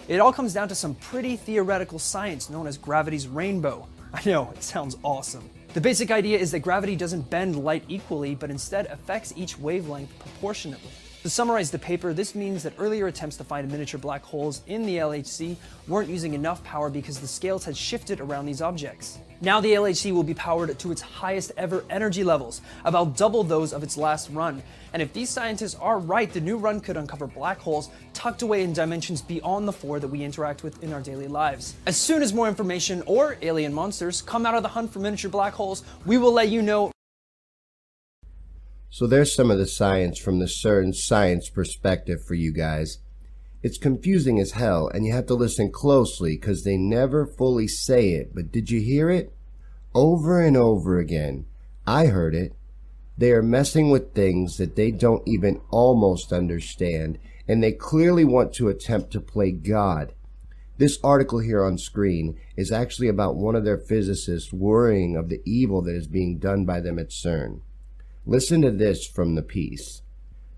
It 0.08 0.20
all 0.20 0.32
comes 0.32 0.54
down 0.54 0.68
to 0.68 0.76
some 0.76 0.94
pretty 0.94 1.38
theoretical 1.38 1.98
science 1.98 2.52
known 2.52 2.68
as 2.68 2.78
gravity's 2.78 3.28
rainbow. 3.28 3.88
I 4.14 4.22
know, 4.30 4.52
it 4.52 4.62
sounds 4.62 4.96
awesome. 5.02 5.50
The 5.74 5.82
basic 5.82 6.12
idea 6.12 6.38
is 6.38 6.52
that 6.52 6.60
gravity 6.60 6.96
doesn't 6.96 7.28
bend 7.32 7.56
light 7.56 7.84
equally, 7.88 8.36
but 8.36 8.52
instead 8.52 8.86
affects 8.92 9.34
each 9.36 9.58
wavelength 9.58 10.20
proportionately. 10.20 10.92
To 11.22 11.30
summarize 11.30 11.70
the 11.70 11.78
paper, 11.78 12.16
this 12.16 12.34
means 12.34 12.64
that 12.64 12.74
earlier 12.80 13.06
attempts 13.06 13.38
to 13.38 13.44
find 13.44 13.70
miniature 13.70 14.00
black 14.00 14.24
holes 14.24 14.64
in 14.66 14.88
the 14.88 14.98
LHC 14.98 15.56
weren't 15.88 16.10
using 16.10 16.34
enough 16.34 16.64
power 16.64 16.90
because 16.90 17.20
the 17.20 17.28
scales 17.28 17.64
had 17.64 17.78
shifted 17.78 18.20
around 18.20 18.48
these 18.48 18.60
objects. 18.60 19.20
Now 19.40 19.62
the 19.62 19.74
LHC 19.74 20.14
will 20.14 20.24
be 20.24 20.34
powered 20.34 20.80
to 20.80 20.92
its 20.92 21.00
highest 21.00 21.52
ever 21.58 21.86
energy 21.92 22.24
levels, 22.24 22.62
about 22.86 23.18
double 23.18 23.44
those 23.44 23.72
of 23.72 23.84
its 23.84 23.98
last 23.98 24.32
run. 24.32 24.64
And 24.94 25.02
if 25.04 25.14
these 25.14 25.30
scientists 25.30 25.76
are 25.76 26.00
right, 26.00 26.34
the 26.34 26.42
new 26.42 26.58
run 26.58 26.80
could 26.80 26.98
uncover 26.98 27.28
black 27.28 27.60
holes 27.60 27.92
tucked 28.14 28.42
away 28.42 28.64
in 28.64 28.74
dimensions 28.74 29.22
beyond 29.22 29.68
the 29.68 29.74
four 29.74 30.00
that 30.00 30.08
we 30.08 30.24
interact 30.24 30.64
with 30.64 30.82
in 30.82 30.92
our 30.92 31.02
daily 31.02 31.28
lives. 31.28 31.76
As 31.86 31.98
soon 31.98 32.24
as 32.24 32.34
more 32.34 32.48
information 32.48 33.04
or 33.06 33.38
alien 33.44 33.76
monsters 33.76 34.24
come 34.24 34.48
out 34.48 34.56
of 34.56 34.64
the 34.64 34.70
hunt 34.70 34.92
for 34.92 34.98
miniature 34.98 35.30
black 35.30 35.54
holes, 35.54 35.84
we 36.08 36.18
will 36.18 36.34
let 36.34 36.50
you 36.50 36.64
know 36.64 36.92
so 38.94 39.08
there's 39.08 39.34
some 39.34 39.50
of 39.50 39.58
the 39.58 39.66
science 39.66 40.20
from 40.20 40.40
the 40.40 40.48
CERN 40.48 40.94
science 40.94 41.50
perspective 41.50 42.22
for 42.22 42.36
you 42.36 42.52
guys. 42.52 42.98
It's 43.64 43.78
confusing 43.78 44.38
as 44.38 44.52
hell, 44.52 44.90
and 44.90 45.06
you 45.06 45.14
have 45.14 45.28
to 45.28 45.34
listen 45.34 45.72
closely 45.72 46.36
because 46.36 46.66
they 46.66 46.76
never 46.76 47.26
fully 47.26 47.70
say 47.70 48.10
it. 48.10 48.36
But 48.36 48.52
did 48.52 48.70
you 48.70 48.82
hear 48.82 49.10
it? 49.10 49.34
Over 49.96 50.42
and 50.42 50.58
over 50.58 51.00
again. 51.00 51.46
I 51.88 52.08
heard 52.08 52.36
it. 52.36 52.54
They 53.18 53.32
are 53.32 53.42
messing 53.42 53.92
with 53.92 54.14
things 54.14 54.58
that 54.58 54.76
they 54.76 54.92
don't 54.92 55.26
even 55.26 55.62
almost 55.70 56.34
understand, 56.34 57.18
and 57.48 57.64
they 57.64 57.72
clearly 57.72 58.26
want 58.26 58.54
to 58.56 58.68
attempt 58.68 59.12
to 59.12 59.22
play 59.22 59.52
God. 59.52 60.12
This 60.78 61.00
article 61.02 61.40
here 61.40 61.64
on 61.64 61.78
screen 61.78 62.38
is 62.58 62.74
actually 62.74 63.08
about 63.08 63.38
one 63.38 63.56
of 63.56 63.64
their 63.64 63.78
physicists 63.78 64.52
worrying 64.52 65.16
of 65.16 65.30
the 65.30 65.42
evil 65.46 65.82
that 65.84 65.96
is 65.96 66.08
being 66.08 66.40
done 66.40 66.66
by 66.66 66.82
them 66.82 67.00
at 67.00 67.12
CERN. 67.12 67.62
Listen 68.26 68.62
to 68.62 68.72
this 68.72 69.06
from 69.06 69.36
the 69.36 69.42
piece. 69.42 70.02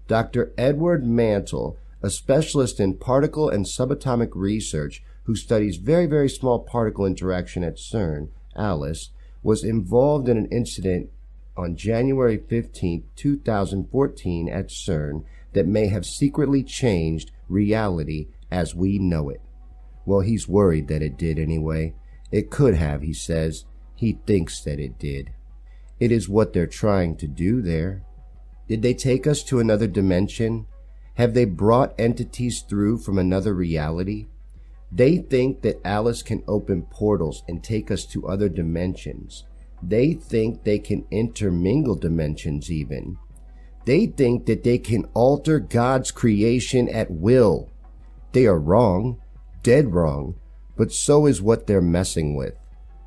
Dr. 0.07 0.53
Edward 0.57 1.05
Mantill, 1.05 1.77
a 2.01 2.09
specialist 2.09 2.79
in 2.79 2.97
particle 2.97 3.49
and 3.49 3.65
subatomic 3.65 4.31
research 4.33 5.01
who 5.23 5.35
studies 5.35 5.77
very, 5.77 6.05
very 6.05 6.27
small 6.27 6.59
particle 6.59 7.05
interaction 7.05 7.63
at 7.63 7.77
CERN, 7.77 8.29
ALICE, 8.55 9.11
was 9.41 9.63
involved 9.63 10.27
in 10.27 10.37
an 10.37 10.47
incident 10.47 11.09
on 11.55 11.75
January 11.77 12.37
15, 12.37 13.03
2014 13.15 14.49
at 14.49 14.67
CERN 14.67 15.23
that 15.53 15.67
may 15.67 15.87
have 15.87 16.05
secretly 16.05 16.63
changed 16.63 17.31
reality 17.47 18.27
as 18.51 18.75
we 18.75 18.99
know 18.99 19.29
it. 19.29 19.41
Well, 20.05 20.21
he's 20.21 20.47
worried 20.47 20.89
that 20.89 21.01
it 21.01 21.17
did 21.17 21.39
anyway. 21.39 21.95
It 22.31 22.49
could 22.49 22.75
have, 22.75 23.01
he 23.01 23.13
says. 23.13 23.65
He 23.95 24.19
thinks 24.25 24.61
that 24.61 24.79
it 24.79 24.99
did. 24.99 25.31
It 26.03 26.11
is 26.11 26.27
what 26.27 26.51
they're 26.51 26.67
trying 26.67 27.15
to 27.15 27.27
do 27.27 27.61
there. 27.61 28.03
Did 28.67 28.81
they 28.81 28.93
take 28.93 29.25
us 29.25 29.41
to 29.43 29.61
another 29.61 29.87
dimension? 29.87 30.65
Have 31.13 31.33
they 31.33 31.45
brought 31.45 31.97
entities 31.97 32.59
through 32.59 32.97
from 32.97 33.17
another 33.17 33.53
reality? 33.53 34.27
They 34.91 35.19
think 35.19 35.61
that 35.61 35.79
Alice 35.87 36.21
can 36.21 36.43
open 36.45 36.87
portals 36.91 37.41
and 37.47 37.63
take 37.63 37.89
us 37.89 38.05
to 38.07 38.27
other 38.27 38.49
dimensions. 38.49 39.45
They 39.81 40.11
think 40.11 40.65
they 40.65 40.77
can 40.77 41.05
intermingle 41.09 41.95
dimensions 41.95 42.69
even. 42.69 43.17
They 43.85 44.07
think 44.07 44.45
that 44.47 44.65
they 44.65 44.79
can 44.79 45.05
alter 45.13 45.57
God's 45.57 46.11
creation 46.11 46.89
at 46.89 47.11
will. 47.11 47.69
They 48.33 48.45
are 48.45 48.59
wrong, 48.59 49.21
dead 49.61 49.93
wrong, 49.93 50.35
but 50.75 50.91
so 50.91 51.27
is 51.27 51.41
what 51.41 51.65
they're 51.65 51.79
messing 51.79 52.35
with. 52.35 52.55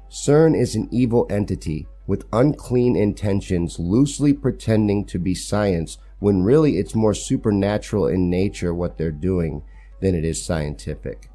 CERN 0.08 0.58
is 0.58 0.74
an 0.74 0.88
evil 0.90 1.26
entity 1.28 1.86
with 2.06 2.26
unclean 2.32 2.96
intentions, 2.96 3.78
loosely 3.78 4.32
pretending 4.32 5.04
to 5.06 5.18
be 5.18 5.34
science 5.34 5.98
when 6.18 6.42
really 6.42 6.78
it's 6.78 6.94
more 6.94 7.14
supernatural 7.14 8.06
in 8.06 8.30
nature 8.30 8.74
what 8.74 8.96
they're 8.96 9.10
doing 9.10 9.62
than 10.00 10.14
it 10.14 10.24
is 10.24 10.44
scientific. 10.44 11.30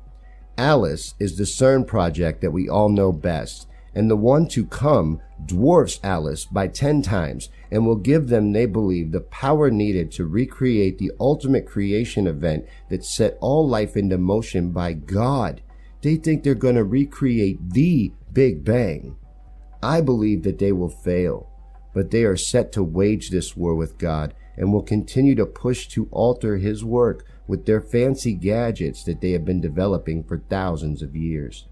Alice 0.58 1.16
is 1.20 1.38
the 1.38 1.44
CERN 1.44 1.86
project 1.88 2.42
that 2.42 2.52
we 2.52 2.70
all 2.70 2.90
know 2.90 3.12
best, 3.12 3.68
and 3.94 4.10
the 4.10 4.16
one 4.16 4.48
to 4.48 4.66
come 4.66 5.20
dwarfs 5.46 6.00
Alice 6.04 6.46
by 6.46 6.68
10 6.68 7.02
times 7.02 7.50
and 7.72 7.86
will 7.86 7.96
give 7.96 8.28
them, 8.28 8.52
they 8.52 8.66
believe, 8.66 9.12
the 9.12 9.22
power 9.22 9.70
needed 9.70 10.12
to 10.12 10.26
recreate 10.26 10.98
the 10.98 11.12
ultimate 11.20 11.66
creation 11.66 12.28
event 12.28 12.66
that 12.90 13.04
set 13.04 13.38
all 13.42 13.68
life 13.68 13.98
into 13.98 14.18
motion 14.18 14.72
by 14.72 14.94
God. 14.94 15.62
They 16.02 16.16
think 16.16 16.44
they're 16.44 16.56
going 16.56 16.76
to 16.76 16.84
recreate 16.84 17.72
the 17.72 18.14
Big 18.32 18.64
Bang. 18.64 19.18
I 19.84 20.02
believe 20.02 20.44
that 20.44 20.60
they 20.60 20.72
will 20.72 20.90
fail, 20.90 21.50
but 21.94 22.12
they 22.12 22.24
are 22.24 22.38
set 22.38 22.72
to 22.74 22.84
wage 22.84 23.30
this 23.30 23.56
war 23.58 23.76
with 23.76 23.98
God 23.98 24.34
and 24.58 24.72
will 24.72 24.84
continue 24.84 25.36
to 25.36 25.46
push 25.46 25.88
to 25.88 26.08
alter 26.12 26.58
His 26.58 26.84
work 26.84 27.26
with 27.48 27.66
their 27.66 27.82
fancy 27.82 28.34
gadgets 28.34 29.04
that 29.04 29.22
they 29.22 29.32
have 29.32 29.46
been 29.46 29.62
developing 29.62 30.24
for 30.24 30.38
thousands 30.38 31.02
of 31.02 31.16
years. 31.16 31.68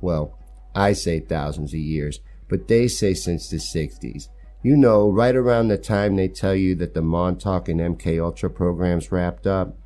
Well, 0.00 0.38
I 0.74 0.92
say 0.92 1.20
thousands 1.20 1.72
of 1.72 1.80
years, 1.80 2.20
but 2.48 2.68
they 2.68 2.88
say 2.88 3.14
since 3.14 3.48
the 3.48 3.56
60s. 3.56 4.28
You 4.62 4.76
know, 4.76 5.10
right 5.10 5.36
around 5.36 5.68
the 5.68 5.78
time 5.78 6.16
they 6.16 6.28
tell 6.28 6.54
you 6.54 6.74
that 6.76 6.94
the 6.94 7.02
Montauk 7.02 7.68
and 7.68 7.80
MK 7.80 8.22
Ultra 8.22 8.50
programs 8.50 9.12
wrapped 9.12 9.46
up. 9.46 9.76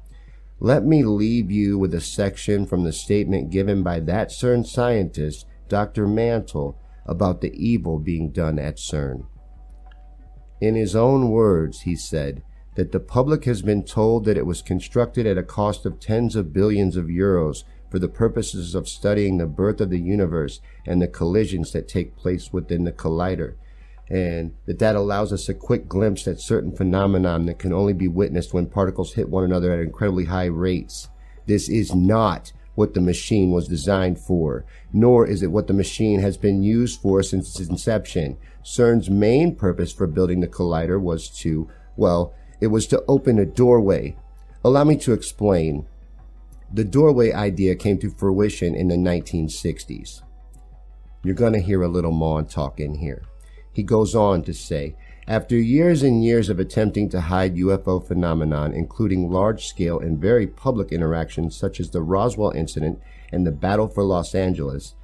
Let 0.61 0.85
me 0.85 1.05
leave 1.05 1.51
you 1.51 1.79
with 1.79 1.95
a 1.95 2.01
section 2.01 2.67
from 2.67 2.85
the 2.85 2.93
statement 2.93 3.51
given 3.51 3.83
by 3.83 4.01
that 4.01 4.31
CERN 4.31 4.67
scientist, 4.67 5.47
Dr. 5.69 6.07
Mantill, 6.07 6.75
about 7.09 7.41
the 7.41 7.53
evil 7.55 7.99
being 7.99 8.31
done 8.31 8.59
at 8.59 8.77
CERN. 8.77 9.27
In 10.61 10.75
his 10.75 10.95
own 10.95 11.31
words, 11.31 11.83
he 11.83 11.97
said 11.97 12.43
that 12.75 12.93
the 12.93 13.01
public 13.01 13.45
has 13.45 13.63
been 13.63 13.83
told 13.83 14.25
that 14.25 14.37
it 14.37 14.47
was 14.47 14.63
constructed 14.63 15.27
at 15.27 15.39
a 15.39 15.43
cost 15.43 15.87
of 15.87 15.99
tens 15.99 16.37
of 16.37 16.53
billions 16.53 16.97
of 16.97 17.07
euros 17.07 17.65
for 17.91 17.99
the 17.99 18.09
purposes 18.09 18.75
of 18.75 18.89
studying 18.89 19.39
the 19.39 19.47
birth 19.47 19.81
of 19.81 19.91
the 19.91 19.99
universe 19.99 20.61
and 20.87 21.01
the 21.01 21.09
collisions 21.09 21.73
that 21.73 21.89
take 21.89 22.17
place 22.17 22.53
within 22.53 22.85
the 22.85 22.93
collider, 22.93 23.55
and 24.11 24.55
that 24.67 24.79
that 24.79 24.97
allows 24.97 25.33
us 25.33 25.49
a 25.49 25.55
quick 25.55 25.89
glimpse 25.89 26.29
at 26.29 26.41
certain 26.41 26.75
phenomenon 26.75 27.47
that 27.47 27.59
can 27.59 27.73
only 27.73 27.93
be 27.93 28.09
witnessed 28.09 28.53
when 28.53 28.67
particles 28.67 29.15
hit 29.15 29.29
one 29.29 29.45
another 29.45 29.73
at 29.73 29.81
incredibly 29.81 30.27
high 30.27 30.47
rates. 30.47 31.09
This 31.47 31.69
is 31.69 31.95
not 31.95 32.53
what 32.79 32.95
the 32.95 33.01
machine 33.01 33.51
was 33.51 33.67
designed 33.67 34.21
for, 34.21 34.65
nor 34.93 35.27
is 35.27 35.43
it 35.43 35.51
what 35.51 35.67
the 35.67 35.73
machine 35.73 36.21
has 36.21 36.37
been 36.37 36.63
used 36.63 37.01
for 37.01 37.25
since 37.25 37.59
its 37.59 37.69
inception. 37.69 38.39
CERN's 38.63 39.11
main 39.11 39.57
purpose 39.57 39.93
for 39.93 40.07
building 40.07 40.39
the 40.39 40.47
collider 40.47 41.01
was 41.01 41.29
to, 41.29 41.69
well, 41.97 42.33
it 42.61 42.69
was 42.69 42.87
to 42.87 43.03
open 43.09 43.41
a 43.41 43.45
doorway. 43.45 44.17
Allow 44.63 44.85
me 44.85 44.97
to 44.99 45.13
explain. 45.13 45.89
The 46.73 46.85
doorway 46.85 47.33
idea 47.33 47.75
came 47.75 47.99
to 47.99 48.11
fruition 48.11 48.77
in 48.77 48.87
the 48.87 48.95
1960s. 48.95 50.23
You're 51.25 51.35
going 51.35 51.55
to 51.55 51.61
hear 51.61 51.83
a 51.83 51.89
little 51.89 52.13
Montauk 52.13 52.79
in 52.79 52.95
here. 52.95 53.25
He 53.73 53.83
goes 53.83 54.15
on 54.15 54.45
to 54.45 54.55
say, 54.55 54.95
after 55.29 55.57
years 55.57 56.03
and 56.03 56.25
years 56.25 56.49
of 56.49 56.59
attempting 56.59 57.11
to 57.11 57.21
hide 57.21 57.57
UFO 57.57 58.05
phenomenon, 58.05 58.73
including 58.73 59.31
large-scale 59.31 60.01
and 60.01 60.19
very 60.19 60.47
public 60.47 60.91
interactions 60.91 61.55
such 61.55 61.79
as 61.81 61.91
the 61.91 62.01
Roswell 62.01 62.51
incident 62.53 62.99
and 63.31 63.47
the 63.47 63.53
Battle 63.53 63.89
for 63.89 64.03
Los 64.03 64.35
Angeles, 64.35 64.95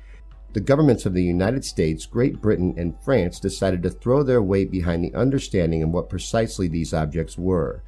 the 0.55 0.61
governments 0.61 1.05
of 1.05 1.12
the 1.12 1.22
United 1.22 1.62
States, 1.62 2.07
Great 2.07 2.41
Britain, 2.41 2.72
and 2.79 2.99
France 3.05 3.39
decided 3.39 3.83
to 3.83 3.91
throw 3.91 4.22
their 4.22 4.43
weight 4.43 4.70
behind 4.70 5.05
the 5.05 5.14
understanding 5.14 5.83
of 5.83 5.91
what 5.91 6.09
precisely 6.09 6.68
these 6.68 6.95
objects 6.95 7.37
were. 7.37 7.83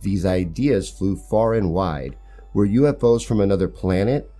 These 0.00 0.24
ideas 0.24 0.88
flew 0.88 1.16
far 1.16 1.52
and 1.52 1.72
wide. 1.72 2.16
Were 2.54 2.66
UFOs 2.66 3.22
from 3.22 3.38
another 3.38 3.68
planet? 3.68 4.30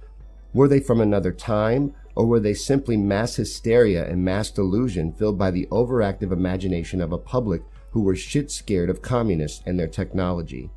Were 0.55 0.69
they 0.69 0.81
from 0.81 1.03
another 1.03 1.33
time? 1.33 1.95
Or 2.15 2.27
were 2.27 2.41
they 2.41 2.55
simply 2.55 2.97
mass 2.97 3.37
hysteria 3.37 4.07
and 4.07 4.25
mass 4.25 4.51
delusion 4.51 5.13
filled 5.13 5.39
by 5.39 5.51
the 5.51 5.67
overactive 5.71 6.31
imagination 6.31 7.01
of 7.01 7.13
a 7.13 7.19
public 7.19 7.63
who 7.91 8.03
were 8.03 8.17
shit 8.17 8.51
scared 8.51 8.91
of 8.91 9.03
communists 9.03 9.63
and 9.67 9.79
their 9.79 9.89
technology? 9.89 10.71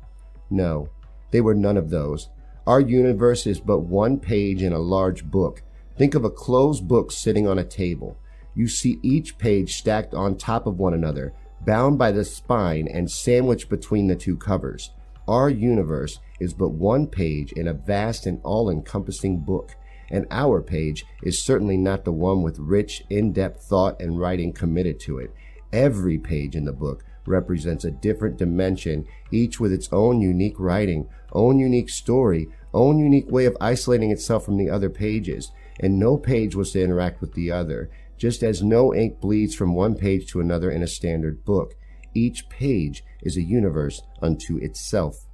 No, 0.50 0.88
they 1.30 1.40
were 1.40 1.54
none 1.54 1.76
of 1.76 1.90
those. 1.90 2.28
Our 2.66 2.80
universe 2.80 3.46
is 3.46 3.60
but 3.60 3.80
one 3.80 4.18
page 4.18 4.62
in 4.62 4.72
a 4.72 4.78
large 4.78 5.24
book. 5.24 5.62
Think 5.96 6.14
of 6.14 6.24
a 6.24 6.30
closed 6.30 6.88
book 6.88 7.12
sitting 7.12 7.46
on 7.46 7.58
a 7.58 7.64
table. 7.64 8.18
You 8.54 8.68
see 8.68 8.98
each 9.02 9.38
page 9.38 9.76
stacked 9.76 10.14
on 10.14 10.36
top 10.36 10.66
of 10.66 10.78
one 10.78 10.94
another, 10.94 11.34
bound 11.64 11.98
by 11.98 12.12
the 12.12 12.24
spine 12.24 12.88
and 12.88 13.10
sandwiched 13.10 13.68
between 13.68 14.06
the 14.06 14.16
two 14.16 14.36
covers. 14.36 14.90
Our 15.28 15.50
universe 15.50 16.18
is 16.40 16.54
but 16.54 16.70
one 16.70 17.06
page 17.06 17.52
in 17.52 17.68
a 17.68 17.74
vast 17.74 18.26
and 18.26 18.40
all 18.42 18.70
encompassing 18.70 19.40
book 19.40 19.74
and 20.10 20.26
our 20.30 20.62
page 20.62 21.04
is 21.22 21.42
certainly 21.42 21.76
not 21.76 22.04
the 22.04 22.12
one 22.12 22.42
with 22.42 22.58
rich, 22.58 23.02
in 23.10 23.32
depth 23.32 23.62
thought 23.64 24.00
and 24.00 24.18
writing 24.18 24.52
committed 24.52 25.00
to 25.00 25.18
it. 25.18 25.32
Every 25.72 26.18
page 26.18 26.54
in 26.54 26.64
the 26.64 26.72
book 26.72 27.04
represents 27.26 27.84
a 27.84 27.90
different 27.90 28.36
dimension, 28.36 29.06
each 29.30 29.58
with 29.58 29.72
its 29.72 29.88
own 29.92 30.20
unique 30.20 30.58
writing, 30.58 31.08
own 31.32 31.58
unique 31.58 31.90
story, 31.90 32.48
own 32.72 32.98
unique 32.98 33.30
way 33.30 33.46
of 33.46 33.56
isolating 33.60 34.10
itself 34.10 34.44
from 34.44 34.56
the 34.56 34.70
other 34.70 34.90
pages, 34.90 35.50
and 35.80 35.98
no 35.98 36.16
page 36.16 36.54
was 36.54 36.72
to 36.72 36.82
interact 36.82 37.20
with 37.20 37.34
the 37.34 37.50
other, 37.50 37.90
just 38.16 38.42
as 38.42 38.62
no 38.62 38.94
ink 38.94 39.20
bleeds 39.20 39.54
from 39.54 39.74
one 39.74 39.94
page 39.94 40.30
to 40.30 40.40
another 40.40 40.70
in 40.70 40.82
a 40.82 40.86
standard 40.86 41.44
book. 41.44 41.74
Each 42.14 42.48
page 42.48 43.04
is 43.22 43.36
a 43.36 43.42
universe 43.42 44.00
unto 44.22 44.56
itself. 44.58 45.25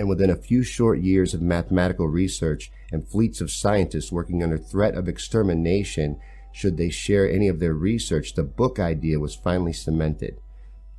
And 0.00 0.08
within 0.08 0.30
a 0.30 0.34
few 0.34 0.62
short 0.62 1.00
years 1.00 1.34
of 1.34 1.42
mathematical 1.42 2.08
research 2.08 2.72
and 2.90 3.06
fleets 3.06 3.42
of 3.42 3.50
scientists 3.50 4.10
working 4.10 4.42
under 4.42 4.56
threat 4.56 4.94
of 4.94 5.08
extermination, 5.08 6.18
should 6.52 6.78
they 6.78 6.88
share 6.88 7.30
any 7.30 7.48
of 7.48 7.60
their 7.60 7.74
research, 7.74 8.32
the 8.32 8.42
book 8.42 8.78
idea 8.78 9.20
was 9.20 9.34
finally 9.34 9.74
cemented. 9.74 10.40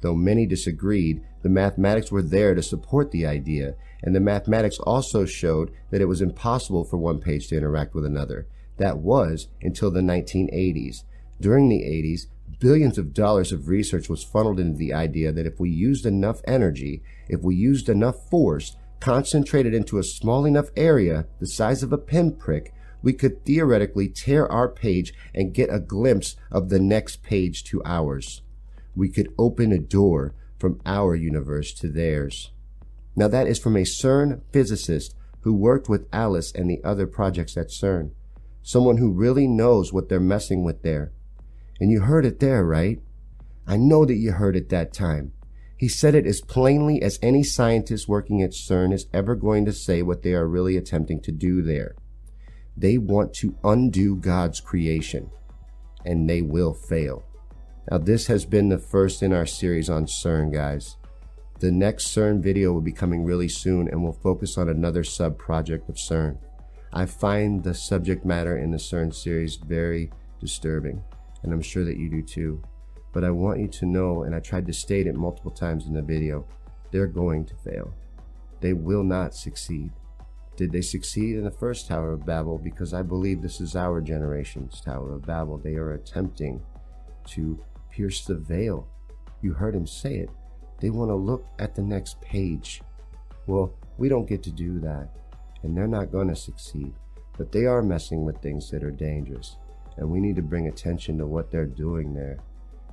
Though 0.02 0.14
many 0.14 0.46
disagreed, 0.46 1.24
the 1.42 1.50
mathematics 1.50 2.12
were 2.12 2.22
there 2.22 2.54
to 2.54 2.62
support 2.62 3.10
the 3.10 3.26
idea, 3.26 3.74
and 4.04 4.14
the 4.14 4.20
mathematics 4.20 4.78
also 4.78 5.26
showed 5.26 5.72
that 5.90 6.02
it 6.02 6.06
was 6.06 6.22
impossible 6.22 6.84
for 6.84 6.98
one 6.98 7.20
page 7.20 7.48
to 7.48 7.58
interact 7.58 7.96
with 7.96 8.06
another. 8.06 8.46
That 8.78 9.00
was 9.00 9.48
until 9.64 9.90
the 9.90 10.02
1980s. 10.02 11.06
During 11.40 11.70
the 11.70 11.82
80s, 11.82 12.28
billions 12.60 13.00
of 13.00 13.16
dollars 13.16 13.52
of 13.52 13.68
research 13.68 14.10
was 14.10 14.24
funneled 14.24 14.60
into 14.60 14.78
the 14.78 14.94
idea 14.94 15.32
that 15.32 15.48
if 15.48 15.60
we 15.60 15.72
used 15.72 16.06
enough 16.06 16.42
energy, 16.46 17.02
if 17.28 17.42
we 17.42 17.56
used 17.56 17.90
enough 17.90 18.30
force, 18.30 18.76
concentrated 19.02 19.74
into 19.74 19.98
a 19.98 20.04
small 20.04 20.46
enough 20.46 20.70
area, 20.78 21.26
the 21.40 21.48
size 21.48 21.84
of 21.84 21.92
a 21.92 21.98
pinprick, 21.98 22.74
we 23.02 23.14
could 23.14 23.44
theoretically 23.44 24.08
tear 24.08 24.50
our 24.50 24.70
page 24.70 25.14
and 25.34 25.54
get 25.54 25.74
a 25.74 25.80
glimpse 25.80 26.36
of 26.52 26.70
the 26.70 26.80
next 26.80 27.24
page 27.24 27.64
to 27.66 27.82
ours. 27.84 28.44
We 28.96 29.10
could 29.10 29.34
open 29.38 29.72
a 29.72 29.80
door 29.80 30.34
from 30.60 30.80
our 30.86 31.16
universe 31.16 31.74
to 31.74 31.90
theirs. 31.90 32.52
Now, 33.16 33.28
that 33.28 33.48
is 33.48 33.60
from 33.60 33.76
a 33.76 33.82
CERN 33.82 34.42
physicist 34.54 35.16
who 35.42 35.54
worked 35.54 35.90
with 35.90 36.08
Alice 36.14 36.52
and 36.52 36.70
the 36.70 36.82
other 36.84 37.08
projects 37.08 37.58
at 37.58 37.70
CERN. 37.70 38.12
Someone 38.62 38.98
who 38.98 39.12
really 39.12 39.48
knows 39.48 39.92
what 39.92 40.08
they're 40.08 40.20
messing 40.20 40.64
with 40.64 40.84
there. 40.84 41.12
And 41.80 41.90
you 41.92 42.02
heard 42.02 42.26
it 42.26 42.40
there, 42.40 42.64
right? 42.64 43.02
I 43.66 43.78
know 43.78 44.06
that 44.06 44.16
you 44.16 44.34
heard 44.34 44.56
it 44.56 44.70
that 44.70 44.94
time. 44.94 45.34
He 45.82 45.88
said 45.88 46.14
it 46.14 46.28
as 46.28 46.42
plainly 46.42 47.02
as 47.02 47.18
any 47.24 47.42
scientist 47.42 48.08
working 48.08 48.44
at 48.44 48.52
CERN 48.52 48.94
is 48.94 49.08
ever 49.16 49.34
going 49.34 49.66
to 49.66 49.74
say 49.74 50.04
what 50.04 50.22
they 50.22 50.36
are 50.36 50.48
really 50.48 50.78
attempting 50.78 51.20
to 51.22 51.32
do 51.32 51.64
there. 51.64 51.96
They 52.78 53.00
want 53.00 53.34
to 53.38 53.58
undo 53.64 54.16
God's 54.16 54.60
creation, 54.60 55.32
and 56.06 56.30
they 56.30 56.44
will 56.44 56.76
fail. 56.76 57.26
Now, 57.90 57.98
this 57.98 58.28
has 58.28 58.46
been 58.46 58.70
the 58.70 58.78
first 58.78 59.24
in 59.24 59.34
our 59.34 59.48
series 59.48 59.90
on 59.90 60.06
CERN, 60.06 60.54
guys. 60.54 60.98
The 61.58 61.72
next 61.72 62.16
CERN 62.16 62.44
video 62.44 62.74
will 62.74 62.82
be 62.82 62.92
coming 62.92 63.24
really 63.24 63.50
soon 63.50 63.88
and 63.88 64.04
we'll 64.04 64.14
focus 64.14 64.60
on 64.60 64.70
another 64.70 65.04
sub 65.04 65.40
project 65.40 65.90
of 65.90 65.96
CERN. 65.96 66.38
I 66.94 67.08
find 67.08 67.64
the 67.64 67.74
subject 67.74 68.24
matter 68.24 68.56
in 68.56 68.70
the 68.70 68.78
CERN 68.78 69.16
series 69.16 69.56
very 69.56 70.12
disturbing, 70.40 71.02
and 71.42 71.52
I'm 71.52 71.64
sure 71.64 71.86
that 71.86 71.98
you 71.98 72.08
do 72.08 72.22
too. 72.22 72.62
But 73.14 73.24
I 73.24 73.32
want 73.32 73.60
you 73.60 73.68
to 73.68 73.86
know, 73.86 74.24
and 74.24 74.34
I 74.34 74.40
tried 74.40 74.66
to 74.68 74.74
state 74.74 75.08
it 75.08 75.16
multiple 75.16 75.52
times 75.52 75.86
in 75.86 75.94
the 75.94 76.02
video, 76.02 76.46
they're 76.92 77.08
going 77.08 77.46
to 77.46 77.56
fail. 77.56 77.94
They 78.62 78.74
will 78.74 79.04
not 79.04 79.36
succeed. 79.36 79.92
Did 80.56 80.72
they 80.72 80.82
succeed 80.82 81.36
in 81.38 81.44
the 81.44 81.52
first 81.52 81.88
Tower 81.88 82.14
of 82.14 82.26
Babel? 82.26 82.58
Because 82.58 82.94
I 82.94 83.02
believe 83.02 83.42
this 83.42 83.60
is 83.60 83.76
our 83.76 84.02
generation's 84.02 84.82
Tower 84.82 85.14
of 85.14 85.26
Babel. 85.26 85.58
They 85.58 85.76
are 85.76 85.94
attempting 85.94 86.62
to 87.28 87.60
pierce 87.90 88.26
the 88.26 88.36
veil. 88.36 88.88
You 89.42 89.54
heard 89.54 89.76
him 89.76 89.88
say 89.88 90.16
it. 90.16 90.30
They 90.80 90.90
want 90.90 91.10
to 91.10 91.16
look 91.16 91.46
at 91.60 91.76
the 91.76 91.82
next 91.82 92.22
page. 92.22 92.82
Well, 93.48 93.74
we 93.98 94.10
don't 94.10 94.30
get 94.30 94.44
to 94.44 94.52
do 94.52 94.80
that, 94.80 95.10
and 95.64 95.76
they're 95.76 95.88
not 95.88 96.12
going 96.12 96.28
to 96.28 96.36
succeed. 96.36 96.94
But 97.38 97.52
they 97.52 97.66
are 97.66 97.82
messing 97.82 98.24
with 98.26 98.42
things 98.42 98.70
that 98.72 98.84
are 98.84 98.92
dangerous, 98.92 99.58
and 99.98 100.10
we 100.10 100.20
need 100.20 100.36
to 100.36 100.42
bring 100.42 100.68
attention 100.68 101.18
to 101.18 101.26
what 101.26 101.50
they're 101.50 101.66
doing 101.66 102.14
there. 102.14 102.38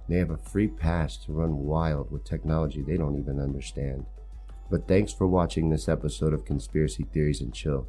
They 0.08 0.16
have 0.18 0.30
a 0.30 0.38
free 0.38 0.68
pass 0.68 1.16
to 1.18 1.32
run 1.32 1.64
wild 1.64 2.10
with 2.10 2.24
technology 2.24 2.82
they 2.82 2.96
don't 2.96 3.18
even 3.18 3.38
understand. 3.40 4.06
But 4.70 4.88
thanks 4.88 5.12
for 5.12 5.26
watching 5.26 5.68
this 5.68 5.88
episode 5.88 6.32
of 6.32 6.44
Conspiracy 6.44 7.04
Theories 7.12 7.40
and 7.40 7.54
Chill. 7.54 7.86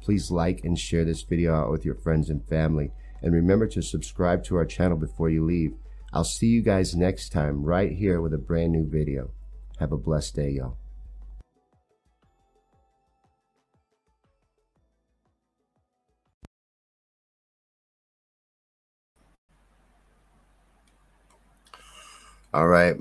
Please 0.00 0.30
like 0.30 0.64
and 0.64 0.78
share 0.78 1.04
this 1.04 1.22
video 1.22 1.54
out 1.54 1.70
with 1.70 1.84
your 1.84 1.94
friends 1.94 2.30
and 2.30 2.46
family, 2.48 2.92
and 3.22 3.32
remember 3.32 3.66
to 3.66 3.82
subscribe 3.82 4.44
to 4.44 4.56
our 4.56 4.64
channel 4.64 4.96
before 4.96 5.28
you 5.28 5.44
leave 5.44 5.74
I'll 6.12 6.24
see 6.24 6.46
you 6.46 6.62
guys 6.62 6.94
next 6.94 7.32
time 7.32 7.62
right 7.62 7.92
here 7.92 8.20
with 8.20 8.32
a 8.32 8.38
brand 8.38 8.72
new 8.72 8.88
video. 8.88 9.30
Have 9.78 9.92
a 9.92 9.98
blessed 9.98 10.36
day, 10.36 10.50
y'all. 10.50 10.78
All 22.58 22.66
right. 22.66 22.96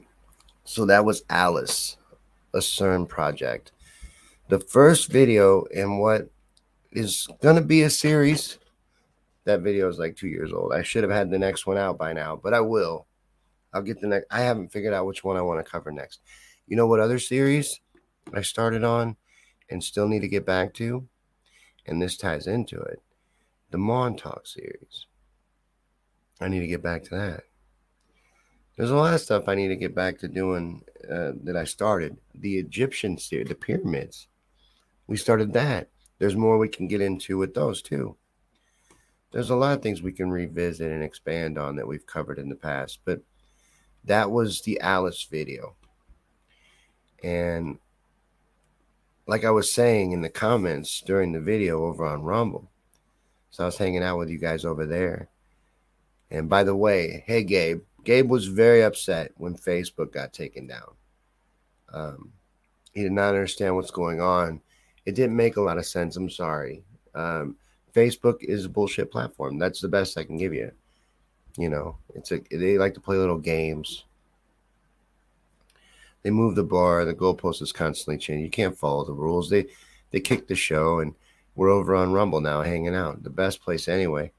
So 0.66 0.86
that 0.86 1.04
was 1.04 1.24
Alice, 1.32 1.98
a 2.54 2.60
CERN 2.60 3.10
project. 3.10 3.72
The 4.50 4.60
first 4.60 5.12
video 5.12 5.64
in 5.64 5.98
what 5.98 6.30
is 6.92 7.28
going 7.42 7.56
to 7.56 7.64
be 7.64 7.82
a 7.82 7.90
series 7.90 8.60
that 9.46 9.62
video 9.62 9.90
is 9.90 9.98
like 9.98 10.16
two 10.16 10.28
years 10.28 10.54
old. 10.54 10.74
I 10.74 10.84
should 10.84 11.02
have 11.02 11.12
had 11.12 11.32
the 11.32 11.40
next 11.40 11.66
one 11.66 11.80
out 11.80 11.98
by 11.98 12.14
now, 12.14 12.36
but 12.36 12.54
I 12.54 12.60
will. 12.60 13.08
I'll 13.74 13.82
get 13.82 14.00
the 14.00 14.06
next. 14.06 14.28
I 14.30 14.42
haven't 14.42 14.72
figured 14.72 14.94
out 14.94 15.08
which 15.08 15.24
one 15.24 15.38
I 15.38 15.42
want 15.42 15.66
to 15.66 15.72
cover 15.72 15.92
next. 15.92 16.20
You 16.68 16.78
know 16.78 16.86
what 16.86 17.00
other 17.00 17.18
series 17.18 17.80
I 18.32 18.42
started 18.42 18.84
on 18.84 19.16
and 19.72 19.84
still 19.84 20.08
need 20.08 20.22
to 20.22 20.28
get 20.28 20.46
back 20.46 20.76
to? 20.76 21.08
And 21.88 22.00
this 22.00 22.16
ties 22.16 22.46
into 22.46 22.80
it 22.80 23.02
the 23.72 23.80
Montauk 23.80 24.46
series. 24.46 25.08
I 26.40 26.48
need 26.48 26.60
to 26.60 26.68
get 26.68 26.84
back 26.84 27.04
to 27.06 27.16
that. 27.16 27.44
There's 28.78 28.92
a 28.92 28.96
lot 28.96 29.14
of 29.14 29.22
stuff 29.22 29.46
I 29.48 29.56
need 29.56 29.70
to 29.70 29.76
get 29.76 29.94
back 29.94 30.20
to 30.20 30.28
doing 30.30 30.84
uh, 31.04 31.34
that 31.44 31.58
I 31.58 31.66
started. 31.66 32.18
The 32.36 32.58
Egyptian 32.58 33.18
series, 33.18 33.50
the 33.50 33.56
pyramids. 33.56 34.28
We 35.08 35.18
started 35.18 35.54
that. 35.54 35.90
There's 36.20 36.36
more 36.36 36.58
we 36.58 36.70
can 36.70 36.88
get 36.88 37.02
into 37.02 37.38
with 37.38 37.54
those 37.54 37.82
too 37.82 38.16
there's 39.32 39.50
a 39.50 39.56
lot 39.56 39.78
of 39.78 39.84
things 39.84 40.02
we 40.02 40.12
can 40.12 40.32
revisit 40.32 40.92
and 40.92 41.04
expand 41.04 41.58
on 41.58 41.76
that 41.76 41.88
we've 41.88 42.06
covered 42.06 42.40
in 42.40 42.50
the 42.50 42.56
past, 42.56 43.00
but 43.06 43.22
that 44.04 44.32
was 44.32 44.62
the 44.62 44.80
Alice 44.80 45.28
video. 45.30 45.76
And 47.24 47.80
like 49.26 49.44
I 49.44 49.52
was 49.52 49.72
saying 49.72 50.12
in 50.12 50.22
the 50.22 50.30
comments 50.30 51.02
during 51.02 51.34
the 51.34 51.42
video 51.42 51.86
over 51.86 52.06
on 52.06 52.24
Rumble, 52.24 52.72
so 53.50 53.64
I 53.64 53.66
was 53.66 53.78
hanging 53.78 54.04
out 54.04 54.18
with 54.18 54.30
you 54.30 54.38
guys 54.38 54.64
over 54.64 54.86
there. 54.86 55.30
And 56.30 56.50
by 56.50 56.64
the 56.64 56.76
way, 56.76 57.24
hey, 57.26 57.44
Gabe, 57.44 57.82
Gabe 58.08 58.30
was 58.30 58.46
very 58.46 58.84
upset 58.84 59.34
when 59.36 59.54
Facebook 59.58 60.14
got 60.14 60.32
taken 60.32 60.66
down. 60.66 60.94
Um, 61.92 62.32
he 62.94 63.04
did 63.04 63.12
not 63.12 63.36
understand 63.36 63.76
what's 63.76 63.92
going 63.92 64.22
on. 64.22 64.62
It 65.06 65.14
didn't 65.14 65.36
make 65.36 65.58
a 65.58 65.62
lot 65.62 65.78
of 65.78 65.86
sense. 65.86 66.16
I'm 66.16 66.30
sorry. 66.30 66.86
Um, 67.14 67.58
Facebook 67.94 68.38
is 68.40 68.64
a 68.64 68.70
bullshit 68.70 69.12
platform. 69.12 69.60
That's 69.60 69.82
the 69.82 69.90
best 69.90 70.18
I 70.18 70.24
can 70.24 70.38
give 70.38 70.54
you. 70.54 70.72
You 71.58 71.68
know, 71.68 71.98
it's 72.16 72.32
a 72.32 72.40
they 72.50 72.78
like 72.78 72.94
to 72.94 73.02
play 73.02 73.18
little 73.18 73.40
games. 73.40 74.06
They 76.24 76.32
move 76.32 76.56
the 76.56 76.64
bar, 76.64 77.04
the 77.04 77.14
goalpost 77.14 77.62
is 77.62 77.74
constantly 77.74 78.20
changing. 78.20 78.46
You 78.46 78.52
can't 78.52 78.78
follow 78.78 79.04
the 79.04 79.12
rules. 79.12 79.50
They 79.50 79.66
they 80.12 80.22
kick 80.22 80.48
the 80.48 80.56
show 80.56 81.02
and 81.02 81.14
we're 81.56 81.72
over 81.72 81.94
on 81.94 82.14
Rumble 82.14 82.40
now 82.40 82.62
hanging 82.62 82.96
out. 82.96 83.22
The 83.22 83.30
best 83.30 83.62
place 83.62 83.90
anyway. 83.90 84.32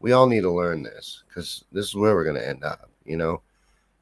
We 0.00 0.10
all 0.10 0.26
need 0.26 0.40
to 0.40 0.50
learn 0.50 0.82
this 0.82 1.22
because 1.28 1.62
this 1.70 1.86
is 1.86 1.94
where 1.94 2.16
we're 2.16 2.24
gonna 2.24 2.40
end 2.40 2.64
up, 2.64 2.90
you 3.04 3.16
know. 3.16 3.42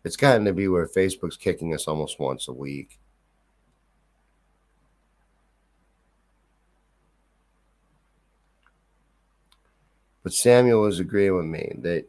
It's 0.03 0.17
gotten 0.17 0.47
to 0.47 0.55
be 0.55 0.67
where 0.67 0.87
Facebook's 0.87 1.37
kicking 1.37 1.75
us 1.75 1.87
almost 1.87 2.19
once 2.19 2.49
a 2.49 2.55
week. 2.55 2.99
But 10.23 10.33
Samuel 10.33 10.81
was 10.83 11.01
agreeing 11.01 11.37
with 11.37 11.45
me 11.45 11.75
that, 11.81 12.07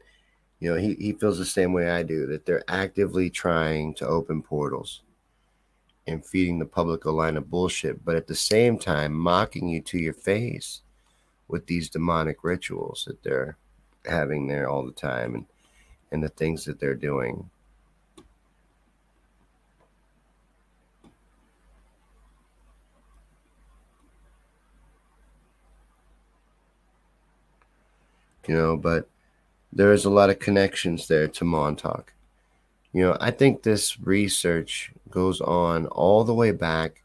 you 0.59 0.69
know, 0.69 0.79
he, 0.79 0.95
he 0.95 1.11
feels 1.11 1.37
the 1.37 1.45
same 1.45 1.73
way 1.73 1.89
I 1.89 2.03
do, 2.03 2.27
that 2.27 2.45
they're 2.45 2.63
actively 2.69 3.29
trying 3.29 3.93
to 3.95 4.07
open 4.07 4.41
portals 4.41 5.01
and 6.07 6.25
feeding 6.25 6.59
the 6.59 6.65
public 6.65 7.03
a 7.03 7.11
line 7.11 7.35
of 7.35 7.49
bullshit, 7.49 8.05
but 8.05 8.15
at 8.15 8.27
the 8.27 8.35
same 8.35 8.79
time 8.79 9.13
mocking 9.13 9.67
you 9.67 9.81
to 9.81 9.97
your 9.97 10.13
face 10.13 10.81
with 11.49 11.67
these 11.67 11.89
demonic 11.89 12.43
rituals 12.43 13.03
that 13.05 13.21
they're 13.21 13.57
having 14.05 14.47
there 14.47 14.69
all 14.69 14.85
the 14.85 14.93
time 14.93 15.35
and, 15.35 15.45
and 16.11 16.23
the 16.23 16.29
things 16.29 16.65
that 16.65 16.79
they're 16.79 16.95
doing. 16.95 17.49
you 28.47 28.55
know, 28.55 28.75
but 28.75 29.07
there 29.71 29.93
is 29.93 30.03
a 30.03 30.09
lot 30.09 30.29
of 30.29 30.39
connections 30.39 31.07
there 31.07 31.27
to 31.27 31.45
Montauk. 31.45 32.13
You 32.91 33.03
know, 33.03 33.17
I 33.21 33.31
think 33.31 33.63
this 33.63 33.99
research 34.01 34.91
goes 35.09 35.39
on 35.39 35.85
all 35.87 36.25
the 36.25 36.33
way 36.33 36.51
back 36.51 37.01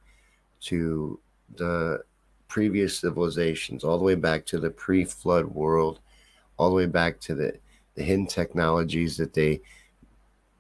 to 0.63 1.21
the 1.55 2.03
previous 2.49 2.99
civilizations, 2.99 3.85
all 3.85 3.99
the 3.99 4.05
way 4.05 4.17
back 4.17 4.45
to 4.47 4.59
the 4.59 4.71
pre 4.71 5.05
flood 5.05 5.47
world, 5.47 6.01
all 6.57 6.71
the 6.71 6.75
way 6.75 6.87
back 6.87 7.21
to 7.21 7.35
the, 7.37 7.57
the 7.97 8.05
hidden 8.05 8.27
technologies 8.27 9.17
that 9.17 9.35
they 9.35 9.61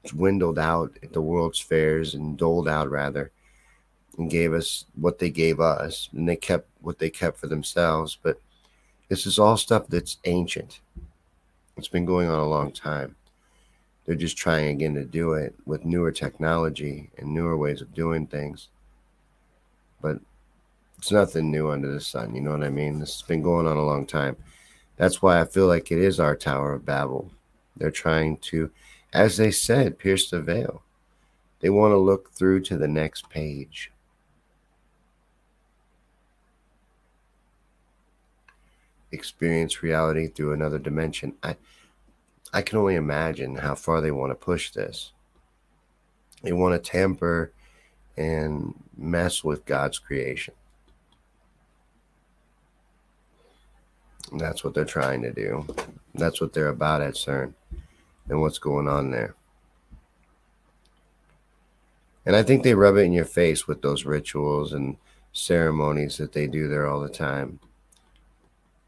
dwindled 0.05 0.59
out 0.59 0.97
at 1.03 1.13
the 1.13 1.21
world's 1.21 1.61
fairs 1.61 2.15
and 2.15 2.37
doled 2.37 2.69
out 2.69 2.91
rather 2.91 3.31
and 4.19 4.31
gave 4.31 4.53
us 4.53 4.87
what 4.95 5.19
they 5.19 5.31
gave 5.31 5.61
us 5.61 6.09
and 6.13 6.29
they 6.29 6.37
kept 6.37 6.69
what 6.81 6.99
they 6.99 7.11
kept 7.11 7.39
for 7.39 7.47
themselves. 7.47 8.19
But 8.21 8.41
this 9.09 9.27
is 9.27 9.39
all 9.39 9.57
stuff 9.57 9.87
that's 9.89 10.17
ancient. 10.25 10.81
It's 11.77 11.89
been 11.89 12.07
going 12.07 12.29
on 12.29 12.39
a 12.39 12.49
long 12.49 12.73
time. 12.73 13.15
They're 14.05 14.15
just 14.15 14.39
trying 14.39 14.69
again 14.69 14.95
to 14.95 15.05
do 15.05 15.35
it 15.35 15.55
with 15.67 15.85
newer 15.85 16.13
technology 16.13 17.11
and 17.19 17.35
newer 17.35 17.57
ways 17.57 17.83
of 17.83 17.93
doing 17.93 18.27
things. 18.27 18.69
But 20.01 20.21
it's 20.99 21.13
nothing 21.13 21.51
new 21.51 21.71
under 21.71 21.93
the 21.93 22.01
sun 22.01 22.35
you 22.35 22.41
know 22.41 22.53
what 22.53 22.65
i 22.65 22.71
mean? 22.71 22.99
This 22.99 23.21
has 23.21 23.23
been 23.23 23.43
going 23.43 23.67
on 23.67 23.77
a 23.77 23.85
long 23.85 24.07
time 24.07 24.37
that's 24.97 25.23
why 25.23 25.41
i 25.41 25.45
feel 25.45 25.67
like 25.67 25.91
it 25.91 25.99
is 25.99 26.19
our 26.21 26.37
tower 26.37 26.73
of 26.73 26.85
babel 26.85 27.31
they're 27.77 27.91
trying 27.91 28.37
to 28.39 28.71
as 29.17 29.39
they 29.39 29.51
said, 29.51 29.99
pierce 29.99 30.29
the 30.29 30.43
veil. 30.43 30.83
They 31.61 31.71
want 31.71 31.93
to 31.93 31.97
look 31.97 32.33
through 32.33 32.61
to 32.65 32.77
the 32.77 32.87
next 32.87 33.31
page. 33.31 33.91
Experience 39.11 39.83
reality 39.83 40.29
through 40.29 40.53
another 40.53 40.79
dimension. 40.79 41.35
I 41.43 41.57
I 42.53 42.61
can 42.61 42.79
only 42.79 42.95
imagine 42.95 43.57
how 43.57 43.75
far 43.75 44.03
they 44.03 44.11
want 44.11 44.33
to 44.33 44.35
push 44.35 44.71
this. 44.71 45.13
They 46.43 46.53
want 46.53 46.75
to 46.75 46.91
tamper 46.91 47.53
and 48.19 48.75
mess 48.97 49.43
with 49.43 49.65
God's 49.65 49.99
creation. 49.99 50.55
That's 54.33 54.65
what 54.65 54.75
they're 54.75 54.85
trying 54.85 55.23
to 55.23 55.33
do. 55.33 55.67
That's 56.15 56.41
what 56.41 56.53
they're 56.53 56.69
about 56.69 57.03
at 57.03 57.15
CERN 57.15 57.55
and 58.29 58.41
what's 58.41 58.59
going 58.59 58.89
on 58.89 59.11
there. 59.11 59.35
And 62.25 62.35
I 62.35 62.43
think 62.43 62.63
they 62.63 62.75
rub 62.75 62.97
it 62.97 63.03
in 63.03 63.13
your 63.13 63.25
face 63.25 63.69
with 63.69 63.83
those 63.83 64.05
rituals 64.05 64.73
and 64.73 64.97
ceremonies 65.33 66.17
that 66.17 66.33
they 66.33 66.47
do 66.47 66.67
there 66.69 66.87
all 66.87 67.01
the 67.01 67.09
time. 67.09 67.61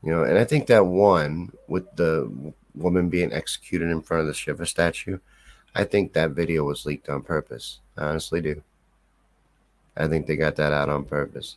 You 0.03 0.13
know, 0.13 0.25
and 0.25 0.39
I 0.39 0.45
think 0.45 0.67
that 0.67 0.87
one 0.87 1.53
with 1.69 1.95
the 1.97 2.31
woman 2.75 3.09
being 3.09 3.33
executed 3.33 3.91
in 3.91 4.03
front 4.03 4.23
of 4.23 4.27
the 4.27 4.35
Shiva 4.35 4.67
statue, 4.67 5.19
I 5.75 5.85
think 5.85 6.13
that 6.13 6.31
video 6.33 6.65
was 6.65 6.87
leaked 6.87 7.09
on 7.09 7.23
purpose. 7.23 7.81
I 7.97 8.07
honestly 8.07 8.41
do. 8.41 8.63
I 9.97 10.09
think 10.09 10.27
they 10.27 10.37
got 10.37 10.57
that 10.57 10.73
out 10.73 10.89
on 10.89 11.05
purpose. 11.05 11.57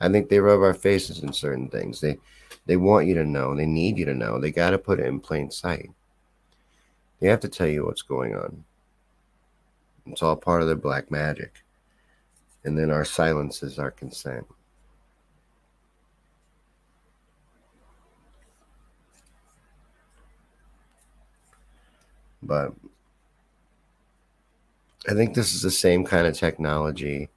I 0.00 0.08
think 0.08 0.28
they 0.28 0.40
rub 0.40 0.60
our 0.60 0.74
faces 0.74 1.22
in 1.22 1.32
certain 1.32 1.68
things. 1.68 2.00
They 2.00 2.18
they 2.66 2.76
want 2.76 3.06
you 3.06 3.14
to 3.14 3.24
know. 3.24 3.54
They 3.54 3.66
need 3.66 3.98
you 3.98 4.04
to 4.06 4.14
know. 4.14 4.40
They 4.40 4.50
got 4.50 4.70
to 4.70 4.78
put 4.78 5.00
it 5.00 5.06
in 5.06 5.20
plain 5.20 5.50
sight. 5.50 5.90
They 7.20 7.28
have 7.28 7.40
to 7.40 7.48
tell 7.48 7.66
you 7.66 7.86
what's 7.86 8.02
going 8.02 8.34
on. 8.34 8.64
It's 10.06 10.22
all 10.22 10.36
part 10.36 10.62
of 10.62 10.68
their 10.68 10.76
black 10.76 11.10
magic. 11.10 11.64
And 12.64 12.78
then 12.78 12.90
our 12.90 13.04
silence 13.04 13.62
is 13.62 13.78
our 13.78 13.90
consent. 13.90 14.46
But 22.42 22.72
I 25.08 25.14
think 25.14 25.34
this 25.34 25.54
is 25.54 25.62
the 25.62 25.70
same 25.70 26.04
kind 26.04 26.26
of 26.26 26.36
technology 26.36 27.28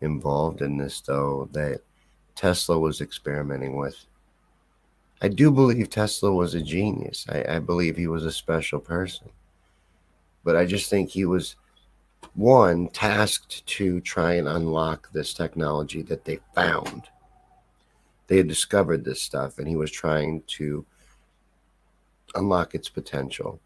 involved 0.00 0.62
in 0.62 0.76
this, 0.76 1.00
though, 1.00 1.48
that 1.52 1.80
Tesla 2.34 2.78
was 2.78 3.00
experimenting 3.00 3.76
with. 3.76 3.96
I 5.20 5.28
do 5.28 5.50
believe 5.50 5.90
Tesla 5.90 6.32
was 6.32 6.54
a 6.54 6.62
genius. 6.62 7.26
I, 7.28 7.56
I 7.56 7.58
believe 7.58 7.96
he 7.96 8.06
was 8.06 8.24
a 8.24 8.32
special 8.32 8.78
person. 8.78 9.28
But 10.44 10.56
I 10.56 10.64
just 10.64 10.88
think 10.88 11.10
he 11.10 11.24
was 11.24 11.56
one 12.34 12.88
tasked 12.88 13.66
to 13.66 14.00
try 14.00 14.34
and 14.34 14.48
unlock 14.48 15.10
this 15.12 15.34
technology 15.34 16.02
that 16.02 16.24
they 16.24 16.38
found. 16.54 17.04
They 18.28 18.36
had 18.36 18.48
discovered 18.48 19.04
this 19.04 19.20
stuff, 19.20 19.58
and 19.58 19.66
he 19.66 19.76
was 19.76 19.90
trying 19.90 20.42
to 20.58 20.84
unlock 22.34 22.74
its 22.74 22.88
potential. 22.88 23.60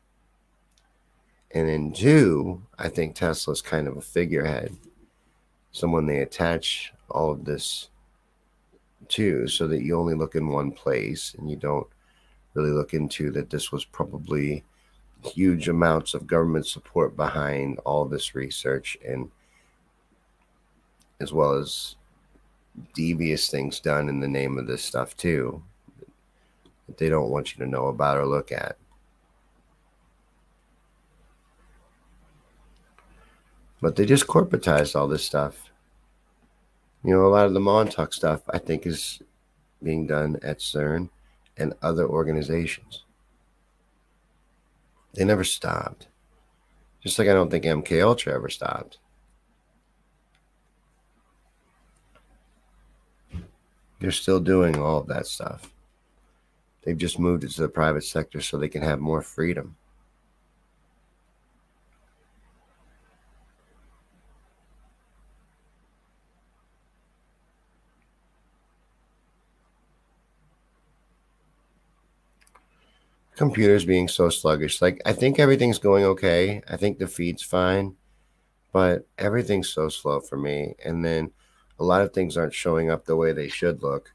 And 1.54 1.68
then 1.68 1.92
two, 1.92 2.62
I 2.78 2.88
think 2.88 3.14
Tesla's 3.14 3.60
kind 3.60 3.86
of 3.86 3.96
a 3.96 4.00
figurehead, 4.00 4.74
someone 5.72 6.06
they 6.06 6.20
attach 6.20 6.92
all 7.10 7.30
of 7.30 7.44
this 7.44 7.88
too, 9.08 9.48
so 9.48 9.66
that 9.68 9.82
you 9.82 9.98
only 9.98 10.14
look 10.14 10.34
in 10.34 10.48
one 10.48 10.72
place 10.72 11.34
and 11.38 11.50
you 11.50 11.56
don't 11.56 11.86
really 12.54 12.70
look 12.70 12.94
into 12.94 13.30
that 13.30 13.50
this 13.50 13.72
was 13.72 13.84
probably 13.84 14.64
huge 15.24 15.68
amounts 15.68 16.14
of 16.14 16.26
government 16.26 16.66
support 16.66 17.16
behind 17.16 17.78
all 17.80 18.04
this 18.04 18.34
research 18.34 18.96
and 19.06 19.30
as 21.20 21.32
well 21.32 21.52
as 21.52 21.96
devious 22.94 23.48
things 23.48 23.80
done 23.80 24.08
in 24.08 24.20
the 24.20 24.28
name 24.28 24.58
of 24.58 24.66
this 24.66 24.82
stuff 24.82 25.16
too 25.16 25.62
that 26.86 26.98
they 26.98 27.08
don't 27.08 27.30
want 27.30 27.52
you 27.52 27.64
to 27.64 27.70
know 27.70 27.86
about 27.86 28.18
or 28.18 28.26
look 28.26 28.50
at. 28.50 28.76
But 33.80 33.96
they 33.96 34.06
just 34.06 34.26
corporatized 34.26 34.94
all 34.94 35.08
this 35.08 35.24
stuff 35.24 35.71
you 37.04 37.12
know, 37.12 37.26
a 37.26 37.28
lot 37.28 37.46
of 37.46 37.54
the 37.54 37.60
Montauk 37.60 38.12
stuff 38.12 38.42
I 38.50 38.58
think 38.58 38.86
is 38.86 39.20
being 39.82 40.06
done 40.06 40.38
at 40.42 40.58
CERN 40.58 41.10
and 41.56 41.74
other 41.82 42.06
organizations. 42.06 43.04
They 45.14 45.24
never 45.24 45.44
stopped. 45.44 46.08
Just 47.02 47.18
like 47.18 47.28
I 47.28 47.34
don't 47.34 47.50
think 47.50 47.64
MK 47.64 48.02
Ultra 48.02 48.34
ever 48.34 48.48
stopped. 48.48 48.98
They're 53.98 54.10
still 54.10 54.40
doing 54.40 54.78
all 54.78 54.98
of 54.98 55.08
that 55.08 55.26
stuff. 55.26 55.72
They've 56.82 56.98
just 56.98 57.18
moved 57.18 57.44
it 57.44 57.50
to 57.52 57.62
the 57.62 57.68
private 57.68 58.04
sector 58.04 58.40
so 58.40 58.56
they 58.56 58.68
can 58.68 58.82
have 58.82 58.98
more 59.00 59.22
freedom. 59.22 59.76
Computers 73.42 73.84
being 73.84 74.06
so 74.06 74.28
sluggish. 74.28 74.80
Like 74.80 75.02
I 75.04 75.12
think 75.12 75.40
everything's 75.40 75.80
going 75.80 76.04
okay. 76.04 76.62
I 76.68 76.76
think 76.76 77.00
the 77.00 77.08
feed's 77.08 77.42
fine, 77.42 77.96
but 78.72 79.08
everything's 79.18 79.68
so 79.68 79.88
slow 79.88 80.20
for 80.20 80.36
me. 80.36 80.76
And 80.84 81.04
then 81.04 81.32
a 81.80 81.82
lot 81.82 82.02
of 82.02 82.12
things 82.12 82.36
aren't 82.36 82.54
showing 82.54 82.88
up 82.88 83.04
the 83.04 83.16
way 83.16 83.32
they 83.32 83.48
should 83.48 83.82
look. 83.82 84.14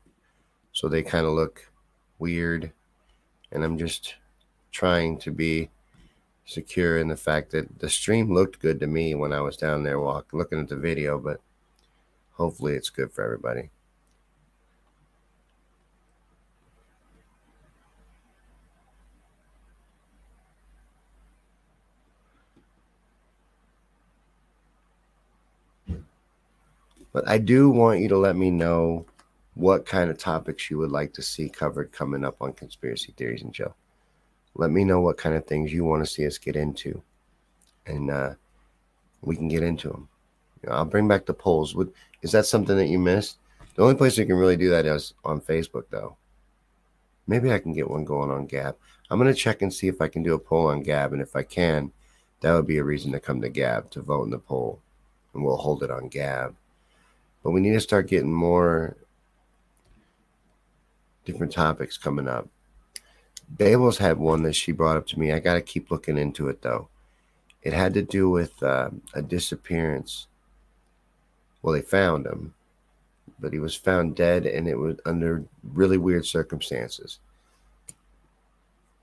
So 0.71 0.87
they 0.87 1.03
kind 1.03 1.25
of 1.25 1.33
look 1.33 1.69
weird. 2.19 2.71
And 3.51 3.65
I'm 3.65 3.77
just 3.77 4.15
trying 4.71 5.17
to 5.19 5.31
be 5.31 5.71
secure 6.45 6.97
in 6.97 7.09
the 7.09 7.17
fact 7.17 7.51
that 7.51 7.79
the 7.79 7.89
stream 7.89 8.33
looked 8.33 8.59
good 8.59 8.79
to 8.79 8.87
me 8.87 9.13
when 9.13 9.33
I 9.33 9.41
was 9.41 9.57
down 9.57 9.83
there 9.83 9.99
walk 9.99 10.31
looking 10.31 10.61
at 10.61 10.69
the 10.69 10.77
video, 10.77 11.19
but 11.19 11.41
hopefully 12.31 12.75
it's 12.75 12.89
good 12.89 13.11
for 13.11 13.25
everybody. 13.25 13.71
But 27.17 27.27
I 27.27 27.39
do 27.39 27.71
want 27.71 27.99
you 27.99 28.07
to 28.09 28.17
let 28.19 28.35
me 28.35 28.51
know 28.51 29.07
what 29.55 29.87
kind 29.87 30.11
of 30.11 30.19
topics 30.19 30.69
you 30.69 30.77
would 30.77 30.91
like 30.91 31.13
to 31.13 31.23
see 31.23 31.49
covered 31.49 31.91
coming 31.91 32.23
up 32.23 32.39
on 32.43 32.53
Conspiracy 32.53 33.11
Theories 33.17 33.41
and 33.41 33.51
Chill. 33.51 33.75
Let 34.53 34.69
me 34.69 34.83
know 34.83 35.01
what 35.01 35.17
kind 35.17 35.33
of 35.33 35.47
things 35.47 35.73
you 35.73 35.83
want 35.83 36.05
to 36.05 36.11
see 36.11 36.27
us 36.27 36.37
get 36.37 36.55
into, 36.55 37.01
and 37.87 38.11
uh, 38.11 38.35
we 39.23 39.35
can 39.35 39.47
get 39.47 39.63
into 39.63 39.89
them. 39.89 40.09
You 40.61 40.69
know, 40.69 40.75
I'll 40.75 40.85
bring 40.85 41.07
back 41.07 41.25
the 41.25 41.33
polls. 41.33 41.73
Would 41.73 41.91
is 42.21 42.33
that 42.33 42.45
something 42.45 42.77
that 42.77 42.85
you 42.85 42.99
missed? 42.99 43.39
The 43.73 43.81
only 43.81 43.95
place 43.95 44.15
you 44.15 44.27
can 44.27 44.37
really 44.37 44.55
do 44.55 44.69
that 44.69 44.85
is 44.85 45.15
on 45.25 45.41
Facebook, 45.41 45.85
though. 45.89 46.17
Maybe 47.25 47.51
I 47.51 47.57
can 47.57 47.73
get 47.73 47.89
one 47.89 48.05
going 48.05 48.29
on 48.29 48.45
Gab. 48.45 48.77
I'm 49.09 49.17
gonna 49.17 49.33
check 49.33 49.63
and 49.63 49.73
see 49.73 49.87
if 49.87 50.01
I 50.01 50.07
can 50.07 50.21
do 50.21 50.35
a 50.35 50.39
poll 50.39 50.67
on 50.67 50.83
Gab, 50.83 51.13
and 51.13 51.21
if 51.23 51.35
I 51.35 51.41
can, 51.41 51.91
that 52.41 52.53
would 52.53 52.67
be 52.67 52.77
a 52.77 52.83
reason 52.83 53.11
to 53.13 53.19
come 53.19 53.41
to 53.41 53.49
Gab 53.49 53.89
to 53.89 54.03
vote 54.03 54.25
in 54.25 54.29
the 54.29 54.37
poll, 54.37 54.83
and 55.33 55.43
we'll 55.43 55.57
hold 55.57 55.81
it 55.81 55.89
on 55.89 56.09
Gab 56.09 56.55
but 57.47 57.53
we 57.53 57.61
need 57.61 57.71
to 57.71 57.79
start 57.79 58.09
getting 58.09 58.33
more 58.33 58.97
different 61.23 61.53
topics 61.53 61.97
coming 61.97 62.27
up. 62.27 62.49
Babel's 63.55 63.99
had 63.99 64.17
one 64.17 64.43
that 64.43 64.53
she 64.53 64.73
brought 64.73 64.97
up 64.97 65.07
to 65.07 65.17
me. 65.17 65.31
I 65.31 65.39
got 65.39 65.53
to 65.53 65.61
keep 65.61 65.89
looking 65.89 66.17
into 66.17 66.49
it 66.49 66.61
though. 66.61 66.89
It 67.63 67.71
had 67.71 67.93
to 67.93 68.01
do 68.01 68.29
with 68.29 68.61
uh, 68.61 68.89
a 69.13 69.21
disappearance. 69.21 70.27
Well, 71.61 71.73
they 71.73 71.81
found 71.81 72.25
him, 72.25 72.53
but 73.39 73.53
he 73.53 73.59
was 73.59 73.75
found 73.75 74.17
dead 74.17 74.45
and 74.45 74.67
it 74.67 74.77
was 74.77 74.97
under 75.05 75.45
really 75.63 75.97
weird 75.97 76.25
circumstances. 76.25 77.19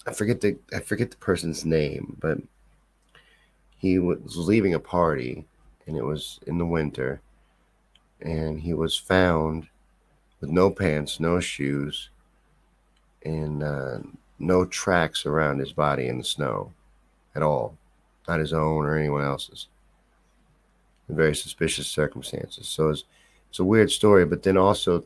I 0.07 0.13
forget 0.13 0.43
the 0.43 0.59
I 0.75 0.81
forget 0.81 1.11
the 1.11 1.17
person's 1.17 1.65
name, 1.65 2.19
but 2.21 2.37
he 3.79 3.99
was 3.99 4.37
leaving 4.37 4.75
a 4.75 4.79
party 4.79 5.47
and 5.87 5.97
it 5.97 6.05
was 6.05 6.41
in 6.47 6.59
the 6.59 6.67
winter 6.67 7.23
and 8.21 8.61
he 8.61 8.75
was 8.75 8.97
found 8.97 9.69
with 10.41 10.51
no 10.51 10.71
pants, 10.71 11.21
no 11.21 11.41
shoes, 11.41 12.11
and 13.25 13.63
uh, 13.63 13.99
no 14.39 14.65
tracks 14.65 15.27
around 15.27 15.59
his 15.59 15.73
body 15.73 16.07
in 16.07 16.19
the 16.19 16.25
snow 16.25 16.73
at 17.35 17.43
all, 17.43 17.77
not 18.29 18.41
his 18.41 18.53
own 18.53 18.85
or 18.85 18.97
anyone 18.97 19.25
else's. 19.25 19.69
In 21.09 21.17
very 21.17 21.35
suspicious 21.35 21.87
circumstances. 21.87 22.67
So 22.69 22.89
it's, 22.89 23.05
it's 23.51 23.59
a 23.59 23.65
weird 23.65 23.91
story, 23.91 24.25
but 24.25 24.43
then 24.43 24.57
also 24.57 25.05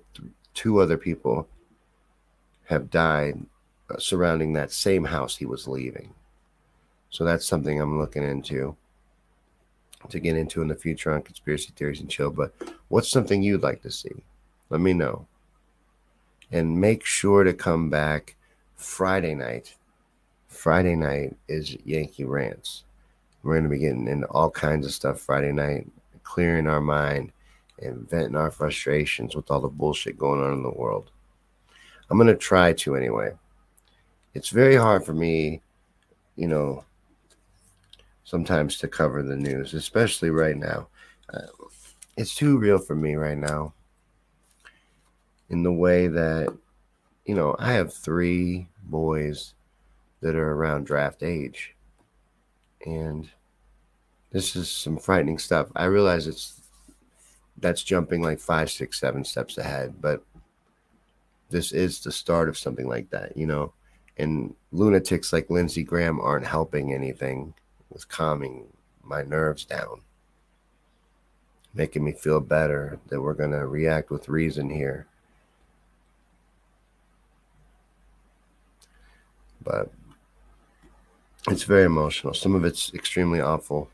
two 0.55 0.81
other 0.81 0.97
people 0.97 1.49
have 2.67 2.91
died 2.91 3.41
uh, 3.91 3.99
surrounding 3.99 4.53
that 4.53 4.71
same 4.71 5.05
house 5.05 5.37
he 5.37 5.47
was 5.47 5.67
leaving. 5.67 6.15
So 7.11 7.25
that's 7.25 7.47
something 7.47 7.81
I'm 7.81 7.99
looking 7.99 8.23
into 8.23 8.77
to 10.09 10.20
get 10.20 10.36
into 10.36 10.62
in 10.62 10.68
the 10.68 10.74
future 10.74 11.12
on 11.12 11.22
conspiracy 11.22 11.72
theories 11.76 12.01
and 12.01 12.11
chill. 12.11 12.30
But 12.30 12.53
what's 12.88 13.11
something 13.11 13.42
you'd 13.42 13.62
like 13.62 13.82
to 13.82 13.90
see? 13.90 14.12
Let 14.70 14.80
me 14.80 14.92
know. 14.92 15.26
And 16.51 16.80
make 16.80 17.05
sure 17.05 17.44
to 17.44 17.53
come 17.53 17.90
back 17.90 18.36
Friday 18.76 19.34
night. 19.34 19.74
Friday 20.46 20.96
night 20.96 21.36
is 21.49 21.76
Yankee 21.84 22.24
Rants. 22.24 22.84
We're 23.42 23.55
going 23.55 23.64
to 23.64 23.70
be 23.70 23.78
getting 23.78 24.09
into 24.09 24.26
all 24.28 24.51
kinds 24.51 24.86
of 24.86 24.92
stuff 24.92 25.20
Friday 25.20 25.53
night, 25.53 25.86
clearing 26.22 26.66
our 26.66 26.80
mind 26.80 27.32
and 27.80 28.09
venting 28.09 28.36
our 28.36 28.51
frustrations 28.51 29.36
with 29.36 29.51
all 29.51 29.61
the 29.61 29.68
bullshit 29.68 30.18
going 30.18 30.42
on 30.42 30.53
in 30.53 30.62
the 30.62 30.70
world. 30.70 31.11
I'm 32.11 32.18
going 32.18 32.28
to 32.28 32.34
try 32.34 32.72
to 32.72 32.96
anyway. 32.96 33.32
It's 34.34 34.49
very 34.49 34.76
hard 34.76 35.05
for 35.05 35.12
me, 35.12 35.61
you 36.36 36.49
know, 36.49 36.84
sometimes 38.29 38.76
to 38.76 38.87
cover 38.87 39.22
the 39.22 39.35
news, 39.35 39.72
especially 39.72 40.29
right 40.29 40.59
now. 40.59 40.87
Uh, 41.33 41.47
it's 42.18 42.35
too 42.35 42.59
real 42.59 42.79
for 42.79 42.95
me 42.95 43.14
right 43.14 43.39
now 43.39 43.72
in 45.49 45.62
the 45.62 45.72
way 45.72 46.09
that, 46.09 46.55
you 47.24 47.35
know, 47.35 47.57
I 47.59 47.72
have 47.72 47.91
three 47.91 48.68
boys 48.83 49.55
that 50.20 50.35
are 50.35 50.53
around 50.53 50.85
draft 50.85 51.22
age. 51.22 51.74
And 52.85 53.31
this 54.31 54.55
is 54.57 54.70
some 54.70 54.99
frightening 54.99 55.39
stuff. 55.39 55.68
I 55.74 55.85
realize 55.85 56.26
it's 56.26 56.61
that's 57.57 57.83
jumping 57.83 58.20
like 58.20 58.41
five, 58.41 58.70
six, 58.70 59.01
seven 59.01 59.24
steps 59.24 59.57
ahead, 59.57 60.03
but 60.03 60.22
this 61.49 61.72
is 61.72 62.01
the 62.01 62.12
start 62.12 62.51
of 62.51 62.59
something 62.59 62.89
like 62.89 63.09
that, 63.09 63.39
you 63.39 63.47
know. 63.47 63.72
And 64.18 64.55
lunatics 64.70 65.33
like 65.33 65.49
Lindsey 65.49 65.83
Graham 65.83 66.20
aren't 66.20 66.47
helping 66.47 66.93
anything 66.93 67.55
was 67.91 68.05
calming 68.05 68.66
my 69.03 69.22
nerves 69.22 69.64
down, 69.64 70.01
making 71.74 72.05
me 72.05 72.12
feel 72.12 72.41
better 72.41 72.99
that 73.09 73.20
we're 73.20 73.34
going 73.34 73.53
to 73.53 73.66
react 73.66 74.11
with 74.11 74.28
reason 74.28 74.68
here. 74.70 75.07
But 79.62 79.91
it's 81.49 81.64
very 81.64 81.84
emotional. 81.84 82.34
Some 82.34 82.55
of 82.55 82.64
it's 82.64 82.93
extremely 82.95 83.41
awful, 83.41 83.91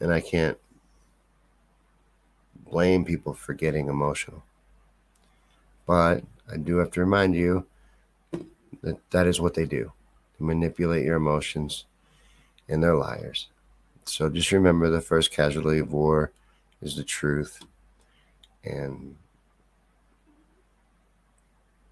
and 0.00 0.12
I 0.12 0.20
can't 0.20 0.58
blame 2.70 3.04
people 3.04 3.34
for 3.34 3.54
getting 3.54 3.88
emotional. 3.88 4.42
But 5.86 6.22
I 6.50 6.56
do 6.56 6.76
have 6.76 6.90
to 6.92 7.00
remind 7.00 7.34
you 7.34 7.66
that 8.82 8.98
that 9.10 9.26
is 9.26 9.40
what 9.40 9.54
they 9.54 9.64
do. 9.64 9.92
Manipulate 10.38 11.04
your 11.04 11.16
emotions 11.16 11.84
and 12.72 12.82
they're 12.82 12.96
liars. 12.96 13.48
So 14.04 14.28
just 14.30 14.50
remember 14.50 14.88
the 14.88 15.00
first 15.00 15.30
casualty 15.30 15.78
of 15.78 15.92
war 15.92 16.32
is 16.80 16.96
the 16.96 17.04
truth. 17.04 17.60
And 18.64 19.14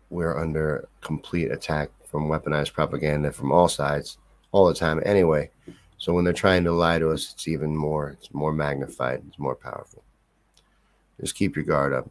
we're 0.09 0.39
under 0.39 0.89
complete 1.03 1.53
attack 1.53 1.91
from 2.07 2.29
weaponized 2.29 2.73
propaganda 2.73 3.31
from 3.31 3.53
all 3.53 3.69
sides 3.69 4.19
all 4.53 4.67
the 4.67 4.75
time 4.75 5.01
anyway. 5.05 5.51
So 5.99 6.15
when 6.15 6.25
they're 6.25 6.33
trying 6.33 6.65
to 6.65 6.73
lie 6.73 6.99
to 6.99 7.11
us, 7.11 7.33
it's 7.35 7.47
even 7.47 7.77
more, 7.77 8.11
it's 8.11 8.33
more 8.33 8.53
magnified, 8.53 9.23
it's 9.29 9.39
more 9.39 9.55
powerful. 9.55 10.03
Just 11.21 11.35
keep 11.35 11.55
your 11.57 11.65
guard 11.67 11.93
up. 11.93 12.09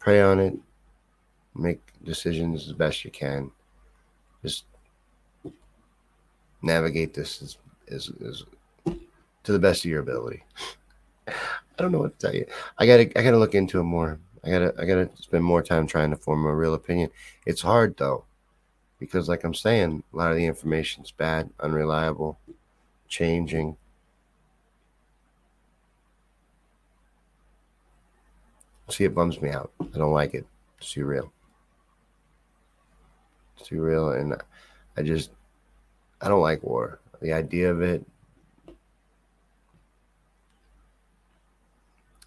Pray 0.00 0.20
on 0.20 0.40
it. 0.40 0.54
Make 1.54 1.80
decisions 2.04 2.66
as 2.66 2.72
best 2.72 3.04
you 3.04 3.12
can. 3.12 3.52
Just 4.42 4.64
navigate 6.62 7.14
this 7.14 7.42
as, 7.42 7.58
as, 7.88 8.10
as 8.26 8.44
to 9.44 9.52
the 9.52 9.58
best 9.58 9.84
of 9.84 9.90
your 9.90 10.00
ability. 10.00 10.44
I 11.28 11.34
don't 11.78 11.92
know 11.92 11.98
what 11.98 12.18
to 12.18 12.26
tell 12.26 12.34
you. 12.34 12.46
I 12.78 12.86
gotta 12.86 13.18
I 13.18 13.22
gotta 13.22 13.38
look 13.38 13.54
into 13.54 13.80
it 13.80 13.84
more. 13.84 14.18
I 14.44 14.50
gotta 14.50 14.74
I 14.78 14.84
gotta 14.84 15.10
spend 15.16 15.44
more 15.44 15.62
time 15.62 15.86
trying 15.86 16.10
to 16.10 16.16
form 16.16 16.44
a 16.46 16.54
real 16.54 16.74
opinion. 16.74 17.10
It's 17.46 17.62
hard 17.62 17.96
though, 17.96 18.24
because 18.98 19.28
like 19.28 19.44
I'm 19.44 19.54
saying, 19.54 20.02
a 20.12 20.16
lot 20.16 20.30
of 20.30 20.36
the 20.36 20.46
information's 20.46 21.10
bad, 21.10 21.50
unreliable, 21.60 22.38
changing. 23.08 23.76
See, 28.88 29.04
it 29.04 29.14
bums 29.14 29.40
me 29.40 29.50
out. 29.50 29.72
I 29.80 29.98
don't 29.98 30.12
like 30.12 30.34
it. 30.34 30.46
It's 30.78 30.92
too 30.92 31.06
real. 31.06 31.32
It's 33.56 33.68
too 33.68 33.80
real, 33.80 34.10
and 34.10 34.34
I 34.96 35.02
just 35.02 35.30
I 36.22 36.28
don't 36.28 36.40
like 36.40 36.62
war. 36.62 37.00
The 37.20 37.32
idea 37.32 37.70
of 37.70 37.82
it, 37.82 38.06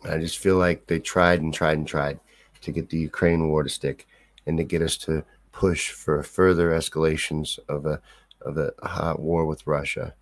I 0.03 0.17
just 0.17 0.37
feel 0.37 0.57
like 0.57 0.85
they 0.87 0.99
tried 0.99 1.41
and 1.41 1.53
tried 1.53 1.77
and 1.77 1.87
tried 1.87 2.19
to 2.61 2.71
get 2.71 2.89
the 2.89 2.97
Ukraine 2.97 3.49
war 3.49 3.63
to 3.63 3.69
stick 3.69 4.05
and 4.45 4.57
to 4.57 4.63
get 4.63 4.81
us 4.81 4.97
to 4.97 5.23
push 5.51 5.91
for 5.91 6.21
further 6.21 6.71
escalations 6.71 7.57
of 7.69 7.85
a 7.85 8.01
of 8.41 8.57
a 8.57 8.73
hot 8.83 9.19
war 9.19 9.45
with 9.45 9.65
Russia. 9.65 10.13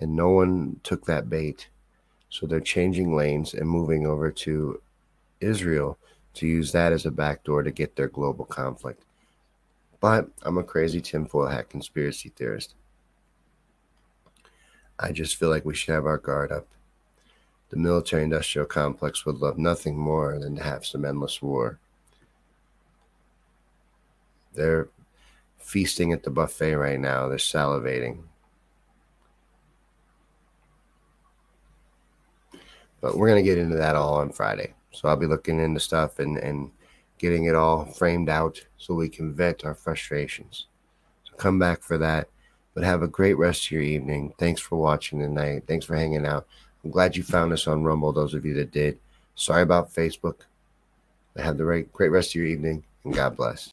And 0.00 0.14
no 0.14 0.30
one 0.30 0.80
took 0.82 1.06
that 1.06 1.30
bait. 1.30 1.68
So 2.28 2.46
they're 2.46 2.60
changing 2.60 3.16
lanes 3.16 3.54
and 3.54 3.68
moving 3.68 4.04
over 4.06 4.30
to 4.30 4.82
Israel 5.40 5.96
to 6.34 6.46
use 6.46 6.72
that 6.72 6.92
as 6.92 7.06
a 7.06 7.10
backdoor 7.10 7.62
to 7.62 7.70
get 7.70 7.96
their 7.96 8.08
global 8.08 8.44
conflict. 8.44 9.04
But 10.00 10.28
I'm 10.42 10.58
a 10.58 10.64
crazy 10.64 11.00
tinfoil 11.00 11.46
hat 11.46 11.70
conspiracy 11.70 12.28
theorist. 12.28 12.74
I 14.98 15.12
just 15.12 15.36
feel 15.36 15.50
like 15.50 15.64
we 15.64 15.74
should 15.74 15.94
have 15.94 16.06
our 16.06 16.18
guard 16.18 16.52
up. 16.52 16.66
The 17.70 17.76
military 17.76 18.22
industrial 18.22 18.66
complex 18.66 19.26
would 19.26 19.36
love 19.36 19.58
nothing 19.58 19.96
more 19.96 20.38
than 20.38 20.56
to 20.56 20.62
have 20.62 20.86
some 20.86 21.04
endless 21.04 21.42
war. 21.42 21.78
They're 24.54 24.88
feasting 25.58 26.12
at 26.12 26.22
the 26.22 26.30
buffet 26.30 26.76
right 26.76 27.00
now, 27.00 27.28
they're 27.28 27.38
salivating. 27.38 28.22
But 33.00 33.16
we're 33.16 33.28
going 33.28 33.44
to 33.44 33.48
get 33.48 33.58
into 33.58 33.76
that 33.76 33.96
all 33.96 34.14
on 34.14 34.30
Friday. 34.30 34.74
So 34.92 35.08
I'll 35.08 35.16
be 35.16 35.26
looking 35.26 35.60
into 35.60 35.80
stuff 35.80 36.18
and, 36.18 36.38
and 36.38 36.70
getting 37.18 37.44
it 37.44 37.54
all 37.54 37.84
framed 37.84 38.28
out 38.28 38.64
so 38.78 38.94
we 38.94 39.08
can 39.08 39.34
vet 39.34 39.64
our 39.64 39.74
frustrations. 39.74 40.66
So 41.24 41.34
come 41.36 41.58
back 41.58 41.82
for 41.82 41.98
that. 41.98 42.28
But 42.76 42.84
have 42.84 43.02
a 43.02 43.08
great 43.08 43.38
rest 43.38 43.64
of 43.64 43.70
your 43.70 43.80
evening. 43.80 44.34
Thanks 44.36 44.60
for 44.60 44.76
watching 44.76 45.18
tonight. 45.18 45.62
Thanks 45.66 45.86
for 45.86 45.96
hanging 45.96 46.26
out. 46.26 46.46
I'm 46.84 46.90
glad 46.90 47.16
you 47.16 47.22
found 47.22 47.54
us 47.54 47.66
on 47.66 47.82
Rumble, 47.82 48.12
those 48.12 48.34
of 48.34 48.44
you 48.44 48.52
that 48.52 48.70
did. 48.70 48.98
Sorry 49.34 49.62
about 49.62 49.94
Facebook. 49.94 50.40
Have 51.38 51.56
the 51.56 51.64
right, 51.64 51.90
great 51.94 52.10
rest 52.10 52.32
of 52.32 52.34
your 52.34 52.44
evening, 52.44 52.84
and 53.04 53.14
God 53.14 53.34
bless. 53.34 53.72